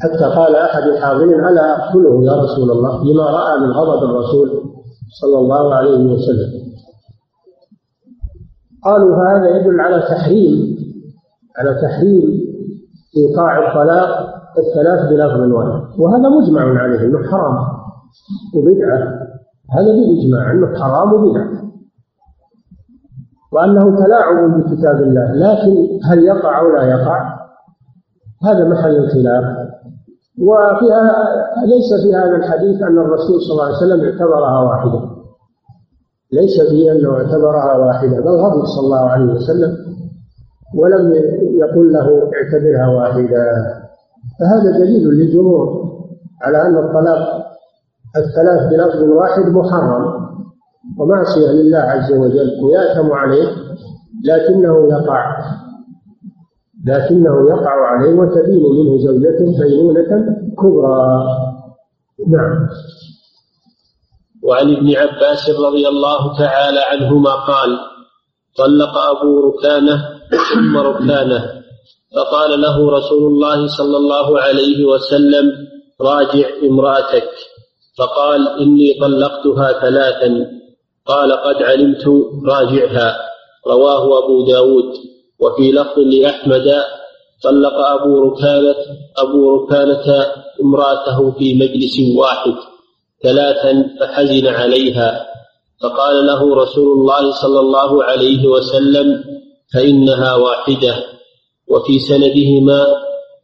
حتى 0.00 0.24
قال 0.24 0.56
أحد 0.56 0.82
الحاضرين 0.82 1.44
ألا 1.44 1.76
أقتله 1.76 2.24
يا 2.24 2.42
رسول 2.42 2.70
الله؟ 2.70 3.04
لما 3.04 3.24
رأى 3.24 3.60
من 3.60 3.70
غضب 3.72 4.04
الرسول 4.04 4.48
صلى 5.20 5.38
الله 5.38 5.74
عليه 5.74 6.12
وسلم. 6.12 6.68
قالوا 8.84 9.16
هذا 9.16 9.56
يدل 9.56 9.80
على 9.80 10.00
تحريم 10.00 10.78
على 11.58 11.74
تحريم 11.82 12.48
إيقاع 13.16 13.68
الطلاق 13.68 14.34
الثلاث 14.58 15.10
بلفظ 15.10 15.52
واحد. 15.52 16.00
وهذا 16.00 16.28
مجمع 16.28 16.82
عليه 16.82 17.00
أنه 17.00 17.30
حرام 17.30 17.56
وبدعة. 18.54 18.98
هذا 19.70 19.92
بالإجماع 19.92 20.52
أنه 20.52 20.78
حرام 20.78 21.12
وبدعة. 21.12 21.48
وأنه 23.52 24.04
تلاعب 24.04 24.60
بكتاب 24.60 25.02
الله 25.02 25.32
لكن 25.32 26.00
هل 26.04 26.24
يقع 26.24 26.60
أو 26.60 26.76
لا 26.76 26.82
يقع؟ 26.82 27.38
هذا 28.44 28.68
محل 28.68 28.96
الخلاف. 28.96 29.67
وفيها 30.40 31.02
ليس 31.66 32.02
في 32.02 32.14
هذا 32.14 32.36
الحديث 32.36 32.82
أن 32.82 32.98
الرسول 32.98 33.40
صلى 33.40 33.52
الله 33.52 33.64
عليه 33.64 33.76
وسلم 33.76 34.04
اعتبرها 34.04 34.60
واحدة. 34.60 35.00
ليس 36.32 36.60
في 36.70 36.92
أنه 36.92 37.16
اعتبرها 37.16 37.76
واحدة 37.76 38.20
بل 38.20 38.28
غضب 38.30 38.64
صلى 38.64 38.84
الله 38.84 39.10
عليه 39.10 39.32
وسلم 39.32 39.76
ولم 40.74 41.14
يقل 41.62 41.92
له 41.92 42.30
اعتبرها 42.34 42.88
واحدة. 42.88 43.38
فهذا 44.40 44.78
دليل 44.78 45.08
للجمهور 45.08 45.88
على 46.42 46.62
أن 46.62 46.76
الطلاق 46.78 47.46
الثلاث 48.16 48.68
بلفظ 48.72 49.02
واحد 49.02 49.42
محرم 49.42 50.28
ومعصية 50.98 51.48
لله 51.50 51.78
عز 51.78 52.12
وجل 52.12 52.50
ويأثم 52.64 53.12
عليه 53.12 53.48
لكنه 54.24 54.88
يقع. 54.88 55.36
لكنه 56.88 57.34
يقع 57.50 57.74
عليه 57.86 58.14
وتبين 58.14 58.62
منه 58.78 58.98
زوجته 58.98 59.46
بينونة 59.60 60.10
كبرى. 60.58 61.26
نعم. 62.28 62.68
وعن 64.42 64.76
ابن 64.76 64.96
عباس 64.96 65.50
رضي 65.50 65.88
الله 65.88 66.38
تعالى 66.38 66.80
عنهما 66.80 67.30
قال 67.30 67.78
طلق 68.58 68.98
أبو 68.98 69.48
ركانة 69.48 70.04
ثم 70.54 70.76
ركانة 70.76 71.58
فقال 72.16 72.60
له 72.60 72.90
رسول 72.90 73.32
الله 73.32 73.66
صلى 73.66 73.96
الله 73.96 74.40
عليه 74.40 74.84
وسلم 74.84 75.52
راجع 76.00 76.48
امرأتك. 76.62 77.28
فقال 77.98 78.48
إني 78.60 78.98
طلقتها 79.00 79.80
ثلاثا. 79.80 80.50
قال 81.06 81.32
قد 81.32 81.62
علمت 81.62 82.04
راجعها. 82.46 83.16
رواه 83.66 84.24
أبو 84.24 84.46
داود. 84.46 85.17
وفي 85.40 85.72
لفظ 85.72 85.98
لأحمد 85.98 86.66
طلق 87.44 87.76
أبو 87.96 88.10
ركانة 88.22 88.76
أبو 89.18 89.54
ركانة 89.56 90.26
امرأته 90.64 91.30
في 91.38 91.54
مجلس 91.54 91.96
واحد 92.18 92.54
ثلاثا 93.22 93.72
فحزن 94.00 94.46
عليها. 94.46 95.26
فقال 95.82 96.26
له 96.26 96.54
رسول 96.54 96.88
الله 97.00 97.30
صلى 97.30 97.60
الله 97.60 98.04
عليه 98.04 98.48
وسلم 98.48 99.24
فإنها 99.74 100.34
واحدة 100.34 100.94
وفي 101.68 101.98
سندهما 101.98 102.86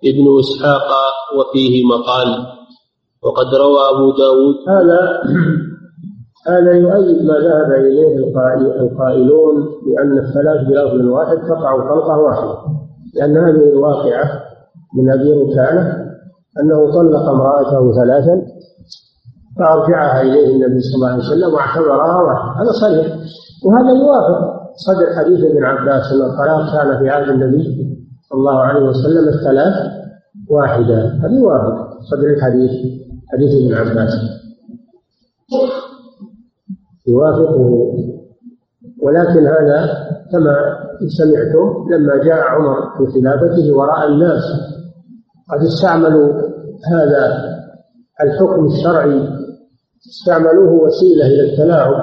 ابن 0.05 0.39
إسحاق 0.41 0.89
وفيه 1.37 1.85
مقال. 1.85 2.47
وقد 3.23 3.55
روى 3.55 3.81
أبو 3.91 4.07
داود 4.19 4.57
هذا 4.69 5.01
هذا 6.47 6.73
يؤيد 6.73 7.25
ما 7.27 7.35
ذهب 7.35 7.73
إليه 7.73 8.17
القائلون 8.81 9.69
بأن 9.87 10.19
الثلاث 10.19 10.67
بلفظ 10.69 11.07
واحد 11.07 11.37
تقع 11.37 11.77
طلقة 11.77 12.19
واحدة 12.19 12.55
لأن 13.15 13.37
هذه 13.37 13.73
الواقعة 13.73 14.25
من 14.97 15.11
أبي 15.11 15.33
ركانة 15.33 16.05
أنه 16.61 16.93
طلق 16.93 17.29
امرأته 17.29 17.95
ثلاثا 17.95 18.43
فأرجعها 19.59 20.23
إليه 20.23 20.57
النبي 20.57 20.81
صلى 20.81 20.95
الله 20.95 21.09
عليه 21.09 21.19
وسلم 21.19 21.55
واعتبرها 21.55 22.23
واحدة. 22.23 22.63
هذا 22.63 22.73
صحيح. 22.73 23.17
وهذا 23.65 23.91
يوافق 23.91 24.55
صدر 24.77 25.07
حديث 25.17 25.45
ابن 25.45 25.65
عباس 25.65 26.13
أن 26.13 26.23
الطلاق 26.23 26.73
كان 26.73 26.99
في 26.99 27.09
عهد 27.11 27.29
النبي 27.29 27.65
صلى 28.31 28.39
الله 28.39 28.59
عليه 28.59 28.81
وسلم 28.81 29.29
الثلاث 29.29 29.75
واحدة. 30.51 31.07
هذا 31.07 31.35
يوافق 31.35 32.01
صدر 32.11 32.27
الحديث 32.27 32.71
حديث 33.33 33.51
ابن 33.63 33.75
عباس. 33.75 34.13
يوافقه 37.07 37.95
ولكن 39.03 39.47
هذا 39.47 40.09
كما 40.33 40.57
سمعتم 41.19 41.87
لما 41.91 42.17
جاء 42.25 42.39
عمر 42.39 42.77
في 42.97 43.13
خلافته 43.13 43.77
ورأى 43.77 44.09
الناس. 44.09 44.43
قد 45.51 45.61
استعملوا 45.61 46.33
هذا 46.93 47.45
الحكم 48.21 48.67
الشرعي 48.67 49.29
استعملوه 50.07 50.73
وسيلة 50.73 51.27
إلى 51.27 51.53
التلاعب 51.53 51.95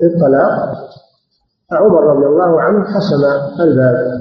بالطلاق 0.00 0.74
فعمر 1.70 2.02
رضي 2.04 2.26
الله 2.26 2.60
عنه 2.60 2.84
حسم 2.84 3.24
الباب 3.60 4.20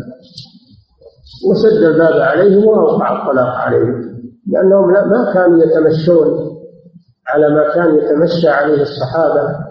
وسد 1.49 1.83
الباب 1.83 2.21
عليهم 2.21 2.67
وأوقع 2.67 3.21
الطلاق 3.21 3.55
عليهم 3.55 4.15
لأنهم 4.47 4.87
ما 4.87 5.33
كانوا 5.33 5.63
يتمشون 5.63 6.55
على 7.27 7.49
ما 7.49 7.73
كان 7.73 7.95
يتمشى 7.95 8.49
عليه 8.49 8.81
الصحابة. 8.81 9.64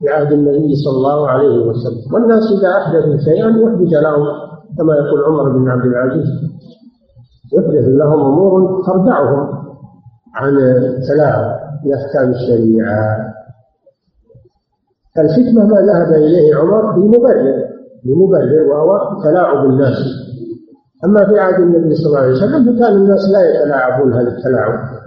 في 0.00 0.08
عهد 0.08 0.32
النبي 0.32 0.76
صلى 0.76 0.96
الله 0.96 1.28
عليه 1.28 1.66
وسلم. 1.66 2.14
والناس 2.14 2.42
إذا 2.58 2.68
أحدثوا 2.68 3.16
شيئا 3.16 3.48
يحدث 3.48 3.92
لهم 3.92 4.26
كما 4.78 4.94
يقول 4.94 5.24
عمر 5.26 5.58
بن 5.58 5.68
عبد 5.68 5.84
العزيز. 5.84 6.28
يحدث 7.52 7.88
لهم 7.88 8.20
أمور 8.20 8.82
تردعهم 8.86 9.48
عن 10.34 10.56
التلاعب 10.56 11.60
بأحكام 11.84 12.30
الشريعة. 12.30 13.34
الحكمة 15.18 15.66
ما 15.66 15.80
ذهب 15.80 16.12
إليه 16.12 16.56
عمر 16.56 16.92
بمبرر 16.92 17.64
بمبرر 18.04 18.62
وهو 18.70 19.22
تلاعب 19.22 19.64
الناس. 19.64 19.98
أما 21.04 21.26
في 21.26 21.38
عهد 21.38 21.60
النبي 21.60 21.94
صلى 21.94 22.06
الله 22.06 22.18
عليه 22.18 22.32
وسلم 22.32 22.64
فكان 22.64 22.96
الناس 22.96 23.30
لا 23.32 23.50
يتلاعبون 23.50 24.12
هذا 24.12 24.28
التلاعب. 24.28 25.00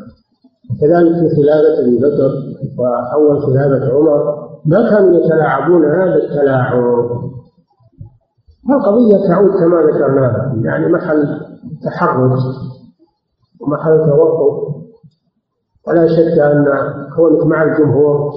كذلك 0.81 1.13
في 1.13 1.35
خلافة 1.35 1.79
أبي 1.81 1.97
بكر 1.97 2.31
وأول 2.77 3.41
خلافة 3.41 3.93
عمر 3.93 4.42
ما 4.65 4.89
كانوا 4.89 5.19
يتلاعبون 5.19 5.85
هذا 5.85 6.15
التلاعب. 6.15 6.83
القضية 8.69 9.27
تعود 9.27 9.49
كما 9.49 9.81
ذكرناها 9.81 10.55
يعني 10.63 10.87
محل 10.93 11.39
تحرج 11.83 12.39
ومحل 13.61 13.97
توقف. 14.05 14.75
ولا 15.87 16.07
شك 16.07 16.39
أن 16.39 16.65
كونك 17.15 17.45
مع 17.45 17.63
الجمهور 17.63 18.31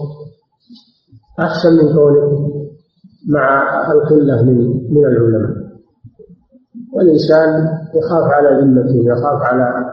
أحسن 1.40 1.72
من 1.72 1.94
كونك 1.94 2.22
مع 3.28 3.92
القلة 3.92 4.42
من 4.42 4.58
من 4.94 5.04
العلماء. 5.04 5.66
والإنسان 6.92 7.78
يخاف 7.94 8.24
على 8.24 8.60
ذمته 8.62 9.04
يخاف 9.04 9.42
على 9.42 9.84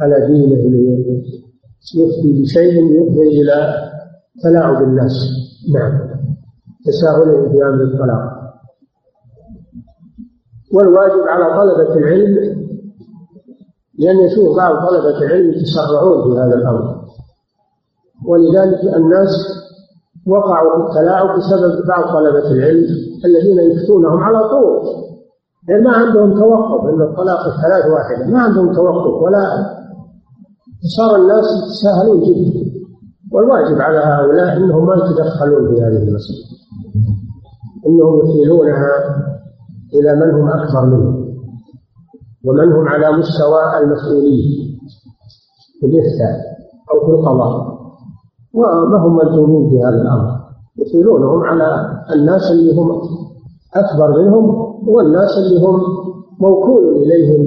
على 0.00 0.26
دينه 0.26 0.62
يفتي 1.94 2.42
بشيء 2.42 3.02
يفضي 3.02 3.28
إلى 3.40 3.91
تلاعب 4.42 4.82
الناس 4.82 5.12
نعم. 5.74 5.98
تساهل 6.86 7.50
في 7.50 7.62
أمر 7.62 7.82
الطلاق 7.82 8.42
والواجب 10.74 11.28
على 11.28 11.56
طلبة 11.58 11.94
العلم 11.94 12.62
لأن 13.98 14.18
يشوف 14.18 14.56
بعض 14.56 14.88
طلبة 14.88 15.18
العلم 15.18 15.50
يتسرعون 15.50 16.22
في 16.22 16.40
هذا 16.40 16.54
الأمر. 16.54 17.02
ولذلك 18.26 18.96
الناس 18.96 19.28
وقعوا 20.26 20.70
في 20.70 20.90
التلاعب 20.90 21.38
بسبب 21.38 21.86
بعض 21.88 22.04
طلبة 22.04 22.50
العلم 22.50 22.86
الذين 23.24 23.58
يفتونهم 23.72 24.20
على 24.20 24.48
طول. 24.48 24.82
لأن 25.68 25.84
ما 25.84 25.90
عندهم 25.90 26.40
توقف. 26.40 26.84
أن 26.84 27.02
الطلاق 27.02 27.46
الثلاث 27.46 27.86
واحدة. 27.86 28.26
ما 28.26 28.40
عندهم 28.40 28.74
توقف. 28.74 29.22
ولا 29.22 29.46
صار 30.96 31.16
الناس 31.16 31.44
يتساهلون 31.44 32.20
جدا. 32.20 32.71
والواجب 33.32 33.80
على 33.80 33.98
هؤلاء 33.98 34.56
أنهم 34.56 34.86
ما 34.86 34.94
يتدخلون 34.94 35.74
في 35.74 35.82
هذه 35.82 36.02
المسألة. 36.08 36.44
إنهم 37.86 38.18
يحيلونها 38.18 38.90
إلى 39.94 40.14
من 40.14 40.34
هم 40.34 40.48
أكبر 40.48 40.86
منهم 40.86 41.22
ومن 42.44 42.72
هم 42.72 42.88
على 42.88 43.16
مستوى 43.18 43.78
المسؤولية 43.82 44.72
في 45.80 45.86
الإفتاء 45.86 46.36
أو 46.92 47.06
في 47.06 47.12
القضاء. 47.12 47.72
وما 48.54 48.98
هم 49.06 49.16
ملزومين 49.16 49.70
في 49.70 49.82
هذا 49.84 50.02
الأمر. 50.02 50.42
يحيلونهم 50.78 51.40
على 51.40 51.98
الناس 52.14 52.50
اللي 52.50 52.76
هم 52.80 52.90
أكبر 53.74 54.22
منهم 54.22 54.44
والناس 54.88 55.30
اللي 55.38 55.66
هم 55.66 55.80
موكول 56.40 56.96
إليهم 56.96 57.40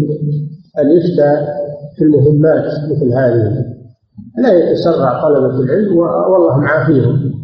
الإفتاء 0.79 1.55
في 1.97 2.03
المهمات 2.03 2.65
مثل 2.91 3.13
هذه. 3.13 3.74
لا 4.37 4.53
يتسرع 4.53 5.21
طلبة 5.21 5.59
العلم 5.59 5.97
والله 5.97 6.57
معافيهم. 6.57 7.35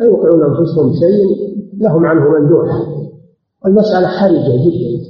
يوقعون 0.00 0.42
أنفسهم 0.42 0.92
شيء 0.92 1.48
لهم 1.80 2.06
عنه 2.06 2.28
مندوح. 2.28 2.70
المسألة 3.66 4.06
حرجة 4.06 4.52
جدا. 4.64 5.08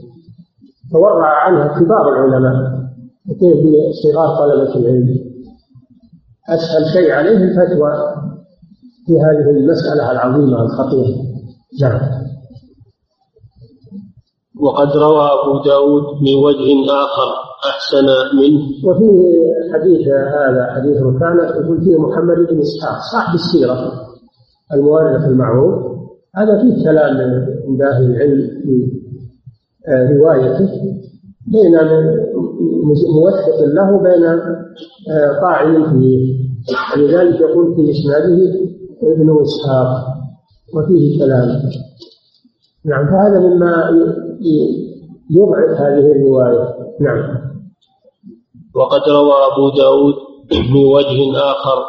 تورع 0.93 1.27
عنها 1.27 1.81
كبار 1.81 2.09
العلماء. 2.09 2.79
كيف 3.41 3.59
بصغار 3.65 4.39
طلبة 4.39 4.77
العلم. 4.77 5.19
أسهل 6.49 6.87
شيء 6.93 7.13
عليه 7.13 7.37
الفتوى 7.37 7.93
في 9.07 9.13
هذه 9.21 9.51
المسألة 9.51 10.11
العظيمة 10.13 10.63
الخطيرة. 10.63 11.17
نعم. 11.83 12.01
وقد 14.61 14.97
روى 14.97 15.29
أبو 15.29 15.65
داود 15.65 16.03
من 16.23 16.35
وجه 16.35 16.93
آخر. 16.93 17.48
أحسن 17.65 18.07
منه. 18.37 18.61
وفيه 18.85 19.39
حديث 19.73 20.09
هذا 20.09 20.67
حديث 20.75 20.97
ركانة 21.03 21.43
يقول 21.43 21.81
فيه 21.85 21.97
محمد 21.97 22.37
بن 22.37 22.61
إسحاق 22.61 22.99
صاحب 23.13 23.35
السيرة 23.35 23.93
المؤرخ 24.75 25.25
المعروف. 25.25 25.99
هذا 26.37 26.63
فيه 26.63 26.85
كلام 26.85 27.17
عند 27.69 27.83
أهل 27.83 28.05
العلم 28.05 28.49
في 28.63 28.93
آه، 29.89 30.13
روايته. 30.13 30.69
بين 31.47 31.73
موثق 33.15 33.65
له 33.67 33.93
وبين 33.93 34.25
آه، 34.25 35.41
طاعن 35.41 35.83
فيه 36.01 36.39
ولذلك 36.97 37.41
يقول 37.41 37.75
في 37.77 37.91
إسناده 37.91 38.39
ابن 39.03 39.43
إسحاق 39.43 39.89
وفيه 40.75 41.19
كلام. 41.19 41.49
نعم 42.85 43.07
فهذا 43.07 43.39
مما 43.39 43.91
يضعف 45.31 45.81
هذه 45.81 46.13
الرواية. 46.13 46.75
نعم. 47.01 47.39
وقد 48.75 49.09
روى 49.09 49.33
أبو 49.53 49.69
داود 49.77 50.15
من 50.53 50.85
وجه 50.85 51.39
آخر 51.39 51.85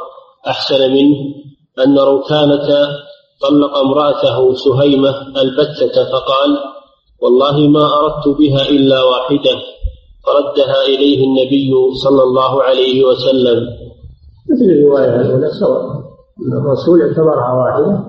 أحسن 0.48 0.92
منه 0.92 1.16
أن 1.86 2.00
ركانة 2.00 2.68
طلق 3.42 3.78
امرأته 3.78 4.54
سهيمة 4.54 5.10
البتة 5.42 6.04
فقال 6.12 6.58
والله 7.22 7.68
ما 7.68 7.86
أردت 8.00 8.38
بها 8.40 8.70
إلا 8.70 9.04
واحدة 9.04 9.56
فردها 10.26 10.82
إليه 10.86 11.28
النبي 11.28 11.72
صلى 12.04 12.24
الله 12.24 12.64
عليه 12.64 13.06
وسلم. 13.06 13.60
مثل 14.50 14.66
الرواية 14.66 15.22
الأولى 15.22 15.50
سواء 15.60 15.82
الرسول 16.54 17.02
اعتبرها 17.02 17.54
واحدة 17.54 18.00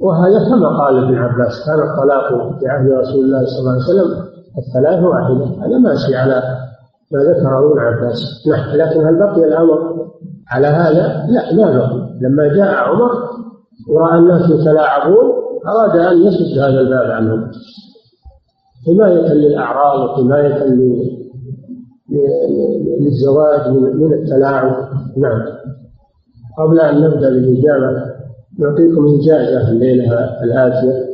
وهذا 0.00 0.48
كما 0.48 0.78
قال 0.84 0.96
ابن 1.04 1.14
عباس 1.14 1.66
كان 1.66 1.78
الطلاق 1.90 2.28
في 2.60 2.66
عهد 2.66 2.90
رسول 2.90 3.24
الله 3.24 3.44
صلى 3.46 3.58
الله 3.60 3.70
عليه 3.72 3.82
وسلم 3.82 4.35
الثلاث 4.58 5.04
واحدة. 5.04 5.44
هذا 5.44 5.78
ماشي 5.78 6.16
على 6.16 6.42
ما 7.12 7.18
ذكره 7.18 7.72
ابن 7.72 7.78
عباس. 7.78 8.46
نعم 8.48 8.76
لكن 8.76 9.06
هل 9.06 9.18
بقي 9.18 9.44
الأمر 9.44 10.06
على 10.48 10.66
هذا؟ 10.66 11.26
لا 11.28 11.54
ما 11.54 11.78
بقي. 11.78 12.18
لما 12.20 12.46
جاء 12.54 12.74
عمر 12.74 13.10
ورأى 13.90 14.18
الناس 14.18 14.50
يتلاعبون 14.50 15.32
أراد 15.66 15.96
أن 15.98 16.22
يسد 16.22 16.58
هذا 16.58 16.80
الباب 16.80 17.10
عنهم. 17.10 17.50
حماية 18.86 19.32
للأعراض 19.32 20.10
وحماية 20.10 20.64
للزواج 23.00 23.68
من 23.72 24.12
التلاعب. 24.12 24.76
نعم. 25.16 25.42
قبل 26.58 26.80
أن 26.80 27.00
نبدأ 27.00 27.30
بالإجابة 27.30 28.16
نعطيكم 28.58 29.06
إجازة 29.06 29.70
الليلة 29.70 30.42
الآتية. 30.42 31.06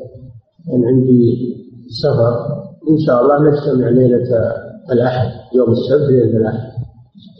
أن 0.75 0.85
عندي 0.85 1.57
سفر. 2.03 2.62
إن 2.91 2.99
شاء 3.07 3.23
الله 3.23 3.51
نجتمع 3.51 3.89
ليلة 3.89 4.53
الأحد 4.93 5.31
يوم 5.55 5.71
السبت 5.73 6.09
ليلة 6.11 6.37
الأحد. 6.37 6.73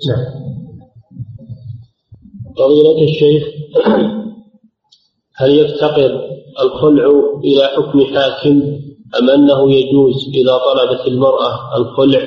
نعم. 0.09 0.43
فضيلة 2.59 3.05
الشيخ 3.05 3.43
هل 5.37 5.51
يفتقر 5.51 6.21
الخلع 6.63 7.07
إلى 7.45 7.65
حكم 7.77 8.01
حاكم 8.01 8.63
أم 9.19 9.31
أنه 9.31 9.71
يجوز 9.71 10.15
إذا 10.35 10.53
طلبت 10.59 11.07
المرأة 11.07 11.77
الخلع 11.77 12.21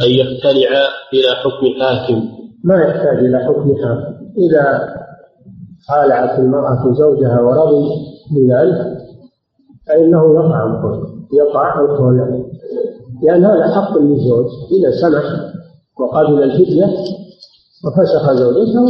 أن 0.00 0.10
يختلع 0.10 0.70
إلى 1.14 1.34
حكم 1.44 1.80
حاكم؟ 1.80 2.28
ما 2.64 2.74
يحتاج 2.74 3.18
إلى 3.18 3.38
حكم 3.38 3.74
حاكم. 3.82 4.14
إذا 4.38 4.94
خالعت 5.88 6.38
المرأة 6.38 6.92
زوجها 6.92 7.40
ورضي 7.40 7.88
بذلك 8.30 8.98
فإنه 9.86 10.34
يقع 10.34 10.66
الخلع. 10.66 11.19
يقع 11.32 11.80
الخلع 11.80 12.42
لأن 13.22 13.44
هذا 13.44 13.74
حق 13.74 13.98
للزوج 13.98 14.46
إذا 14.72 14.90
سمح 14.90 15.22
وقبل 16.00 16.42
الفدية 16.42 16.86
وفسخ 17.84 18.32
زوجته 18.32 18.84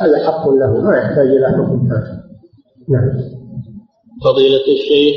هذا 0.00 0.26
حق 0.26 0.48
له 0.48 0.80
ما 0.80 0.96
يحتاج 0.96 1.26
إلى 1.26 1.48
حكم 1.48 1.88
حاكم 1.90 2.26
نعم. 2.88 3.10
فضيلة 4.24 4.60
الشيخ 4.68 5.16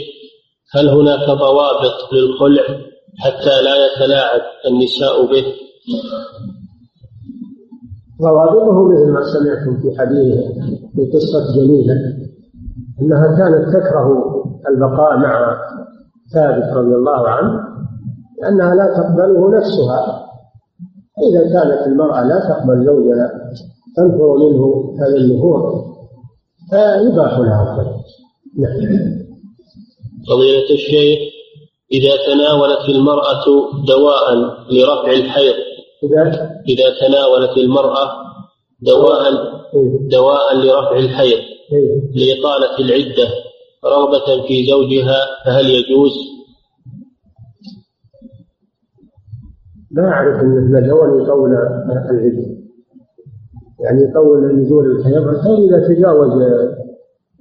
هل 0.76 0.90
هناك 0.90 1.30
ضوابط 1.30 2.14
للخلع 2.14 2.64
حتى 3.18 3.62
لا 3.62 3.76
يتلاعب 3.86 4.42
النساء 4.68 5.26
به؟ 5.26 5.46
ضوابطه 8.22 8.88
مثل 8.88 9.12
ما 9.12 9.24
سمعتم 9.24 9.82
في 9.82 10.00
حديث 10.00 10.36
في 10.96 11.12
قصة 11.14 11.56
جميلة 11.56 11.94
أنها 13.02 13.38
كانت 13.38 13.76
تكره 13.76 14.44
البقاء 14.70 15.18
مع 15.18 15.58
ثابت 16.34 16.74
رضي 16.74 16.96
الله 16.96 17.30
عنه 17.30 17.60
لأنها 18.42 18.76
لا 18.76 18.86
تقبله 18.98 19.58
نفسها 19.58 20.26
إذا 21.30 21.44
كانت 21.54 21.88
المرأة 21.88 22.24
لا 22.24 22.40
تقبل 22.50 22.86
زوجها 22.86 23.32
تنفر 23.96 24.38
منه 24.38 24.94
هذا 25.00 25.18
النفور 25.18 25.86
فيباح 26.70 27.40
لها 27.40 27.94
نعم 28.58 29.20
فضيلة 30.30 30.70
الشيخ 30.72 31.20
إذا 31.92 32.12
تناولت 32.28 32.90
المرأة 32.90 33.46
دواء 33.88 34.36
لرفع 34.72 35.12
الحيض 35.12 35.56
إذا 36.04 36.52
إذا 36.70 37.08
تناولت 37.08 37.58
المرأة 37.58 38.10
دواء 38.82 39.22
إيه. 39.74 40.10
دواء 40.12 40.56
لرفع 40.56 40.98
الحيض 40.98 41.40
إيه. 41.74 42.12
لإطالة 42.16 42.80
العدة 42.80 43.28
رغبة 43.86 44.48
في 44.48 44.66
زوجها 44.66 45.18
فهل 45.46 45.66
يجوز؟ 45.66 46.12
ما 49.92 50.08
أعرف 50.08 50.44
أن 50.44 50.88
دواء 50.88 51.24
يطول 51.24 51.52
العدة. 52.12 52.60
يعني 53.80 54.04
يطول 54.04 54.62
نزول 54.62 54.92
الحيض 54.92 55.28
الحيض 55.28 55.60
إذا 55.60 55.88
تجاوز 55.88 56.32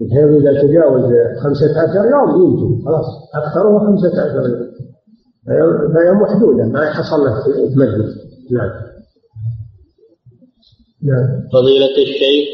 الحيض 0.03 0.29
إذا 0.29 0.63
تجاوز 0.63 1.13
خمسة 1.43 1.81
عشر 1.81 2.11
يوم 2.11 2.43
يمكن 2.43 2.85
خلاص. 2.85 3.07
أكثره 3.35 3.79
خمسة 3.79 4.23
عشر 4.23 4.49
يوم. 4.49 5.95
فهي 5.95 6.13
محدودة 6.13 6.65
ما 6.65 6.91
حصل 6.93 7.17
له 7.17 7.45
تمدد 7.75 8.15
نعم. 8.51 8.71
نعم. 11.03 11.49
فضيلة 11.53 12.03
الشيخ 12.03 12.49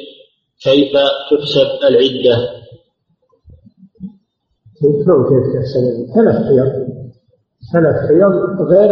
كيف 0.62 0.92
تحسب 1.30 1.86
العدة؟ 1.88 2.63
شلون 5.04 5.24
كيف 5.28 5.52
تحسب 5.54 6.14
ثلاث 6.14 6.36
حيض 6.46 6.84
ثلاث 7.72 7.96
حيض 8.08 8.32
غير 8.60 8.90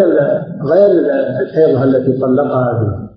غير 0.63 0.91
الحيضة 1.41 1.85
التي 1.85 2.21
طلقها 2.21 2.79
فيها 2.79 3.09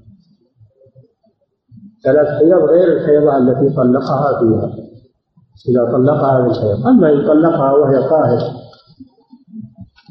ثلاث 2.03 2.27
حيض 2.27 2.63
غير 2.63 2.97
الحيضة 2.97 3.37
التي 3.37 3.75
طلقها 3.75 4.39
فيها 4.39 4.85
إذا 5.69 5.91
طلقها 5.91 6.41
بالحيض 6.41 6.87
أما 6.87 7.13
إن 7.13 7.27
طلقها 7.27 7.71
وهي 7.71 8.09
طاهر 8.09 8.39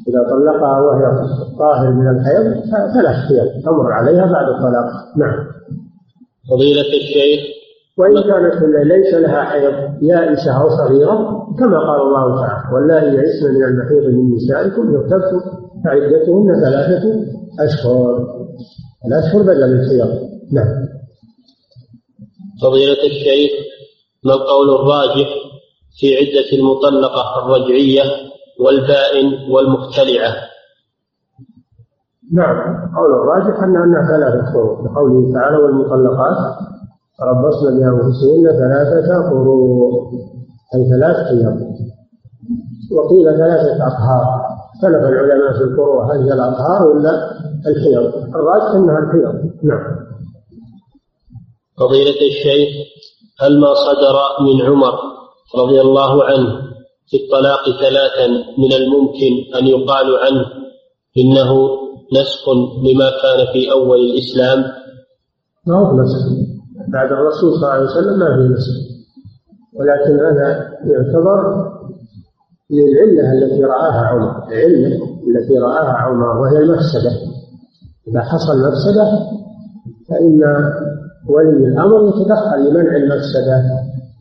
إذا 0.07 0.23
طلقها 0.29 0.81
وهي 0.81 1.27
طاهر 1.59 1.91
من 1.91 2.07
الحيض 2.07 2.63
ثلاث 2.93 3.15
حيض 3.15 3.63
تمر 3.65 3.91
عليها 3.91 4.25
بعد 4.25 4.49
الطلاق 4.49 5.17
نعم 5.17 5.45
فضيلة 6.49 6.81
الشيخ 6.81 7.54
وإن 7.97 8.13
كانت 8.13 8.63
ليس 8.83 9.13
لها 9.13 9.43
حيض 9.43 9.73
يائسة 10.03 10.61
أو 10.61 10.69
صغيرة 10.69 11.45
كما 11.59 11.79
قال 11.79 12.01
الله 12.01 12.41
تعالى 12.41 12.75
واللائي 12.75 13.15
يئسن 13.15 13.53
من 13.53 13.63
المحيض 13.63 14.03
من 14.13 14.35
نسائكم 14.35 14.95
ارتبتم 14.95 15.39
فعدتهن 15.85 16.61
ثلاثة 16.63 17.03
أشهر. 17.59 18.27
الأشهر 19.05 19.41
بدل 19.41 19.63
الحيض 19.63 20.29
نعم. 20.53 20.85
فضيلة 22.61 23.03
الشيخ 23.05 23.51
ما 24.25 24.33
القول 24.33 24.69
الراجح 24.69 25.27
في 25.99 26.15
عدة 26.15 26.57
المطلقة 26.59 27.45
الرجعية 27.45 28.03
والبائن 28.59 29.51
والمختلعة؟ 29.51 30.33
نعم. 32.33 32.57
قول 32.97 33.13
الراجح 33.13 33.63
أن 33.63 33.75
أنها 33.75 34.07
ثلاثة 34.07 34.53
قروء 34.53 34.85
لقوله 34.85 35.33
تعالى 35.33 35.57
والمطلقات 35.57 36.37
تربصن 37.19 37.79
بأنفسهن 37.79 38.43
ثلاثة 38.59 39.29
قروء 39.29 40.11
أي 40.75 40.89
ثلاث 40.89 41.15
أيام 41.15 41.75
وقيل 42.91 43.37
ثلاثة 43.37 43.87
أطهار 43.87 44.45
اختلف 44.75 45.03
العلماء 45.09 45.53
في 45.53 45.63
القروء 45.63 46.03
هل 46.03 46.23
هي 46.23 46.33
الأطهار 46.33 46.87
ولا 46.87 47.31
الحيض 47.67 48.35
الراجح 48.35 48.75
أنها 48.75 48.99
الحيض 48.99 49.51
نعم. 49.63 49.95
فضيلة 51.77 52.27
الشيخ 52.27 52.69
هل 53.39 53.59
ما 53.59 53.73
صدر 53.73 54.15
من 54.41 54.61
عمر 54.61 54.93
رضي 55.55 55.81
الله 55.81 56.23
عنه 56.23 56.65
في 57.07 57.17
الطلاق 57.23 57.63
ثلاثا 57.63 58.27
من 58.57 58.73
الممكن 58.73 59.57
أن 59.57 59.67
يقال 59.67 60.15
عنه 60.17 60.45
إنه 61.17 61.69
نسخ 62.13 62.49
لما 62.83 63.09
كان 63.09 63.53
في 63.53 63.71
أول 63.71 63.99
الإسلام؟ 63.99 64.63
ما 65.67 65.75
هو 65.77 66.01
نسخ. 66.01 66.44
بعد 66.87 67.11
الرسول 67.11 67.53
صلى 67.53 67.57
الله 67.57 67.69
عليه 67.69 67.85
وسلم 67.85 68.19
ما 68.19 68.35
في 68.35 68.53
نسخ. 68.53 68.73
ولكن 69.73 70.19
هذا 70.25 70.47
يعتبر 70.85 71.39
للعلة 72.71 73.33
التي 73.33 73.63
رآها 73.63 74.05
عمر 74.07 74.47
العلة 74.47 74.99
التي 75.27 75.57
رآها 75.57 75.93
عمر 75.93 76.37
وهي 76.37 76.57
المفسدة. 76.57 77.11
إذا 78.07 78.21
حصل 78.21 78.67
مفسدة 78.67 79.05
فإن 80.09 80.41
ولي 81.29 81.67
الأمر 81.67 82.07
يتدخل 82.07 82.69
لمنع 82.69 82.95
المفسدة. 82.95 83.63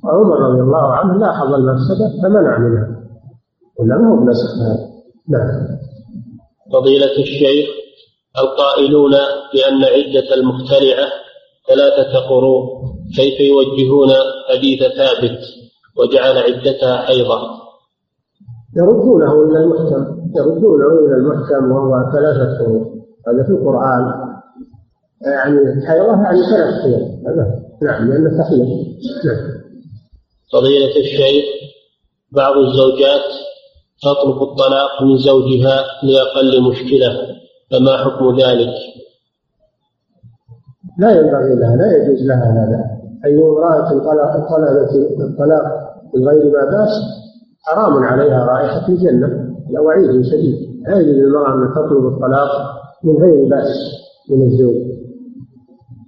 وعمر 0.04 0.36
رضي 0.36 0.60
الله 0.60 0.92
عنه 0.94 1.18
لاحظ 1.18 1.54
المفسدة 1.54 2.22
فمنع 2.22 2.58
منها. 2.58 3.00
ولا 3.78 3.96
هو 3.96 4.16
بنسخ 4.16 4.58
هذا. 4.62 4.94
نعم. 5.28 5.78
فضيلة 6.72 7.12
الشيخ 7.18 7.68
القائلون 8.38 9.12
بأن 9.52 9.84
عدة 9.84 10.34
المخترعة 10.34 11.23
ثلاثة 11.68 12.18
قروء 12.28 12.64
كيف 13.16 13.40
يوجهون 13.40 14.08
حديث 14.48 14.80
ثابت 14.80 15.38
وجعل 15.96 16.38
عدتها 16.38 16.96
حيضة 16.96 17.40
يردونه 18.76 19.32
إلى 19.42 19.58
المحكم 19.58 20.30
يردونه 20.36 20.86
إلى 21.06 21.16
المحكم 21.16 21.72
وهو 21.72 22.12
ثلاثة 22.12 22.58
قروء 22.58 22.94
هذا 23.28 23.42
في 23.42 23.50
القرآن. 23.50 24.34
يعني 25.26 25.86
حيضة 25.86 26.22
يعني 26.22 26.38
ثلاث 26.50 26.82
حيض 26.82 27.14
نعم 27.82 28.10
لأنه 28.10 28.42
تحيض 28.42 28.58
نعم. 29.24 29.54
فضيلة 30.52 30.96
الشيخ 30.96 31.44
بعض 32.32 32.56
الزوجات 32.56 33.24
تطلب 34.02 34.42
الطلاق 34.42 35.02
من 35.02 35.18
زوجها 35.18 35.84
لأقل 36.02 36.62
مشكلة 36.62 37.36
فما 37.70 37.96
حكم 37.96 38.40
ذلك؟ 38.40 38.74
لا 40.98 41.10
ينبغي 41.10 41.54
لها 41.54 41.76
لا 41.76 41.96
يجوز 41.96 42.22
لها 42.22 42.52
هذا. 42.52 42.84
أي 43.24 43.34
امرأة 43.34 43.88
طلبت 44.48 44.90
الطلاق 45.20 45.62
من 46.14 46.28
غير 46.28 46.44
ما 46.44 46.64
بأس 46.64 46.90
حرام 47.62 47.92
عليها 47.92 48.44
رائحة 48.44 48.88
الجنة. 48.88 49.26
لا 49.70 49.80
وعيد 49.80 50.22
شديد. 50.22 50.54
لا 50.88 51.00
يجوز 51.00 51.14
للمرأة 51.14 51.54
أن 51.54 51.74
تطلب 51.74 52.06
الطلاق 52.06 52.50
من 53.04 53.16
غير 53.16 53.48
بأس 53.48 53.70
من 54.30 54.42
الزوج. 54.42 54.94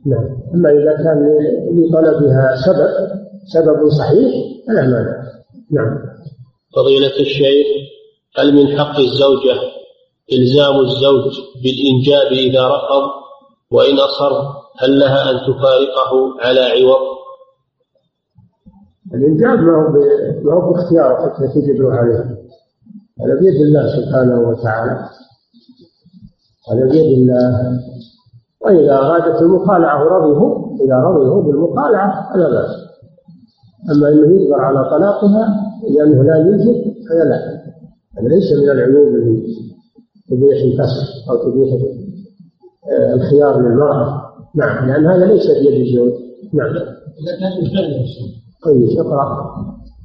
نعم. 0.07 0.29
أما 0.55 0.71
إذا 0.71 0.93
كان 0.93 1.39
لطلبها 1.73 2.57
سبب 2.67 2.89
سبب 3.53 3.89
صحيح 3.89 4.33
فلا 4.69 4.83
مانع. 4.83 5.23
نعم. 5.73 5.99
فضيلة 6.77 7.21
الشيخ 7.21 7.67
هل 8.39 8.55
من 8.55 8.79
حق 8.79 8.99
الزوجة 8.99 9.57
إلزام 10.33 10.81
الزوج 10.81 11.33
بالإنجاب 11.63 12.33
إذا 12.33 12.67
رفض؟ 12.67 13.11
وإن 13.71 13.95
أصر 13.95 14.56
هل 14.79 14.99
لها 14.99 15.31
أن 15.31 15.37
تفارقه 15.37 16.41
على 16.41 16.61
عوض؟ 16.61 17.17
الإنجاب 19.15 19.59
ما 19.59 19.77
هو 19.77 19.93
ما 20.45 20.53
هو 20.53 20.73
باختياره 20.73 21.15
حتى 21.15 21.49
تجبر 21.49 21.91
عليه 21.91 22.37
هذا 23.21 23.35
بيد 23.35 23.55
الله 23.55 23.87
سبحانه 23.97 24.49
وتعالى. 24.49 25.09
هذا 26.73 26.85
بيد 26.85 27.19
الله. 27.19 27.81
وإذا 28.61 28.99
أرادت 28.99 29.43
المخالعة 29.43 30.05
رضيه 30.05 30.67
إذا 30.85 30.97
رضيه 30.97 31.53
بالمخالعة 31.53 32.33
فلا 32.33 32.51
بأس. 32.51 32.71
أما 33.91 34.09
أنه 34.09 34.35
يجبر 34.35 34.61
على 34.61 34.91
طلاقها 34.91 35.73
لأنه 35.91 36.23
لا 36.23 36.37
يوجد 36.37 36.95
هذا 37.11 37.25
لا 37.25 37.63
هذا 38.19 38.29
ليس 38.29 38.53
من 38.53 38.71
العيوب 38.71 39.15
التي 39.15 39.77
تبيح 40.31 40.63
الفسخ 40.65 41.31
أو 41.31 41.51
تبيح 41.51 41.75
آه، 42.91 43.15
الخيار 43.15 43.61
للمرأة. 43.61 44.26
نعم 44.57 44.89
لأن 44.89 45.07
هذا 45.07 45.33
ليس 45.33 45.47
بيد 45.47 45.81
الزوج 45.81 46.13
نعم. 46.55 46.71
إذا 47.21 47.33
كان 47.41 47.53
طيب 48.65 48.99
اقرأ. 48.99 49.27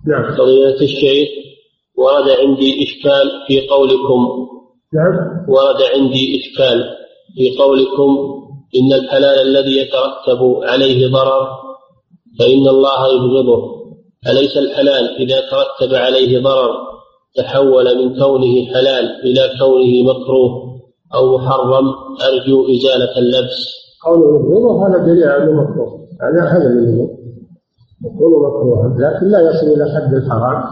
نعم. 0.08 0.38
فضيلة 0.38 0.82
الشيخ 0.82 1.30
ورد 1.98 2.30
عندي 2.30 2.84
إشكال 2.84 3.32
في 3.48 3.68
قولكم. 3.68 4.28
نعم. 4.94 5.16
ورد 5.50 5.82
عندي 5.96 6.40
إشكال 6.40 6.84
في 7.36 7.58
قولكم. 7.58 8.42
إن 8.76 8.94
الحلال 8.94 9.42
الذي 9.48 9.78
يترتب 9.78 10.60
عليه 10.64 11.08
ضرر 11.08 11.48
فإن 12.40 12.68
الله 12.68 13.08
يبغضه 13.16 13.82
أليس 14.28 14.58
الحلال 14.58 15.18
إذا 15.18 15.42
ترتب 15.52 15.96
عليه 15.96 16.40
ضرر 16.40 16.72
تحول 17.36 17.98
من 17.98 18.20
كونه 18.20 18.74
حلال 18.74 19.22
إلى 19.24 19.50
كونه 19.60 20.04
مكروه 20.04 20.72
أو 21.14 21.38
محرم؟ 21.38 21.94
أرجو 22.28 22.72
إزالة 22.74 23.18
اللبس. 23.18 23.82
قوله 24.06 24.36
يبغضه 24.36 24.88
هذا 24.88 24.98
دليل 24.98 25.24
على 25.24 25.54
مكروه. 25.54 26.00
هذا 26.22 26.44
هذا 26.44 26.68
اللي 26.68 27.08
يكون 28.06 28.32
مكروها 28.44 28.96
لكن 28.98 29.26
لا 29.28 29.40
يصل 29.40 29.68
إلى 29.68 29.86
حد 29.96 30.14
الحرام. 30.14 30.64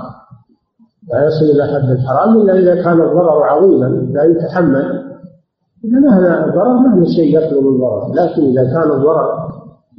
لا 1.14 1.28
يصل 1.28 1.46
إلى 1.46 1.64
حد 1.68 1.90
الحرام 1.90 2.42
إلا 2.42 2.54
إذا 2.54 2.84
كان 2.84 3.02
الضرر 3.02 3.44
عظيما 3.44 3.86
لا 3.86 4.24
يتحمل. 4.24 5.04
إذا 5.86 6.10
هذا 6.12 6.46
الضرر 6.46 6.74
ما 6.74 7.00
هو 7.00 7.06
شيء 7.06 7.38
يطلب 7.38 7.68
الضرر. 7.68 8.14
لكن 8.14 8.42
إذا 8.42 8.64
كان 8.64 8.92
الضرر 8.92 9.50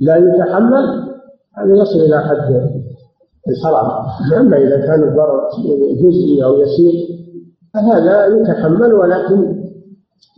لا 0.01 0.17
يتحمل 0.17 1.11
هذا 1.59 1.75
يصل 1.75 2.01
إلى 2.01 2.21
حد 2.21 2.71
الحرام. 3.49 4.07
أما 4.41 4.57
إذا 4.57 4.87
كان 4.87 5.03
الضرر 5.03 5.49
جزئي 5.95 6.45
أو 6.45 6.57
يسير 6.57 7.21
فهذا 7.75 8.27
يتحمل 8.27 8.95
ولكن 8.95 9.60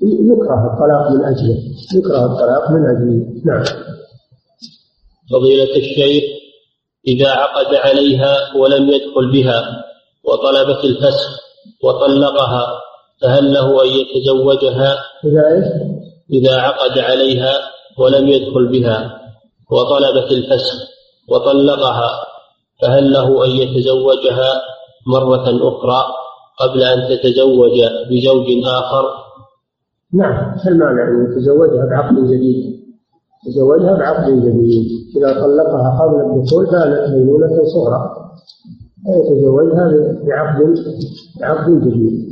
يكره 0.02 0.72
الطلاق 0.72 1.10
من 1.10 1.24
أجله 1.24 1.58
يكره 1.94 2.26
الطلاق 2.26 2.70
من 2.70 2.82
أجله 2.86 3.42
نعم 3.44 3.64
فضيلة 5.30 5.76
الشيخ 5.76 6.24
إذا 7.08 7.30
عقد 7.30 7.74
عليها 7.74 8.56
ولم 8.56 8.88
يدخل 8.90 9.32
بها 9.32 9.84
وطلبت 10.24 10.84
الفسخ 10.84 11.40
وطلقها 11.84 12.66
فهل 13.22 13.52
له 13.52 13.84
أن 13.84 13.88
يتزوجها 13.88 14.98
إذا 15.24 15.42
إيش؟ 15.48 15.66
إذا 16.32 16.56
عقد 16.60 16.98
عليها 16.98 17.52
ولم 17.98 18.28
يدخل 18.28 18.68
بها 18.68 19.20
وطلبت 19.70 20.32
الفسخ 20.32 20.74
وطلقها 21.28 22.10
فهل 22.82 23.12
له 23.12 23.44
أن 23.44 23.50
يتزوجها 23.50 24.62
مرة 25.06 25.44
أخرى 25.68 26.04
قبل 26.60 26.82
أن 26.82 27.08
تتزوج 27.08 27.80
بزوج 28.10 28.46
آخر؟ 28.64 29.04
نعم 30.14 30.56
ما 30.56 30.68
المانع 30.68 31.08
أن 31.08 31.24
يتزوجها 31.24 31.86
بعقد 31.86 32.14
جديد؟ 32.14 32.82
يتزوجها 33.46 33.96
بعقد 33.96 34.32
جديد. 34.32 34.86
إذا 35.16 35.32
طلقها 35.32 36.00
قبل 36.00 36.20
الدخول 36.20 36.66
كانت 36.66 37.10
ميمونة 37.10 37.64
صغرى. 37.64 38.14
فيتزوجها 39.04 40.14
بعقد 40.26 40.74
بعقد 41.40 41.80
جديد. 41.80 42.28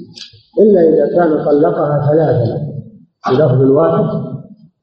إلا 0.61 0.81
إذا 0.81 1.17
كان 1.17 1.45
طلقها 1.45 2.11
ثلاثا 2.13 2.71
بلفظ 3.31 3.71
واحد 3.71 4.05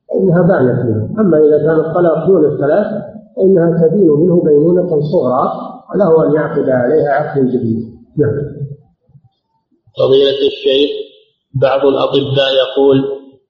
فإنها 0.10 0.41
بانت 0.41 0.86
منه. 0.86 1.22
أما 1.22 1.38
إذا 1.38 1.58
كان 1.58 1.80
الطلاق 1.80 2.28
دون 2.28 2.45
الثلاث 2.45 2.88
فإنها 3.36 3.88
تبين 3.88 4.10
منه 4.10 4.41
بينونة 4.43 5.02
صغرى 5.02 5.52
وله 5.93 6.28
أن 6.28 6.34
يعقد 6.36 6.70
عليها 6.70 7.10
عقد 7.10 7.48
جديد. 7.48 7.84
نعم. 8.18 8.38
فضيلة 9.98 10.48
الشيخ 10.48 11.07
بعض 11.56 11.86
الأطباء 11.86 12.50
يقول 12.54 12.98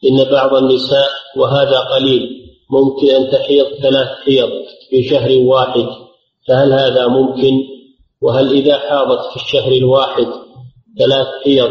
إن 0.09 0.31
بعض 0.31 0.53
النساء 0.53 1.07
وهذا 1.37 1.79
قليل 1.79 2.29
ممكن 2.71 3.07
أن 3.15 3.31
تحيض 3.31 3.65
ثلاث 3.81 4.07
حيض 4.07 4.49
في 4.89 5.03
شهر 5.03 5.29
واحد 5.47 5.85
فهل 6.47 6.73
هذا 6.73 7.07
ممكن؟ 7.07 7.51
وهل 8.21 8.51
إذا 8.51 8.77
حاضت 8.77 9.19
في 9.29 9.35
الشهر 9.35 9.71
الواحد 9.71 10.27
ثلاث 10.99 11.27
حيض 11.43 11.69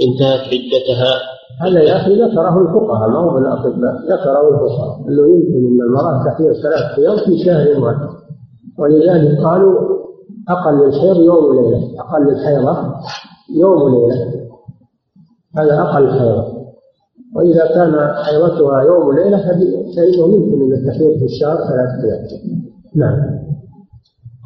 انتهت 0.00 0.40
عدتها؟ 0.40 1.38
هذا 1.60 1.82
يا 1.82 1.96
أخي 1.96 2.14
ذكره 2.14 2.60
الفقهاء 2.60 3.08
ما 3.08 3.18
هو 3.18 3.34
بالأطباء 3.34 3.94
ذكره 4.04 4.48
الفقهاء 4.48 4.96
أنه 5.08 5.22
يمكن 5.22 5.66
أن 5.66 5.80
المرأة 5.88 6.24
تحيض 6.24 6.52
ثلاث 6.52 6.82
حيض 6.96 7.18
في 7.18 7.44
شهر 7.44 7.80
واحد. 7.80 8.08
ولذلك 8.78 9.44
قالوا 9.44 9.98
أقل 10.48 10.84
الحيض 10.86 11.16
يوم 11.16 11.44
وليلة 11.44 12.00
أقل 12.00 12.30
الحيضة 12.30 12.94
يوم 13.56 13.82
وليلة. 13.82 14.37
هذا 15.56 15.80
أقل 15.80 16.04
الحيضة 16.04 16.58
وإذا 17.36 17.66
كان 17.74 18.14
حيضتها 18.24 18.80
يوم 18.80 19.06
وليلة 19.06 19.38
فإنه 19.38 20.34
يمكن 20.34 20.74
أن 20.74 20.86
تحيض 20.86 21.18
في 21.18 21.24
الشهر 21.24 21.56
ثلاث 21.56 22.04
أيام. 22.04 22.26
نعم. 22.96 23.38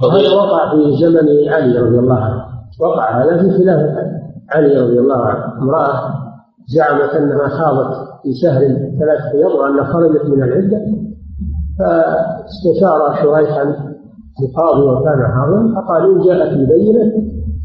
هذا 0.03 0.35
وقع 0.35 0.71
في 0.71 0.97
زمن 1.01 1.49
علي 1.49 1.79
رضي 1.79 1.99
الله 1.99 2.17
عنه. 2.17 2.45
وقع 2.81 3.25
هذا 3.25 3.43
في 3.43 3.51
خلافة 3.51 3.97
علي 4.51 4.81
رضي 4.81 4.99
الله 4.99 5.17
عنه. 5.17 5.63
امرأة 5.63 6.15
زعمت 6.69 7.11
أنها 7.11 7.49
حاضت 7.49 8.13
في 8.23 8.35
شهر 8.43 8.61
ثلاث 8.99 9.21
حيض 9.33 9.51
وأنها 9.61 9.85
خرجت 9.85 10.25
من 10.25 10.43
العدة 10.43 10.81
فاستشار 11.79 13.15
شريحا 13.23 13.63
القاضي 14.43 14.83
وكان 14.83 15.27
حاضرا 15.27 15.75
فقال 15.75 16.03
إن 16.11 16.27
جاءت 16.27 16.59
ببينة 16.59 17.13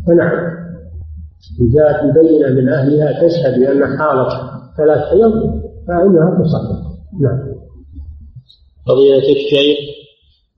فنعم. 0.07 0.66
جاءت 1.73 2.03
ببينة 2.03 2.49
من 2.49 2.69
أهلها 2.69 3.27
تشهد 3.27 3.59
بأن 3.59 3.97
حاضت 3.97 4.31
ثلاث 4.77 5.09
حيض 5.09 5.33
فإنها 5.87 6.43
تصدق 6.43 6.81
نعم. 7.21 7.57
فضيلة 8.87 9.29
الشيخ 9.31 9.77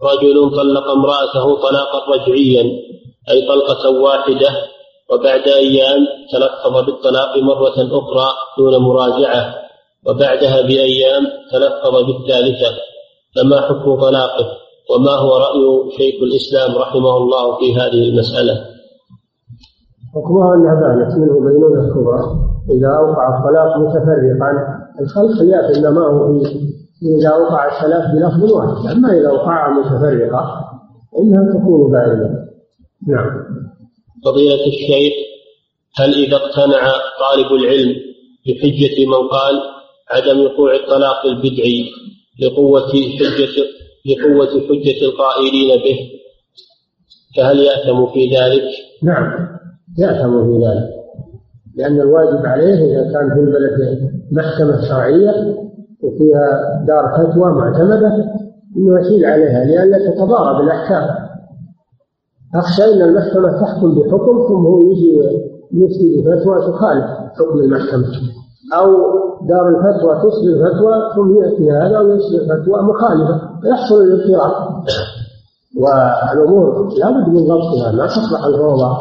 رجل 0.03 0.55
طلق 0.55 0.87
امرأته 0.87 1.61
طلاقا 1.61 2.13
رجعيا 2.13 2.63
أي 3.29 3.47
طلقة 3.47 3.89
واحدة 3.89 4.49
وبعد 5.11 5.47
أيام 5.47 6.07
تلفظ 6.31 6.85
بالطلاق 6.85 7.37
مرة 7.37 7.99
أخرى 7.99 8.33
دون 8.57 8.77
مراجعة 8.77 9.55
وبعدها 10.05 10.61
بأيام 10.61 11.27
تلفظ 11.51 11.95
بالثالثة. 12.05 12.75
فما 13.35 13.61
حكم 13.61 14.01
طلاقه؟ 14.01 14.45
وما 14.89 15.11
هو 15.11 15.37
رأي 15.37 15.91
شيخ 15.97 16.15
الإسلام 16.23 16.77
رحمه 16.77 17.17
الله 17.17 17.57
في 17.59 17.75
هذه 17.75 18.09
المسألة؟ 18.09 18.68
حكمها 20.15 20.55
أنها 20.55 20.75
بانت 20.75 21.17
منه 21.17 21.39
بينونة 21.39 21.93
كبرى. 21.93 22.49
إذا 22.69 22.87
أوقع 22.87 23.37
الطلاق 23.37 23.77
متفرقا 23.77 24.79
الخلق 25.01 25.31
خلاف 25.31 25.77
إنما 25.77 26.01
هو 26.01 26.41
إذا 27.03 27.35
وقع 27.35 27.77
الثلاث 27.77 28.03
بلفظ 28.15 28.51
واحد 28.51 28.97
أما 28.97 29.19
إذا 29.19 29.31
وقع 29.31 29.69
متفرقة 29.69 30.69
إنها 31.19 31.53
تكون 31.53 31.91
بائنة 31.91 32.29
نعم. 33.07 33.29
فضيلة 34.25 34.67
الشيخ 34.67 35.13
هل 35.95 36.13
إذا 36.13 36.35
اقتنع 36.35 36.91
طالب 37.19 37.51
العلم 37.51 37.95
بحجة 38.47 39.05
من 39.05 39.27
قال 39.27 39.61
عدم 40.11 40.39
وقوع 40.45 40.75
الطلاق 40.75 41.25
البدعي 41.25 41.85
لقوة 42.41 42.87
حجة 42.87 43.49
لقوة 44.05 44.47
حجة 44.47 45.05
القائلين 45.05 45.83
به 45.83 45.99
فهل 47.37 47.59
يأثم 47.59 48.05
في 48.13 48.35
ذلك؟ 48.35 48.63
نعم. 49.03 49.58
يأثم 49.97 50.43
في 50.43 50.65
ذلك. 50.65 50.89
لأن 51.77 52.01
الواجب 52.01 52.45
عليه 52.45 52.75
إذا 52.75 53.13
كان 53.13 53.33
في 53.33 53.39
البلد 53.39 54.09
محكمة 54.31 54.81
شرعية 54.81 55.31
وفيها 56.03 56.83
دار 56.87 57.17
فتوى 57.17 57.51
معتمدة 57.51 58.07
أنه 58.77 58.99
يحيل 58.99 59.25
عليها 59.25 59.63
لئلا 59.63 60.11
تتضارب 60.11 60.63
الأحكام. 60.63 61.29
أخشى 62.55 62.83
أن 62.83 63.01
المحكمة 63.01 63.61
تحكم 63.61 63.95
بحكم 63.95 64.47
ثم 64.47 64.65
هو 64.65 64.81
يجي 64.81 65.19
يفتي 65.73 66.23
بفتوى 66.25 66.57
تخالف 66.71 67.05
حكم 67.35 67.59
المحكمة. 67.59 68.05
أو 68.75 68.87
دار 69.47 69.69
الفتوى 69.69 70.15
تصدر 70.15 70.69
فتوى 70.69 70.93
ثم 71.15 71.43
يأتي 71.43 71.71
هذا 71.71 71.99
ويصدر 71.99 72.39
فتوى 72.39 72.81
مخالفة. 72.83 73.41
فيحصل 73.61 74.01
الاضطراب. 74.01 74.83
والأمور 75.77 76.89
لابد 76.97 77.29
من 77.29 77.47
ضبطها 77.47 77.91
ما 77.91 78.07
تصلح 78.07 78.45
الفوضى 78.45 78.95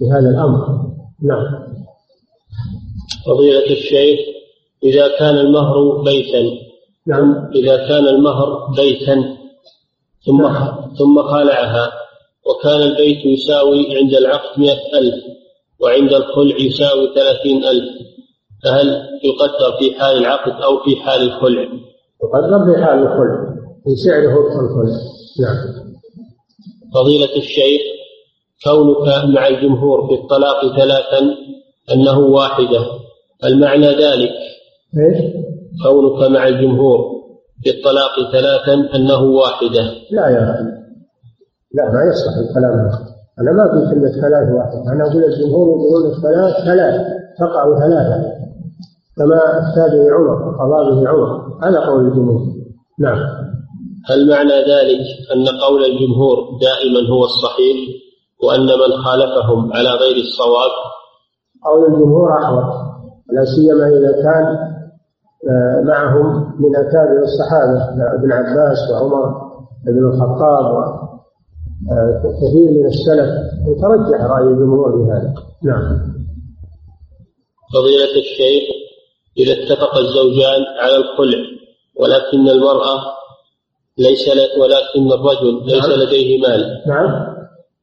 بهذا 0.00 0.30
الأمر. 0.30 0.88
نعم. 1.22 1.68
فضيلة 3.26 3.70
الشيخ 3.70 4.18
إذا 4.84 5.18
كان 5.18 5.38
المهر 5.38 6.02
بيتا 6.02 6.42
نعم. 7.06 7.50
إذا 7.54 7.76
كان 7.76 8.08
المهر 8.08 8.66
بيتا 8.76 9.36
ثم 10.26 10.42
نعم. 10.42 10.94
ثم 10.98 11.22
خالعها 11.22 11.92
وكان 12.46 12.82
البيت 12.82 13.24
يساوي 13.26 13.96
عند 13.96 14.14
العقد 14.14 14.60
مئة 14.60 14.98
ألف 14.98 15.24
وعند 15.80 16.12
الخلع 16.12 16.56
يساوي 16.56 17.14
ثلاثين 17.14 17.64
ألف 17.64 17.84
فهل 18.64 19.08
يقدر 19.24 19.78
في 19.78 19.94
حال 20.00 20.16
العقد 20.16 20.62
أو 20.62 20.78
في 20.84 20.96
حال 20.96 21.22
الخلع؟ 21.22 21.62
يقدر 22.24 22.64
في 22.64 22.84
حال 22.84 22.98
الخلع. 22.98 23.54
في 23.84 23.96
سعره 23.96 24.64
الخلع. 24.64 24.96
نعم. 25.40 25.88
فضيلة 26.94 27.36
الشيخ 27.36 27.80
كونك 28.64 29.24
مع 29.34 29.48
الجمهور 29.48 30.06
في 30.08 30.14
الطلاق 30.14 30.76
ثلاثا 30.76 31.34
أنه 31.94 32.18
واحدة. 32.18 32.80
المعنى 33.44 33.86
ذلك 33.86 34.30
إيش؟ 34.98 35.34
كونك 35.82 36.30
مع 36.30 36.48
الجمهور 36.48 36.98
في 37.62 37.70
الطلاق 37.70 38.32
ثلاثا 38.32 38.96
أنه 38.96 39.22
واحدة. 39.22 39.82
لا 40.10 40.28
يا 40.28 40.50
أخي. 40.50 40.64
لا 41.74 41.92
ما 41.92 42.04
يصلح 42.10 42.34
الكلام 42.48 42.78
هذا. 42.78 43.08
أنا 43.40 43.52
ما 43.52 43.62
قلت 43.62 43.92
إن 43.92 44.04
الثلاث 44.04 44.52
واحد. 44.56 44.88
أنا 44.92 45.10
أقول 45.10 45.24
الجمهور 45.24 45.68
يقولون 45.68 46.10
الثلاث 46.10 46.64
ثلاث 46.64 47.00
تقع 47.38 47.78
ثلاثة. 47.78 48.38
كما 49.16 49.40
به 49.76 50.14
عمر 50.14 50.48
وقضى 50.48 50.90
به 50.90 51.08
عمر. 51.08 51.58
هذا 51.62 51.80
قول 51.80 52.06
الجمهور. 52.06 52.40
نعم. 53.00 53.18
هل 54.06 54.30
معنى 54.30 54.52
ذلك 54.52 55.00
أن 55.34 55.48
قول 55.48 55.84
الجمهور 55.84 56.36
دائما 56.60 57.08
هو 57.10 57.24
الصحيح؟ 57.24 57.76
وأن 58.42 58.66
من 58.66 59.02
خالفهم 59.04 59.72
على 59.72 59.90
غير 59.90 60.16
الصواب؟ 60.16 60.70
قول 61.64 61.94
الجمهور 61.94 62.32
أحوط 62.32 62.88
لا 63.32 63.44
سيما 63.44 63.88
إذا 63.88 64.22
كان 64.22 64.68
آه، 65.50 65.82
معهم 65.84 66.54
من 66.58 66.76
أكابر 66.76 67.22
الصحابة 67.22 67.84
ابن 68.14 68.32
عباس 68.32 68.78
وعمر 68.90 69.48
بن 69.86 70.08
الخطاب 70.08 70.98
كثير 72.22 72.70
من 72.70 72.86
السلف. 72.86 73.30
يترجح 73.68 74.24
رأي 74.24 74.42
الجمهور 74.42 74.96
بهذا 74.96 75.34
نعم. 75.62 75.98
فضيلة 77.74 78.18
الشيخ 78.18 78.64
إذا 79.38 79.52
اتفق 79.52 79.96
الزوجان 79.96 80.62
على 80.80 80.96
الخلع 80.96 81.38
ولكن 82.00 82.48
المرأة 82.48 83.00
ليس 83.98 84.28
ولكن 84.60 85.12
الرجل 85.12 85.66
ليس 85.66 85.88
نعم. 85.88 86.00
لديه 86.00 86.40
مال. 86.40 86.82
نعم. 86.86 87.37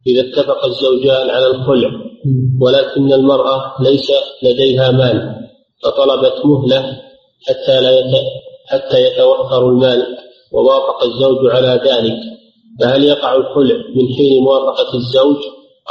إذا 0.07 0.21
اتفق 0.21 0.65
الزوجان 0.65 1.29
على 1.29 1.47
الخلع 1.47 1.89
ولكن 2.61 3.13
المرأة 3.13 3.73
ليس 3.79 4.11
لديها 4.43 4.91
مال 4.91 5.35
فطلبت 5.83 6.45
مهلة 6.45 6.81
حتى 7.47 7.81
لا 7.81 7.99
يت... 7.99 8.15
حتى 8.67 8.97
يتوفر 9.07 9.69
المال 9.69 10.05
ووافق 10.53 11.03
الزوج 11.03 11.51
على 11.51 11.67
ذلك 11.67 12.17
فهل 12.81 13.03
يقع 13.03 13.35
الخلع 13.35 13.75
من 13.95 14.13
حين 14.17 14.43
موافقة 14.43 14.93
الزوج 14.97 15.37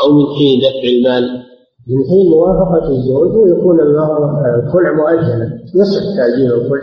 أو 0.03 0.12
من 0.12 0.27
حين 0.36 0.61
دفع 0.61 0.89
المال؟ 0.89 1.24
من 1.89 2.05
حين 2.11 2.31
موافقة 2.31 2.89
الزوج 2.89 3.36
ويكون 3.36 3.81
الخلع 3.81 4.93
مؤجلا 4.93 5.59
يصح 5.74 6.16
تأجيل 6.16 6.53
الخلع 6.53 6.82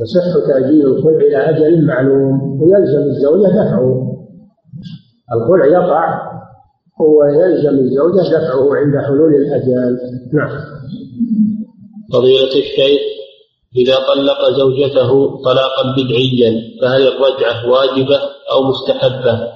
يصح 0.00 0.46
تأجيل 0.48 0.86
الخلع 0.86 1.16
إلى 1.16 1.36
أجل 1.36 1.86
معلوم 1.86 2.60
ويلزم 2.62 3.02
الزوجة 3.02 3.48
دفعه 3.48 4.13
الخلع 5.32 5.66
يقع 5.66 6.34
هو 7.00 7.24
يلزم 7.24 7.78
الزوجة 7.78 8.22
دفعه 8.22 8.76
عند 8.76 9.06
حلول 9.06 9.34
الأجال 9.34 9.98
نعم. 10.32 10.50
فضيلة 12.12 12.48
الشيخ 12.48 13.00
إذا 13.76 13.96
طلق 13.96 14.50
زوجته 14.50 15.42
طلاقا 15.44 15.92
بدعيا 15.96 16.60
فهل 16.80 17.08
الرجعة 17.08 17.70
واجبة 17.70 18.20
أو 18.52 18.62
مستحبة؟ 18.62 19.52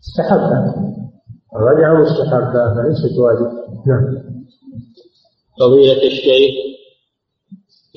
مستحبة. 0.00 0.74
الرجعة 1.56 2.00
مستحبة 2.00 2.74
فليست 2.74 3.18
واجبة. 3.18 3.52
نعم. 3.86 4.22
فضيلة 5.60 6.02
الشيخ 6.02 6.54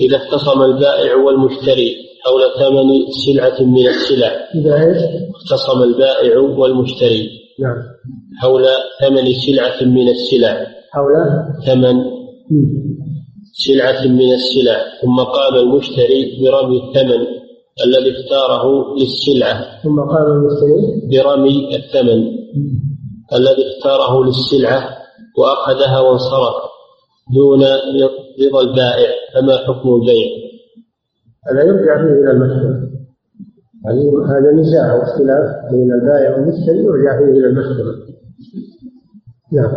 إذا 0.02 0.18
اختصم 0.18 0.62
البائع 0.62 1.16
والمشتري 1.16 2.05
حول 2.26 2.42
ثمن 2.60 2.90
سلعة 3.26 3.64
من 3.64 3.88
السلع. 3.88 4.32
إذا 4.56 4.76
إيش؟ 4.76 4.98
اختصم 5.36 5.84
البائع 5.84 6.40
والمشتري. 6.40 7.30
نعم. 7.60 7.76
حول 8.42 8.66
ثمن 9.02 9.34
سلعة 9.34 9.84
من 9.84 10.10
السلع. 10.10 10.68
حول؟ 10.92 11.14
ثمن 11.66 12.04
سلعة 13.54 14.08
من 14.08 14.32
السلع. 14.34 14.78
ثم 15.02 15.20
قام 15.24 15.56
المشتري 15.56 16.40
برمي 16.42 16.78
الثمن 16.84 17.22
الذي 17.86 18.12
اختاره 18.12 18.96
للسلعة. 19.00 19.84
ثم 19.84 20.00
قام 20.00 20.28
المشتري؟ 20.32 21.10
برمي 21.12 21.76
الثمن 21.76 22.20
الذي 23.34 23.64
اختاره 23.70 24.24
للسلعة 24.24 24.90
وأخذها 25.38 26.00
وانصرف 26.00 26.56
دون 27.34 27.64
رضا 28.42 28.62
البائع. 28.62 29.10
فما 29.34 29.58
حكم 29.58 29.96
البيع؟ 29.96 30.45
هذا 31.48 31.64
يرجع 31.64 31.98
فيه 31.98 32.14
إلى 32.14 32.32
المحكمة 32.32 32.96
هذا 34.28 34.52
نزاع 34.52 34.94
واختلاف 34.96 35.72
بين 35.72 35.92
البائع 35.92 36.36
والمشتري 36.36 36.84
يرجع 36.84 37.18
فيه 37.18 37.32
إلى 37.32 37.48
المحكمة 37.48 37.94
نعم. 39.54 39.72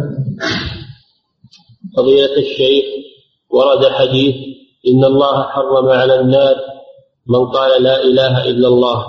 فضيلة 1.97 2.36
الشيخ 2.39 2.85
ورد 3.51 3.85
حديث 3.85 4.35
إن 4.89 5.05
الله 5.05 5.43
حرم 5.43 5.89
على 5.89 6.20
النار 6.20 6.55
من 7.28 7.47
قال 7.47 7.82
لا 7.82 8.03
إله 8.03 8.45
إلا 8.51 8.69
الله 8.69 9.05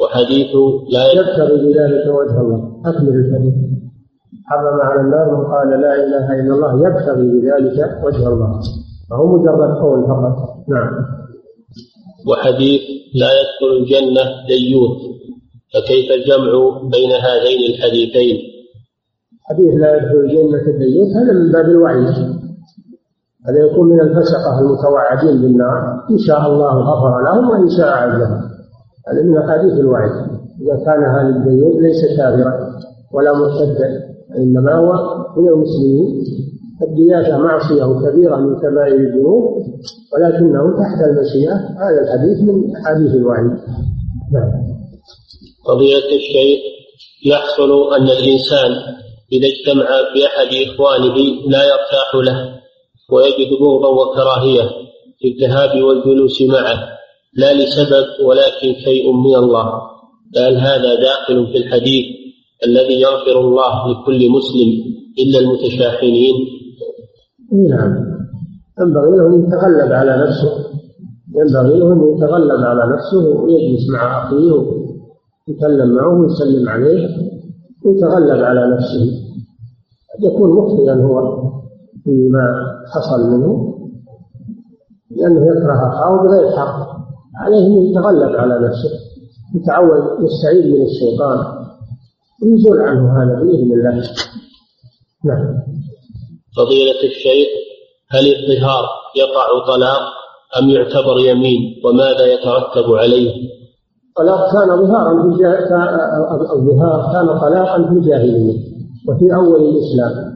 وحديث 0.00 0.50
لا 0.92 1.12
يبتغي 1.12 1.56
بذلك 1.56 2.06
وجه 2.06 2.40
الله. 2.40 2.80
أكمل 2.86 3.08
الحديث. 3.08 3.54
حرم 4.46 4.80
على 4.80 5.00
النار 5.00 5.36
من 5.36 5.44
قال 5.44 5.80
لا 5.80 5.94
إله 5.94 6.40
إلا 6.40 6.54
الله 6.54 6.88
يبتغي 6.88 7.40
بذلك 7.40 8.04
وجه 8.04 8.28
الله. 8.28 8.60
فهو 9.10 9.38
مجرد 9.38 9.78
قول 9.78 10.06
فقط. 10.06 10.68
نعم. 10.68 11.23
وحديث 12.28 12.80
لا 13.14 13.30
يدخل 13.40 13.70
الجنة 13.78 14.22
ديوث 14.48 14.96
فكيف 15.74 16.12
الجمع 16.12 16.52
بين 16.94 17.10
هذين 17.10 17.74
الحديثين؟ 17.74 18.36
حديث 19.48 19.74
لا 19.74 19.96
يدخل 19.96 20.16
الجنة 20.16 20.78
ديوث 20.78 21.08
هذا 21.16 21.32
من 21.32 21.52
باب 21.52 21.64
الوعيد. 21.64 22.08
هذا 23.46 23.58
يكون 23.58 23.88
من 23.88 24.00
الفسقة 24.00 24.60
المتوعدين 24.60 25.42
بالنار. 25.42 26.04
إن 26.10 26.18
شاء 26.18 26.52
الله 26.52 26.74
غفر 26.90 27.24
لهم 27.24 27.50
وإن 27.50 27.68
شاء 27.76 27.88
عذبهم 27.88 28.40
هذا 29.08 29.22
من 29.22 29.38
أحاديث 29.38 29.72
الوعيد. 29.72 30.12
إذا 30.60 30.84
كان 30.84 31.04
هذا 31.04 31.28
الديوث 31.28 31.76
ليس 31.76 32.16
كافرا 32.16 32.52
ولا 33.12 33.32
مرتدا 33.32 34.14
إنما 34.36 34.74
هو 34.74 34.92
من 35.36 35.48
المسلمين. 35.48 36.24
الدياثة 36.82 37.38
معصية 37.38 37.84
كبيرة 37.84 38.36
من 38.36 38.56
كبائر 38.56 38.94
الذنوب 38.94 39.66
ولكنه 40.12 40.78
تحت 40.78 40.98
المشيئة. 41.08 41.54
هذا 41.54 42.00
الحديث 42.04 42.38
من 42.48 42.76
أحاديث 42.76 43.14
الوعيد 43.14 43.50
نعم. 44.32 44.50
قضية 45.64 46.16
الشيخ 46.16 46.60
يحصل 47.26 47.94
أن 47.94 48.02
الإنسان 48.02 48.70
إذا 49.32 49.46
اجتمع 49.46 49.86
بأحد 50.14 50.68
إخوانه 50.68 51.14
لا 51.48 51.62
يرتاح 51.64 52.14
له 52.14 52.54
ويجد 53.10 53.58
بغضا 53.60 53.88
وكراهية 53.88 54.70
في 55.18 55.28
الذهاب 55.28 55.82
والجلوس 55.82 56.42
معه. 56.42 56.88
لا 57.34 57.54
لسبب 57.54 58.06
ولكن 58.22 58.74
شيء 58.84 59.12
من 59.12 59.34
الله. 59.34 59.94
هل 60.36 60.56
هذا 60.56 60.94
داخل 60.94 61.46
في 61.52 61.58
الحديث 61.58 62.04
الذي 62.66 63.00
يغفر 63.00 63.40
الله 63.40 63.90
لكل 63.90 64.30
مسلم 64.30 64.84
إلا 65.18 65.38
المتشاحنين؟ 65.38 66.34
نعم. 67.52 68.14
ينبغي 68.80 69.16
له 69.16 69.26
أن 69.26 69.44
يتغلب 69.44 69.92
على 69.92 70.26
نفسه. 70.26 70.50
ينبغي 71.34 71.78
له 71.78 71.92
أن 71.92 72.16
يتغلب 72.16 72.60
على 72.60 72.92
نفسه 72.94 73.40
ويجلس 73.40 73.90
مع 73.92 74.26
أخيه 74.26 74.52
ويتكلم 75.48 75.94
معه 75.94 76.20
ويسلم 76.20 76.68
عليه 76.68 77.08
ويتغلب 77.84 78.44
على 78.44 78.74
نفسه. 78.74 79.04
قد 80.14 80.24
يكون 80.24 80.50
مخطئا 80.50 80.94
هو 80.94 81.42
فيما 82.04 82.66
حصل 82.94 83.30
منه 83.30 83.74
لأنه 85.10 85.46
يكره 85.46 85.88
أخاه 85.88 86.22
بغير 86.22 86.50
حق. 86.56 86.94
عليه 87.36 87.66
أن 87.66 87.72
يتغلب 87.72 88.36
على 88.36 88.66
نفسه 88.66 88.90
يتعود 89.54 90.24
يستعيذ 90.24 90.74
من 90.74 90.82
الشيطان 90.82 91.38
ويزول 92.42 92.80
عنه 92.80 93.22
هذا 93.22 93.34
بإذن 93.42 93.72
الله. 93.72 94.02
نعم. 95.24 95.63
فضيلة 96.56 97.00
الشيخ 97.04 97.48
هل 98.10 98.26
الظهار 98.26 98.84
يقع 99.16 99.66
طلاق 99.66 100.02
أم 100.58 100.70
يعتبر 100.70 101.18
يمين؟ 101.18 101.60
وماذا 101.84 102.26
يترتب 102.26 102.92
عليه؟ 102.92 103.32
الطلاق 104.08 104.52
كان 104.52 104.86
ظهارا 104.86 105.22
في 105.22 106.52
الظهار 106.52 107.12
كان 107.12 107.38
طلاقا 107.40 107.82
في 107.82 107.92
الجاهلية 107.92 108.54
وفي 109.08 109.34
أول 109.34 109.60
الإسلام. 109.68 110.34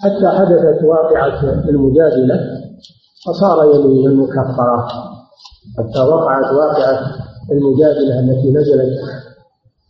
حتى 0.00 0.28
حدثت 0.38 0.84
واقعة 0.84 1.68
المجادلة 1.68 2.40
فصار 3.26 3.74
يمينا 3.74 4.10
مكفرا. 4.10 4.88
حتى 5.78 6.00
وقعت 6.00 6.52
واقعة 6.54 7.16
المجادلة 7.52 8.20
التي 8.20 8.50
نزلت 8.50 8.98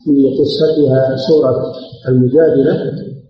في 0.05 0.39
قصتها 0.39 1.17
سورة 1.17 1.73
المجادلة 2.09 2.73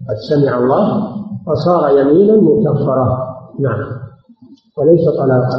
قد 0.08 0.16
سمع 0.28 0.58
الله 0.58 1.12
فصار 1.50 1.98
يمينا 1.98 2.36
مكفرا 2.36 3.06
نعم. 3.60 3.84
وليس 4.76 5.08
طلاقا. 5.08 5.58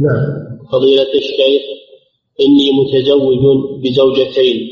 نعم. 0.00 0.46
فضيلة 0.72 1.12
الشيخ 1.14 1.62
إني 2.40 2.70
متزوج 2.80 3.38
بزوجتين 3.82 4.68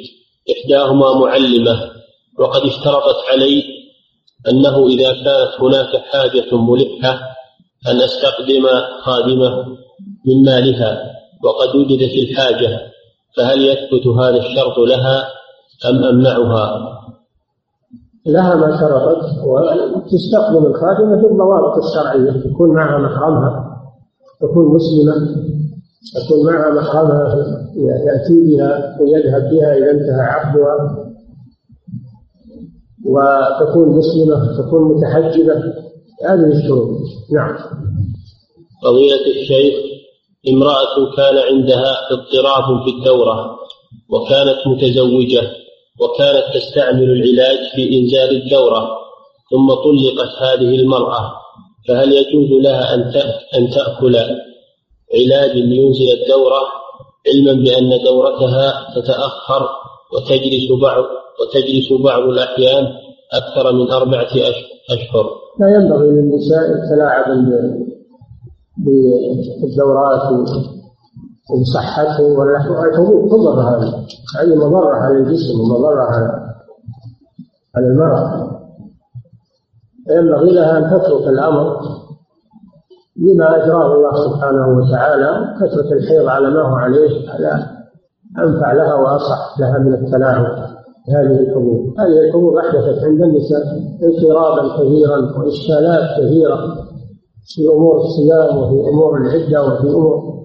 إحداهما 0.53 1.15
معلمة 1.15 1.91
وقد 2.39 2.63
اشترطت 2.63 3.17
علي 3.33 3.65
أنه 4.49 4.87
إذا 4.87 5.13
كانت 5.13 5.61
هناك 5.61 5.97
حاجة 5.97 6.57
ملحة 6.57 7.21
أن 7.89 8.01
أستقدم 8.01 8.67
خادمة 9.03 9.65
من 10.27 10.43
مالها 10.45 11.11
وقد 11.45 11.77
وجدت 11.77 12.15
الحاجة 12.15 12.81
فهل 13.37 13.65
يثبت 13.67 14.07
هذا 14.07 14.37
الشرط 14.37 14.79
لها 14.79 15.29
أم 15.89 16.05
أمنعها؟ 16.05 16.95
لها 18.27 18.55
ما 18.55 18.81
شرطت 18.81 19.45
وتستخدم 19.47 20.67
الخادمة 20.67 21.21
في 21.21 21.27
الضوابط 21.27 21.85
الشرعية. 21.85 22.51
يكون 22.51 22.75
معها 22.75 22.99
محرمها 22.99 23.81
تكون 24.41 24.75
مسلمة 24.75 25.15
يكون 26.25 26.47
معها 26.47 26.71
محرمها 26.71 27.37
يأتي 27.77 28.47
بها 28.47 28.99
ويذهب 29.01 29.51
بها 29.51 29.77
إذا 29.79 29.91
انتهى 29.91 30.21
عقدها. 30.21 31.05
وتكون 33.05 33.89
مسلمة 33.89 34.63
تكون 34.63 34.95
متحجبة. 34.95 35.55
هذه 36.29 36.47
الشروط. 36.47 36.99
نعم. 37.33 37.57
فضيلة 38.83 39.27
الشيخ 39.41 39.75
امرأة 40.49 41.17
كان 41.17 41.37
عندها 41.55 41.95
اضطراب 42.11 42.85
في 42.85 42.91
الدورة 42.99 43.57
وكانت 44.11 44.59
متزوجة. 44.67 45.64
وكانت 46.01 46.45
تستعمل 46.55 47.03
العلاج 47.03 47.59
في 47.75 48.01
إنزال 48.01 48.43
الدورة 48.43 48.89
ثم 49.51 49.75
طلقت 49.75 50.43
هذه 50.43 50.75
المرأة 50.77 51.33
فهل 51.89 52.13
يجوز 52.13 52.63
لها 52.63 52.95
أن 52.95 53.01
أن 53.55 53.71
تأكل 53.71 54.17
علاج 55.15 55.51
لينزل 55.57 56.23
الدورة 56.23 56.61
علما 57.29 57.53
بأن 57.53 58.05
دورتها 58.05 58.87
تتأخر 58.97 59.69
وتجلس 60.13 60.83
بعض 60.83 61.05
وتجلس 61.41 62.03
بعض 62.03 62.23
الأحيان 62.23 62.87
أكثر 63.33 63.73
من 63.73 63.91
أربعة 63.91 64.29
أشهر؟ 64.91 65.31
لا 65.61 65.69
ينبغي 65.77 66.07
للنساء 66.09 66.61
التلاعب 66.71 67.25
بالدورات 68.77 70.23
وبصحته 71.51 72.23
ولا 72.23 72.59
تضر 73.31 73.61
هذه 73.61 74.07
هذه 74.41 74.55
مضرة 74.57 74.95
على 74.95 75.17
الجسم 75.19 75.61
ومضرة 75.61 76.03
على 76.03 76.55
على 77.77 77.87
المرأة 77.87 78.51
ينبغي 80.11 80.53
لها 80.53 80.79
أن 80.79 80.85
تترك 80.91 81.29
الأمر 81.29 81.77
لما 83.17 83.65
أجراه 83.65 83.95
الله 83.95 84.29
سبحانه 84.29 84.69
وتعالى. 84.69 85.55
تترك 85.61 85.93
الحيض 85.93 86.29
على 86.29 86.51
ما 86.51 86.63
هو 86.63 86.75
عليه. 86.75 87.31
على 87.31 87.67
أنفع 88.39 88.73
لها 88.73 88.95
وأصح 88.95 89.61
لها 89.61 89.79
من 89.79 89.95
التلاعب 89.95 90.47
هذه 91.09 91.41
الحبوب 91.41 91.95
هذه 91.99 92.21
الحبوب 92.27 92.57
أحدثت 92.57 93.05
عند 93.05 93.23
النساء 93.23 93.63
اضطرابا 94.03 94.77
كثيرا 94.77 95.39
وإشكالات 95.39 96.21
كثيرة 96.21 96.57
في 97.47 97.69
أمور 97.69 97.97
الصيام 97.97 98.59
وفي 98.59 98.89
أمور 98.89 99.17
العدة 99.17 99.65
وفي 99.67 99.87
أمور 99.89 100.44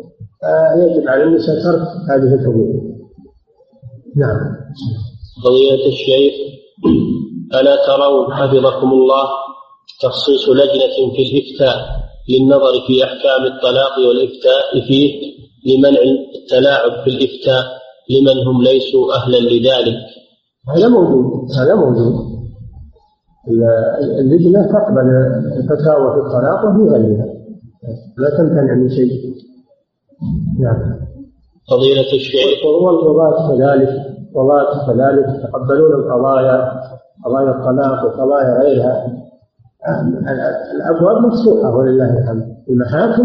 يجب 0.78 1.08
على 1.08 1.24
النساء 1.24 1.56
ترك 1.64 1.88
هذه 2.10 2.34
الحبوب 2.34 3.00
نعم. 4.16 4.38
قضية 5.46 5.88
الشيخ 5.88 6.34
ألا 7.56 7.76
ترون 7.88 8.34
حفظكم 8.34 8.92
الله 8.92 9.28
تخصيص 10.02 10.50
لجنة 10.50 11.14
في 11.16 11.22
الإفتاء 11.22 11.78
للنظر 12.30 12.74
في 12.88 13.04
أحكام 13.04 13.44
الطلاق 13.54 14.00
والإفتاء 14.08 14.88
فيه 14.88 15.22
لمنع 15.66 16.00
التلاعب 16.36 16.92
في 17.04 17.10
الإفتاء 17.10 17.64
لمن 18.10 18.48
هم 18.48 18.64
ليسوا 18.64 19.14
أهلا 19.16 19.38
لذلك؟ 19.38 19.98
هذا 20.76 20.88
موجود 20.88 21.52
هذا 21.60 21.76
موجود. 21.76 22.40
اللجنة 24.20 24.64
تقبل 24.64 25.10
الفتاوى 25.58 26.14
في 26.14 26.20
الطلاق 26.20 26.66
وفي 26.66 26.92
غيرها. 26.94 27.26
لا 28.18 28.30
تمتنع 28.38 28.74
من 28.76 28.90
شيء. 28.90 29.34
نعم. 30.60 31.00
فضيلة 31.72 32.14
الشيخ. 32.14 32.66
والقضاة 32.66 33.48
كذلك 33.50 33.90
قضاة 34.36 34.88
كذلك 34.88 35.26
يتقبلون 35.36 35.92
القضايا 35.94 36.82
قضايا 37.26 37.50
الطلاق 37.50 38.06
وقضايا 38.06 38.62
غيرها. 38.62 39.08
الأبواب 40.76 41.18
مفتوحة 41.26 41.76
ولله 41.76 42.18
الحمد. 42.20 42.44
المحاكم 42.70 43.24